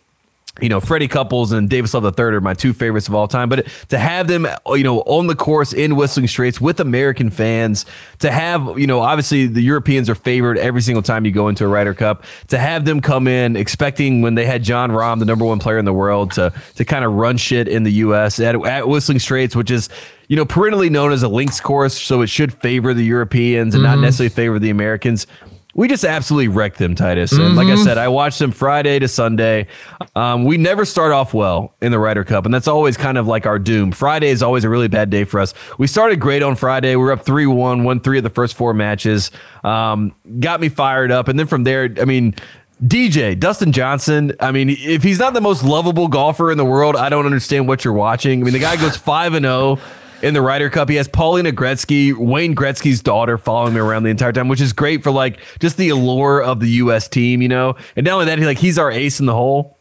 [0.59, 3.47] you know, Freddie Couples and Davis Love III are my two favorites of all time.
[3.47, 7.85] But to have them, you know, on the course in Whistling Straits with American fans,
[8.19, 11.63] to have, you know, obviously the Europeans are favored every single time you go into
[11.63, 12.25] a Ryder Cup.
[12.49, 15.77] To have them come in expecting when they had Jon Rahm, the number one player
[15.77, 18.39] in the world, to to kind of run shit in the U.S.
[18.41, 19.87] at, at Whistling Straits, which is
[20.27, 23.83] you know perennially known as a links course, so it should favor the Europeans and
[23.83, 24.03] not mm-hmm.
[24.03, 25.27] necessarily favor the Americans
[25.73, 27.31] we just absolutely wrecked them, Titus.
[27.31, 27.83] And like I Mm-hmm.
[27.83, 29.67] said, I watched them Friday to Sunday.
[30.15, 33.27] Um, we never start off well in the Ryder Cup, and that's always kind of
[33.27, 33.91] like our doom.
[33.91, 35.53] Friday is always a really bad day for us.
[35.77, 36.95] We started great on Friday.
[36.95, 39.31] We were up 3 1, won three of the first four matches.
[39.63, 41.27] Um, got me fired up.
[41.27, 42.35] And then from there, I mean,
[42.83, 46.95] DJ, Dustin Johnson, I mean, if he's not the most lovable golfer in the world,
[46.95, 48.41] I don't understand what you're watching.
[48.41, 49.77] I mean, the guy goes 5 and 0
[50.21, 50.89] in the Ryder Cup.
[50.89, 54.73] He has Paulina Gretzky, Wayne Gretzky's daughter, following me around the entire time, which is
[54.73, 57.07] great for like just the allure of the U.S.
[57.07, 57.75] team, you know.
[57.95, 59.77] And not only that, he like he's our ace in the hole.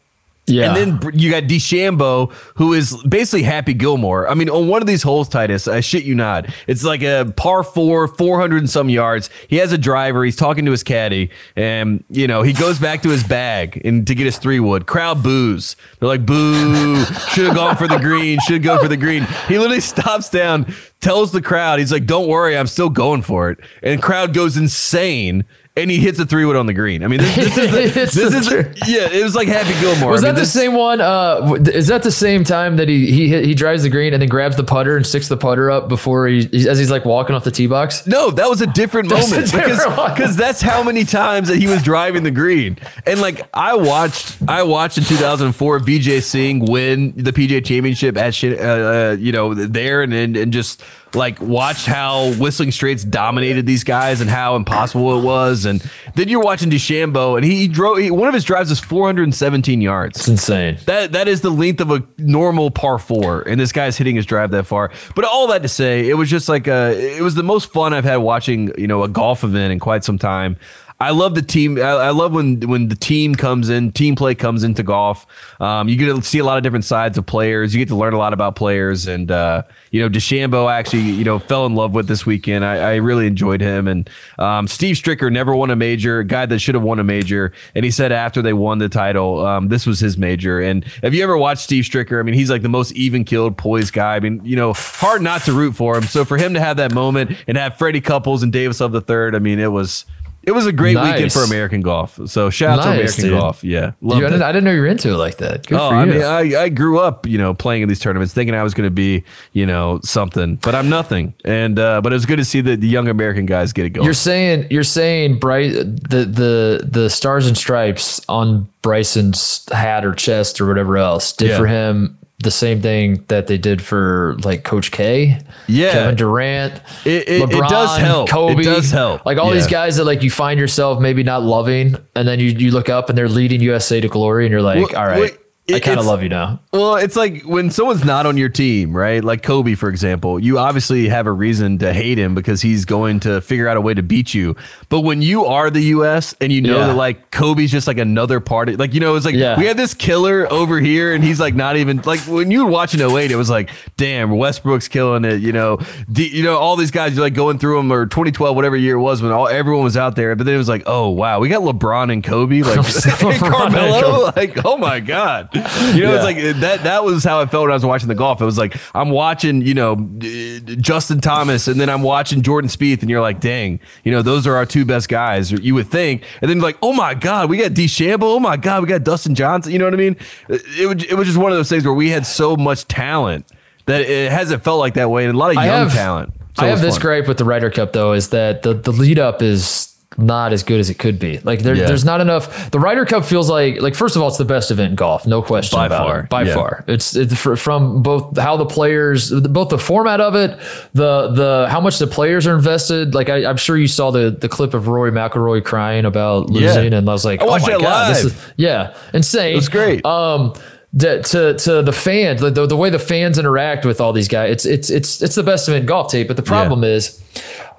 [0.51, 0.73] Yeah.
[0.73, 4.27] And then you got DeChambeau, who is basically Happy Gilmore.
[4.27, 7.33] I mean, on one of these holes, Titus, I shit you not, it's like a
[7.35, 9.29] par four, 400 and some yards.
[9.47, 10.23] He has a driver.
[10.23, 14.05] He's talking to his caddy, and, you know, he goes back to his bag and
[14.07, 14.85] to get his three wood.
[14.85, 15.75] Crowd boos.
[15.99, 19.27] They're like, boo, should have gone for the green, should go for the green.
[19.47, 23.49] He literally stops down, tells the crowd, he's like, don't worry, I'm still going for
[23.49, 23.59] it.
[23.81, 25.45] And crowd goes insane.
[25.77, 27.01] And he hits a three wood on the green.
[27.01, 28.77] I mean, this, this is the, this the is truth.
[28.89, 29.07] yeah.
[29.09, 30.11] It was like Happy Gilmore.
[30.11, 30.99] Was I mean, that the this- same one?
[30.99, 34.21] Uh, is that the same time that he he hit, he drives the green and
[34.21, 37.37] then grabs the putter and sticks the putter up before he as he's like walking
[37.37, 38.05] off the tee box?
[38.05, 41.47] No, that was a different That's a moment different because because that's how many times
[41.47, 42.77] that he was driving the green.
[43.05, 48.43] And like I watched, I watched in 2004 Vijay Singh win the PGA Championship at
[48.43, 50.83] uh, uh, you know there and, and and just
[51.15, 55.65] like watched how Whistling Straits dominated these guys and how impossible it was.
[55.65, 55.81] And
[56.15, 59.81] then you're watching DeChambeau and he, he drove he, one of his drives is 417
[59.81, 60.19] yards.
[60.19, 60.77] It's insane.
[60.85, 64.25] That that is the length of a normal par four, and this guy's hitting his
[64.25, 64.91] drive that far.
[65.15, 67.93] But all that to say, it was just like a, it was the most fun
[67.93, 70.57] I've had watching, you know, a golf event in quite some time.
[71.01, 71.81] I love the team.
[71.81, 75.25] I, love when when the team comes in, team play comes into golf.
[75.59, 77.73] Um, you get to see a lot of different sides of players.
[77.73, 81.23] You get to learn a lot about players, and uh, you know, DeChambeau actually, you
[81.23, 82.63] know, fell in love with this weekend.
[82.63, 86.45] I, I really enjoyed him, and um, Steve Stricker never won a major, a guy
[86.45, 89.69] that should have won a major, and he said after they won the title, um,
[89.69, 90.61] this was his major.
[90.61, 93.57] And have you ever watched Steve Stricker, I mean, he's like the most even killed,
[93.57, 94.17] poised guy.
[94.17, 96.03] I mean, you know, hard not to root for him.
[96.03, 99.01] So for him to have that moment and have Freddie Couples and Davis of the
[99.01, 100.05] third, I mean, it was.
[100.43, 102.19] It was a great weekend for American golf.
[102.25, 103.39] So shout out to American dude.
[103.39, 103.63] golf.
[103.63, 105.67] Yeah, Dude, loved I, I didn't know you were into it like that.
[105.67, 108.55] Good Oh, I mean, I, I grew up, you know, playing in these tournaments, thinking
[108.55, 109.23] I was going to be,
[109.53, 111.35] you know, something, but I'm nothing.
[111.45, 113.91] And uh, but it was good to see the, the young American guys get it
[113.91, 114.05] going.
[114.05, 120.13] You're saying you're saying bright the the the stars and stripes on Bryson's hat or
[120.13, 121.57] chest or whatever else did Yeah.
[121.57, 125.91] for him the same thing that they did for like Coach K, Yeah.
[125.91, 126.73] Kevin Durant,
[127.05, 128.29] It- it- it LeBron, does help.
[128.29, 129.25] It Kobe, does help.
[129.25, 132.47] Like all these guys that like you find yourself maybe not loving, and then you
[132.49, 135.33] you look up and they're leading USA to glory, and you're like, Well, all right,
[135.75, 136.59] I kind of love you now.
[136.71, 139.23] Well, it's like when someone's not on your team, right?
[139.23, 143.19] Like Kobe, for example, you obviously have a reason to hate him because he's going
[143.21, 144.55] to figure out a way to beat you.
[144.89, 146.35] But when you are the U.S.
[146.41, 146.87] and you know Yeah.
[146.87, 149.57] that like Kobe's just like another party, like you know, it's like Yeah.
[149.57, 152.71] we have this killer over here, and he's like not even like when you were
[152.71, 155.41] watching 08, it was like, damn, Westbrook's killing it.
[155.41, 155.79] You know,
[156.11, 158.95] D, you know all these guys you're like going through them or 2012, whatever year
[158.95, 160.35] it was when all everyone was out there.
[160.35, 163.41] But then it was like, oh wow, we got LeBron and Kobe, like LeBron and
[163.53, 165.49] Carmelo, like oh my god,
[165.95, 168.15] you know, it's like that that was how I felt when I was watching the
[168.15, 168.41] golf.
[168.41, 172.69] It was like I'm watching, you know, uh, Justin Thomas, and then I'm watching Jordan
[172.69, 175.51] Spieth, and you're like, dang, you know, those are our two best guys.
[175.51, 178.23] You would think, and then like, oh my god, we got DeChambeau.
[178.23, 179.71] Oh my god, we got Dustin Johnson.
[179.71, 180.17] You know what I mean?
[180.49, 183.45] It, it was just one of those things where we had so much talent
[183.85, 186.33] that it hasn't felt like that way, and a lot of young have talent.
[186.57, 187.01] So I have this fun.
[187.01, 190.63] gripe with the Ryder Cup though, is that the the lead up is not as
[190.63, 191.39] good as it could be.
[191.39, 191.85] Like there, Yeah.
[191.87, 192.69] there's not enough.
[192.71, 195.25] The Ryder Cup feels like like first of all, it's the best event in golf,
[195.25, 196.29] no question By far, it.
[196.29, 196.53] By yeah.
[196.53, 200.59] far, it's it's fr- from both how the players, both the format of it,
[200.93, 203.15] the the how much the players are invested.
[203.15, 206.93] Like I, I'm sure you saw the the clip of Rory McIlroy crying about losing,
[206.93, 209.53] and I was like, I oh my god, this is yeah, insane.
[209.53, 210.05] It was great.
[210.05, 210.53] um
[210.99, 214.27] to, to to the fans the, the, the way the fans interact with all these
[214.27, 217.21] guys it's it's it's it's the best event in golf tape but the problem is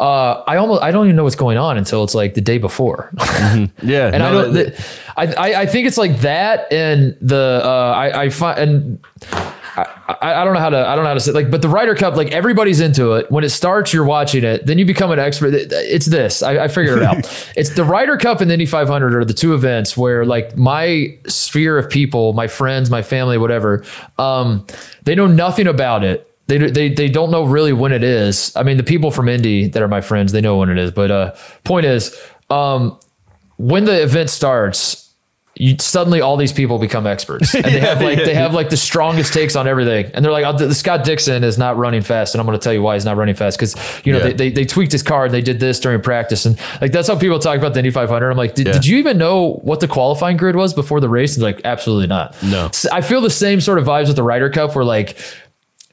[0.01, 2.57] uh i almost i don't even know what's going on until it's like the day
[2.59, 3.11] before.
[3.83, 7.61] Yeah, and i don't that- th- I, I i think it's like that and the
[7.63, 8.99] uh i i find and
[9.75, 11.69] I, I don't know how to I don't know how to say like but the
[11.69, 13.31] Ryder Cup like everybody's into it.
[13.31, 14.67] When it starts you're watching it.
[14.67, 15.55] Then you become an expert.
[15.55, 16.43] It's this.
[16.43, 17.23] I, I figured it out.
[17.57, 21.17] It's the Ryder Cup and the Indy 500 are the two events where like my
[21.27, 23.85] sphere of people my friends my family whatever
[24.19, 24.67] um
[25.05, 26.29] they know nothing about it.
[26.49, 28.55] They, they, they don't know really when it is.
[28.57, 30.91] I mean the people from Indy that are my friends they know when it is.
[30.91, 32.19] But uh point is
[32.51, 32.99] um
[33.57, 35.02] when the event starts
[35.55, 37.55] you suddenly all these people become experts.
[37.55, 40.11] And they have like they have like the strongest takes on everything.
[40.15, 42.63] And they're like oh, the Scott Dixon is not running fast and I'm going to
[42.63, 43.59] tell you why he's not running fast.
[43.59, 43.77] Because
[44.07, 44.25] you know Yeah.
[44.29, 47.07] they, they, they tweaked his car and they did this during practice and like that's
[47.09, 48.73] how people talk about the Indy 500 I'm like did, Yeah.
[48.73, 51.35] did you even know what the qualifying grid was before the race?
[51.37, 52.35] And like absolutely not.
[52.43, 52.71] No.
[52.91, 55.19] I feel the same sort of vibes with the Ryder Cup where like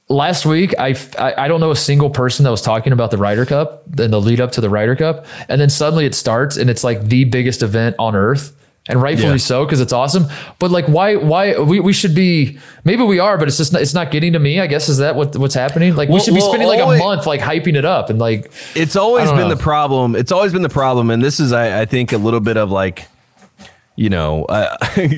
[0.08, 3.18] last week I, I I don't know a single person that was talking about the
[3.18, 6.56] Ryder Cup and the lead up to the Ryder Cup and then suddenly it starts
[6.58, 8.56] and it's like the biggest event on earth
[8.90, 9.38] and rightfully Yeah.
[9.38, 10.26] so because it's awesome
[10.60, 13.82] but like why why we, we should be maybe we are but it's just not,
[13.82, 16.24] it's not getting to me I guess is that what what's happening like we Well-
[16.24, 18.95] should be well, spending like always- a month like hyping it up and like It's
[18.98, 19.49] always been know.
[19.56, 20.16] the problem.
[20.16, 22.72] It's always been the problem, and this is, I, I think, a little bit of
[22.72, 23.07] like,
[23.95, 25.18] you know, I,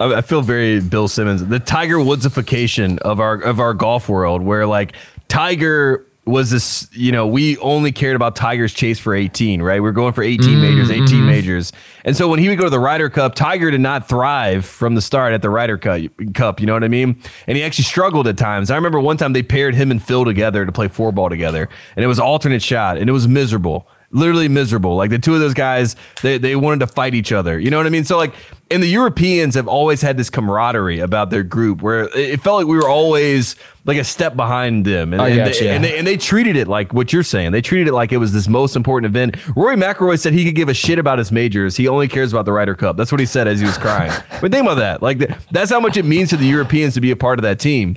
[0.00, 4.66] I feel very Bill Simmons, the Tiger Woodsification of our of our golf world, where
[4.66, 4.94] like
[5.28, 9.82] Tiger was this, you know, we only cared about Tiger's chase for 18, right?
[9.82, 11.26] We are going for 18 mm-hmm, majors, 18 mm-hmm.
[11.26, 11.72] majors.
[12.04, 14.94] And so when he would go to the Ryder Cup, Tiger did not thrive from
[14.94, 16.00] the start at the Ryder Cup,
[16.34, 17.20] Cup, you know what I mean?
[17.48, 18.70] And he actually struggled at times.
[18.70, 21.68] I remember one time they paired him and Phil together to play four ball together,
[21.96, 24.94] and it was alternate shot, and it was miserable literally miserable.
[24.96, 27.58] Like the two of those guys, they, they wanted to fight each other.
[27.58, 28.04] You know what I mean?
[28.04, 28.34] So like,
[28.70, 32.66] and the Europeans have always had this camaraderie about their group where it felt like
[32.66, 35.12] we were always like a step behind them.
[35.12, 37.52] And, and, they, and, they, and they treated it like what you're saying.
[37.52, 39.36] They treated it like it was this most important event.
[39.56, 41.76] Rory McIlroy said he could give a shit about his majors.
[41.76, 42.96] He only cares about the Ryder Cup.
[42.96, 44.12] That's what he said as he was crying.
[44.40, 45.02] but think about that.
[45.02, 45.18] Like
[45.50, 47.96] that's how much it means to the Europeans to be a part of that team.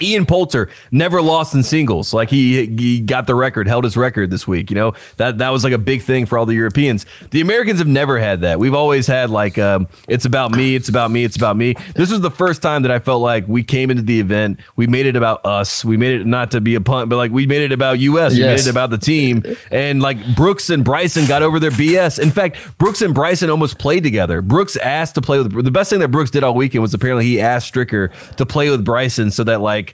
[0.00, 2.12] Ian Poulter never lost in singles.
[2.14, 4.70] Like he he got the record, held his record this week.
[4.70, 7.06] You know that that was like a big thing for all the Europeans.
[7.30, 8.58] The Americans have never had that.
[8.58, 11.74] We've always had like um, it's about me, it's about me, it's about me.
[11.94, 14.86] This was the first time that I felt like we came into the event, we
[14.86, 15.84] made it about us.
[15.84, 18.32] We made it not to be a punt, but like we made it about US.
[18.32, 18.60] We Yes.
[18.60, 19.42] made it about the team.
[19.70, 22.18] And like Brooks and Bryson got over their BS.
[22.18, 24.42] In fact, Brooks and Bryson almost played together.
[24.42, 27.24] Brooks asked to play with the best thing that Brooks did all weekend was apparently
[27.24, 29.85] he asked Stricker to play with Bryson so that like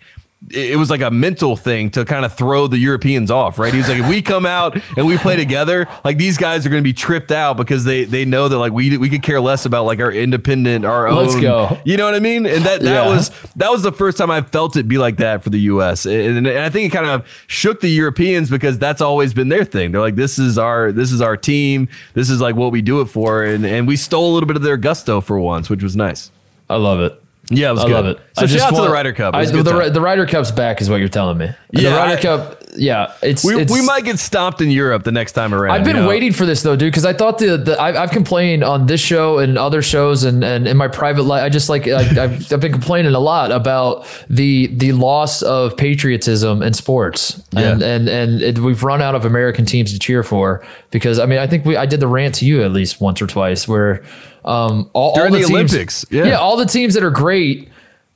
[0.50, 3.72] it was like a mental thing to kind of throw the Europeans off, right?
[3.72, 6.68] He was like, if we come out and we play together, like these guys are
[6.68, 9.40] going to be tripped out because they they know that like we we could care
[9.40, 11.16] less about like our independent, our own.
[11.26, 11.78] Let's go.
[11.84, 12.44] You know what I mean?
[12.46, 13.08] And that that Yeah.
[13.08, 16.06] was that was the first time I felt it be like that for the U.S.
[16.06, 19.64] And, and I think it kind of shook the Europeans because that's always been their
[19.64, 19.92] thing.
[19.92, 21.88] They're like, this is our this is our team.
[22.14, 24.56] This is like what we do it for, and and we stole a little bit
[24.56, 26.30] of their gusto for once, which was nice.
[26.68, 27.18] I love it
[27.50, 27.92] Yeah, it was I good.
[27.92, 28.16] love it.
[28.34, 29.34] So I shout just out to the Ryder Cup.
[29.34, 29.78] It I, was a the, good time.
[29.78, 31.50] Ry- the Ryder Cup's back is what you're telling me.
[31.72, 35.04] Yeah, the Ryder I- Cup, yeah, it's We, it's we might get stomped in Europe
[35.04, 35.74] the next time around.
[35.74, 36.08] I've been you know?
[36.08, 39.00] waiting for this though, dude, because I thought the, the I, I've complained on this
[39.00, 41.42] show and other shows and, and in my private life.
[41.42, 45.76] I just like I, I've, I've been complaining a lot about the the loss of
[45.76, 50.22] patriotism in sports, and and and it, we've run out of American teams to cheer
[50.22, 50.64] for.
[50.90, 53.20] Because I mean, I think we I did the rant to you at least once
[53.20, 54.02] or twice where
[54.44, 56.34] um all, During all the teams, Olympics, yeah.
[56.34, 57.68] all the teams that are great.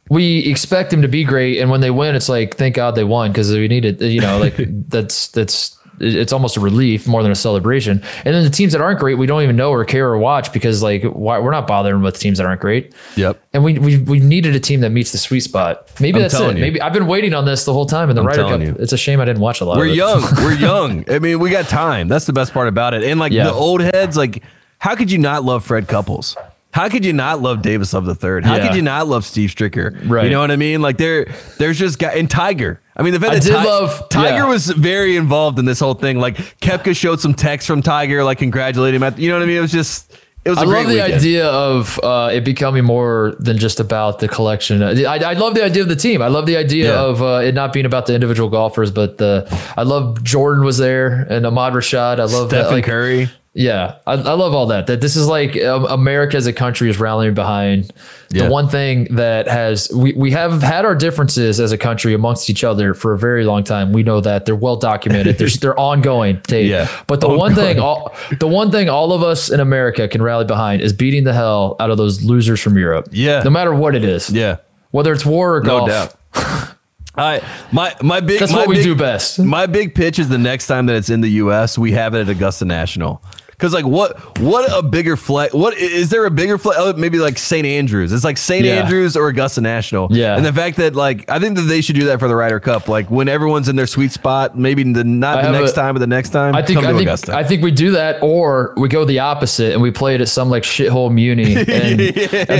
[0.08, 3.02] We expect them to be great, and when they win, it's like thank God they
[3.02, 4.54] won because we needed, you know, like
[4.88, 8.02] that's that's it's almost a relief more than a celebration.
[8.24, 10.52] And then the teams that aren't great, we don't even know or care or watch
[10.52, 12.94] because like why, we're not bothering with teams that aren't great.
[13.16, 13.42] Yep.
[13.52, 15.90] And we we we needed a team that meets the sweet spot.
[16.00, 16.54] Maybe I'm that's it.
[16.56, 16.60] you.
[16.60, 18.60] Maybe I've been waiting on this the whole time in the Ryder Cup.
[18.60, 18.76] you.
[18.78, 19.76] It's a shame I didn't watch a lot.
[19.78, 19.96] We're of it.
[19.96, 20.22] young.
[20.36, 21.10] We're young.
[21.10, 22.06] I mean, we got time.
[22.06, 23.02] That's the best part about it.
[23.02, 23.44] And like Yeah.
[23.44, 24.44] the old heads, like
[24.78, 26.36] how could you not love Fred Couples?
[26.72, 28.44] How could you not love Davis Love the Third?
[28.44, 28.66] How Yeah.
[28.66, 29.98] could you not love Steve Stricker?
[30.08, 30.24] Right.
[30.24, 30.82] You know what I mean?
[30.82, 31.26] Like there,
[31.56, 32.80] there's just guy and Tiger.
[32.94, 34.48] I mean, the fact I that did Ti- love- Tiger yeah.
[34.48, 36.18] was very involved in this whole thing.
[36.18, 39.02] Like Koepka showed some text from Tiger, like congratulating him.
[39.04, 39.56] At, you know what I mean?
[39.56, 40.12] It was just,
[40.44, 40.58] it was.
[40.58, 41.14] a I love the weekend.
[41.14, 44.82] idea of uh, it becoming more than just about the collection.
[44.82, 46.20] I, I love the idea of the team.
[46.20, 47.00] I love the idea Yeah.
[47.00, 49.46] of uh, it not being about the individual golfers, but the
[49.78, 52.20] I love Jordan was there and Ahmad Rashad.
[52.20, 52.64] I love that.
[52.66, 53.30] Stephen Like, Curry.
[53.58, 54.86] Yeah, I, I love all that.
[54.86, 57.90] That this is like um, America as a country is rallying behind
[58.30, 58.44] Yeah.
[58.44, 62.50] the one thing that has we, we have had our differences as a country amongst
[62.50, 63.92] each other for a very long time.
[63.92, 65.38] We know that they're well documented.
[65.38, 66.40] They're they're ongoing.
[66.42, 66.66] Tate.
[66.66, 66.86] Yeah.
[67.06, 70.44] But the one thing all the one thing all of us in America can rally
[70.44, 73.08] behind is beating the hell out of those losers from Europe.
[73.10, 73.42] Yeah.
[73.42, 74.28] No matter what it is.
[74.28, 74.58] Yeah.
[74.90, 75.88] Whether it's war or No golf.
[75.88, 76.14] doubt.
[77.18, 77.40] I
[77.72, 79.38] my my big That's my what we big- do best.
[79.38, 81.78] My big pitch is the next time that it's in the U.S.
[81.78, 83.22] we have it at Augusta National.
[83.56, 85.54] Because like what what a bigger flag?
[85.54, 86.76] What is there a bigger flag?
[86.78, 87.66] Oh, maybe like St.
[87.66, 88.12] Andrews.
[88.12, 88.66] It's like St.
[88.66, 88.82] Yeah.
[88.82, 90.08] Andrews or Augusta National.
[90.10, 90.36] Yeah.
[90.36, 92.60] and the fact that like I think that they should do that for the Ryder
[92.60, 92.86] Cup.
[92.86, 95.94] Like when everyone's in their sweet spot, maybe the not I the next a- time,
[95.94, 96.54] but the next time.
[96.54, 97.34] I think I think Augusta.
[97.34, 100.28] I think we do that, or we go the opposite and we play it at
[100.28, 101.66] some like shithole muni in, in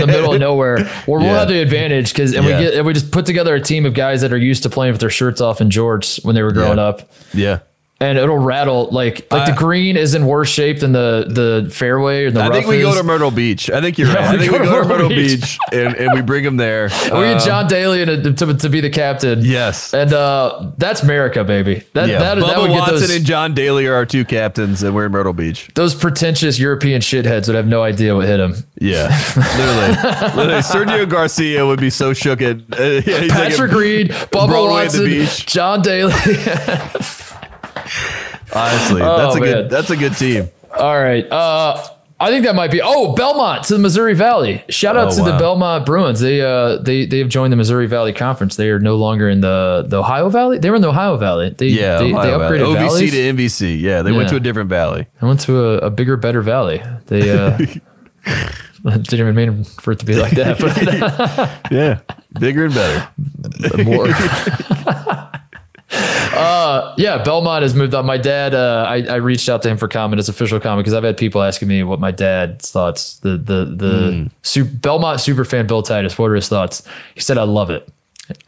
[0.00, 1.40] the middle of nowhere, where we'll Yeah.
[1.40, 2.56] have the advantage because and Yeah.
[2.58, 4.70] we get and we just put together a team of guys that are used to
[4.70, 6.84] playing with their shirts off in jorts when they were growing Yeah.
[6.84, 7.10] up.
[7.34, 7.58] yeah.
[7.98, 12.24] And it'll rattle like like the green is in worse shape than the the fairway
[12.26, 12.82] or the I think we is.
[12.84, 13.70] go to Myrtle Beach.
[13.70, 14.18] I think you're right.
[14.18, 15.40] I we think go we go to Myrtle Beach.
[15.40, 16.88] Beach, and, and we bring them there.
[17.04, 19.40] we Uh, get John Daly to, to, to be the captain.
[19.42, 19.94] Yes.
[19.94, 21.84] and uh, that's America, baby.
[21.94, 22.18] That yeah.
[22.18, 24.94] that, that Bubba would get Watson those and John Daly are our two captains, and
[24.94, 25.70] we're in Myrtle Beach.
[25.74, 28.54] those pretentious European shitheads would have no idea what hit them.
[28.78, 30.62] Yeah, literally, literally.
[30.62, 34.68] Sergio Garcia would be so shook at uh, yeah, like Patrick a- Reed, Bubba Broadway
[34.68, 35.46] Watson, beach.
[35.46, 36.12] John Daly.
[38.54, 39.48] Honestly, Oh, that's a man.
[39.48, 39.70] good.
[39.70, 40.48] That's a good team.
[40.78, 41.24] All right.
[41.30, 41.82] Uh,
[42.18, 42.80] I think that might be.
[42.82, 44.64] Oh, Belmont to the Missouri Valley.
[44.70, 45.36] Shout out Oh, to the.
[45.36, 46.20] Belmont Bruins.
[46.20, 48.56] They uh they they have joined the Missouri Valley Conference.
[48.56, 50.58] They are no longer in the the Ohio Valley.
[50.58, 51.50] They were in the Ohio Valley.
[51.50, 52.58] They Yeah, they, they Ohio Valley.
[52.60, 53.80] upgraded OVC to MVC.
[53.80, 55.06] Yeah, they went to a different valley.
[55.20, 56.82] I went to a, a bigger, better valley.
[57.06, 57.58] They uh,
[58.82, 62.00] didn't even mean for it to be like that, but Yeah,
[62.40, 63.84] bigger and better.
[63.84, 64.06] more.
[66.36, 68.06] Uh, yeah, Belmont has moved on.
[68.06, 70.94] My dad, uh, I, I reached out to him for comment, his official comment, because
[70.94, 73.18] I've had people asking me what my dad's thoughts.
[73.20, 74.26] The the the Hmm.
[74.42, 76.18] su- Belmont super fan Bill Titus.
[76.18, 76.86] What are his thoughts?
[77.14, 77.88] He said, "I love it."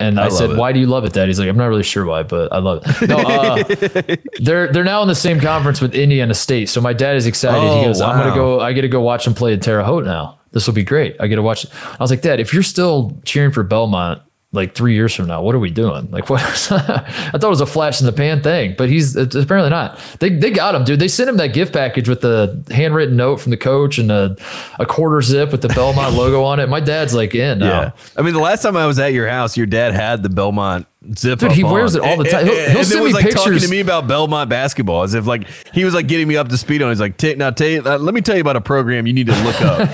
[0.01, 0.57] And I, love said, it.
[0.57, 2.59] "Why do you love it, Dad?" He's like, "I'm not really sure why, but I
[2.59, 6.69] love it." No, uh, they're they're now in the same conference with Indiana State.
[6.69, 7.61] So my dad is excited.
[7.63, 8.61] he Oh, goes, "I'm gonna go.
[8.61, 10.39] I get to go watch them play at Terre Haute now.
[10.51, 11.17] This will be great.
[11.21, 14.21] I get to watch." I was like, "Dad, if you're still cheering for Belmont."
[14.59, 16.11] Like three years from now, what are we doing?
[16.11, 16.41] Like, what?
[16.73, 20.01] I thought it was a flash in the pan thing, but he's apparently not.
[20.19, 20.99] They they got him, dude.
[20.99, 24.37] They sent him that gift package with the handwritten note from the coach and a,
[24.81, 26.69] a quarter zip with the Belmont logo on it.
[26.69, 27.67] My dad's like in now.
[27.67, 30.29] Yeah, I mean, the last time I was at your house, your dad had the
[30.29, 30.87] Belmont
[31.17, 31.39] zip.
[31.39, 31.73] Dude, he on.
[31.73, 32.41] wears it all the time.
[32.41, 35.27] And, He'll- he'll send was me like talking to me about Belmont basketball, as if
[35.27, 36.91] like he was like getting me up to speed on.
[36.91, 39.27] He's like, "Ta- now, ta- uh, let me tell you about a program you need
[39.27, 39.89] to look up.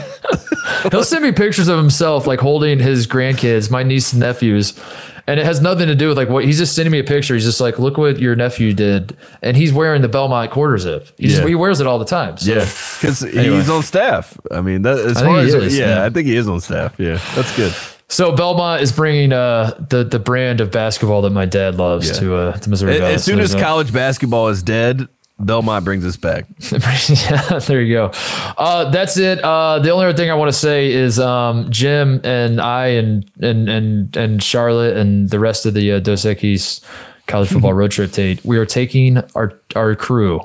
[0.90, 4.78] He'll send me pictures of himself like holding his grandkids, my niece and nephews.
[5.26, 7.32] And it has nothing to do with like what he's just sending me a picture.
[7.32, 9.16] He's just like, look what your nephew did.
[9.40, 11.08] And he's wearing the Belmont quarter zip.
[11.16, 11.48] He, just, Yeah.
[11.48, 12.36] he wears it all the time.
[12.36, 12.50] So.
[12.52, 13.56] yeah, because Anyway.
[13.56, 14.38] he's on staff.
[14.50, 16.04] I mean, that, as I far as is, yeah, yeah.
[16.04, 16.96] I think he is on staff.
[16.98, 17.72] Yeah, that's good.
[18.08, 22.14] So Belmont is bringing uh, the the brand of basketball that my dad loves Yeah.
[22.20, 23.14] to uh, to Missouri As, Valley.
[23.14, 25.08] as soon as college basketball is dead,
[25.40, 26.44] Belmont brings us back.
[26.70, 28.10] yeah, there you go.
[28.56, 29.40] Uh, that's it.
[29.42, 33.28] Uh, the only other thing I want to say is um, Jim and I and
[33.40, 36.84] and and and Charlotte and the rest of the uh, Dos Equis
[37.26, 38.12] college football road trip.
[38.12, 40.40] Tate, we are taking our our crew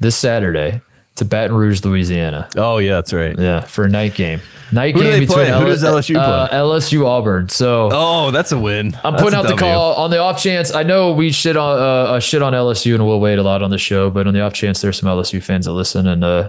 [0.00, 0.80] this Saturday
[1.20, 2.48] to Baton Rouge, Louisiana.
[2.56, 3.38] Oh yeah, that's right.
[3.38, 4.40] Yeah, for a night game.
[4.72, 5.58] Night Who do game they between play?
[5.58, 6.58] Who does LSU uh, play?
[6.58, 7.48] LSU Auburn.
[7.48, 8.96] So Oh, that's a win.
[9.04, 9.58] I'm That's putting a out the W.
[9.58, 10.72] call on the off chance.
[10.74, 11.82] I know we shit on uh,
[12.12, 14.40] uh, shit on LSU and we'll wait a lot on the show, but on the
[14.40, 16.48] off chance there's some LSU fans that listen and uh,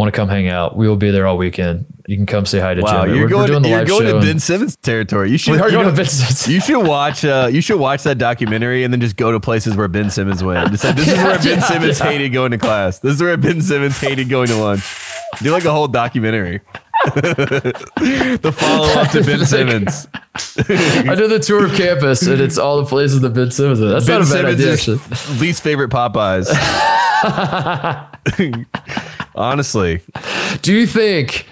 [0.00, 1.84] want to come hang out, we will be there all weekend.
[2.08, 3.14] You can come say hi to Wow, Jim.
[3.14, 5.30] you're we're, going, we're doing the you're going to Ben Simmons territory.
[5.30, 5.52] You should.
[5.52, 6.48] we are you going know- to Ben Simmons.
[6.48, 7.24] You should watch.
[7.24, 10.42] Uh, you should watch that documentary and then just go to places where Ben Simmons
[10.42, 10.72] went.
[10.72, 12.06] This is where Ben Yeah, Simmons yeah.
[12.06, 12.98] hated going to class.
[12.98, 14.82] This is where Ben Simmons hated going to lunch.
[15.40, 16.60] Do like a whole documentary.
[17.14, 20.08] the follow up to Ben Simmons.
[20.58, 23.78] I did the tour of campus and it's all the places that Ben Simmons.
[23.80, 23.90] Is.
[23.92, 25.40] That's Ben not a bad Simmons' idea.
[25.40, 26.48] Least favorite Popeyes.
[29.34, 30.00] Honestly,
[30.62, 31.46] Do you think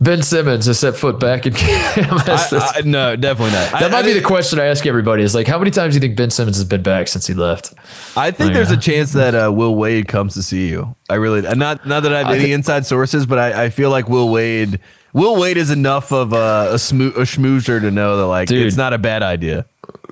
[0.00, 1.52] Ben Simmons has set foot back in?
[1.56, 3.72] I, I, no, definitely not.
[3.72, 5.22] that I- might be the question I ask everybody.
[5.22, 7.34] Is like, how many times do you think Ben Simmons has been back since he
[7.34, 7.74] left?
[8.16, 10.94] I think there's a chance that uh, Will Wade comes to see you.
[11.08, 13.90] I really, not not that I have any thi- inside sources, but I, I feel
[13.90, 14.80] like Will Wade.
[15.12, 18.66] Will Wade is enough of a a, smo- a schmoozer to know that like Dude.
[18.66, 19.66] it's not a bad idea.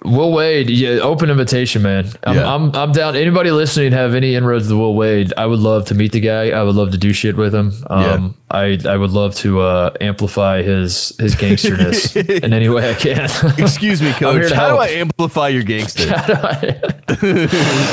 [0.05, 2.09] Will Wade, yeah, open invitation, man.
[2.23, 2.55] I'm, Yeah.
[2.55, 3.17] I'm, I'm down.
[3.17, 5.33] Anybody listening have any inroads to Will Wade?
[5.37, 6.51] I would love to meet the guy.
[6.51, 7.73] I would love to do shit with him.
[7.89, 12.95] Um, I, I would love to uh, amplify his his gangsterness in any way I
[12.95, 13.25] can.
[13.59, 14.51] Excuse me, coach.
[14.53, 14.77] How do.
[14.79, 16.13] I amplify your gangster?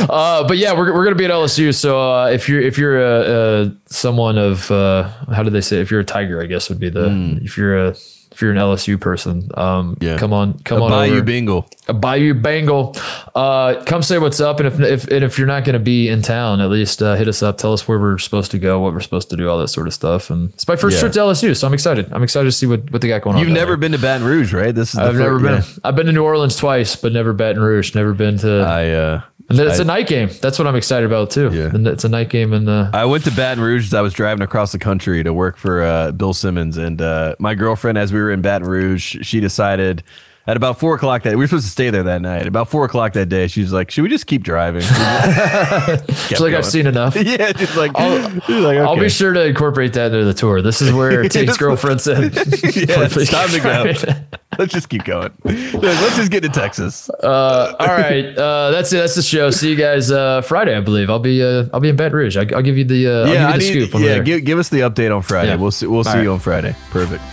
[0.09, 1.73] uh, but yeah, we're, we're gonna be at LSU.
[1.75, 5.79] So uh, if you're if you're a, a someone of uh, how do they say?
[5.81, 7.95] If you're a tiger, I guess would be the if you're a
[8.35, 9.97] if you're an LSU person, um.
[10.01, 10.17] Yeah.
[10.17, 11.23] come on, come on Bayou over.
[11.23, 11.69] Bingle.
[11.87, 12.95] a Bayou Bengal.
[13.33, 16.09] Uh, come say what's up, and if if and if you're not going to be
[16.09, 17.57] in town, at least uh, hit us up.
[17.57, 19.87] Tell us where we're supposed to go, what we're supposed to do, all that sort
[19.87, 20.29] of stuff.
[20.29, 20.99] And it's my first Yeah.
[21.01, 22.11] trip to LSU, so I'm excited.
[22.11, 23.41] I'm excited to see what, what they got going on.
[23.41, 23.77] You've never there.
[23.77, 24.75] been to Baton Rouge, right?
[24.75, 25.53] This is the I've never been.
[25.55, 25.63] yeah.
[25.83, 27.95] I've been to New Orleans twice, but never Baton Rouge.
[27.95, 28.59] Never been to.
[28.61, 30.29] I uh, and then it's I- a night game.
[30.41, 31.49] That's what I'm excited about too.
[31.53, 31.65] Yeah.
[31.73, 34.13] And it's a night game, and uh, I went to Baton Rouge as I was
[34.13, 38.11] driving across the country to work for uh, Bill Simmons, and uh, my girlfriend, as
[38.11, 40.03] we were in Baton Rouge, she decided
[40.47, 42.45] at about four o'clock that we were supposed to stay there that night.
[42.45, 44.81] About four o'clock that day, she was like, "Should we just keep driving?"
[46.27, 47.15] she's like I've seen enough.
[47.19, 50.61] yeah, just like, I'll- she's like, I'll be sure to incorporate that into the tour.
[50.61, 54.25] This is where Tate's girlfriend said, Yeah, it's time to go.
[54.59, 55.31] Let's just keep going.
[55.43, 57.09] Let's just get to Texas.
[57.09, 58.97] Uh, all right, uh, that's it.
[58.97, 59.49] That's the show.
[59.49, 61.09] See you guys uh, Friday, I believe.
[61.09, 62.37] I'll be uh, I'll be in Baton Rouge.
[62.37, 64.01] I, will give you the uh, I'll give you the need- scoop.
[64.01, 65.49] yeah, give, give us the update on Friday.
[65.49, 65.55] Yeah.
[65.55, 65.87] We'll see.
[65.87, 66.75] We'll see All you on Friday.
[66.91, 67.23] Perfect.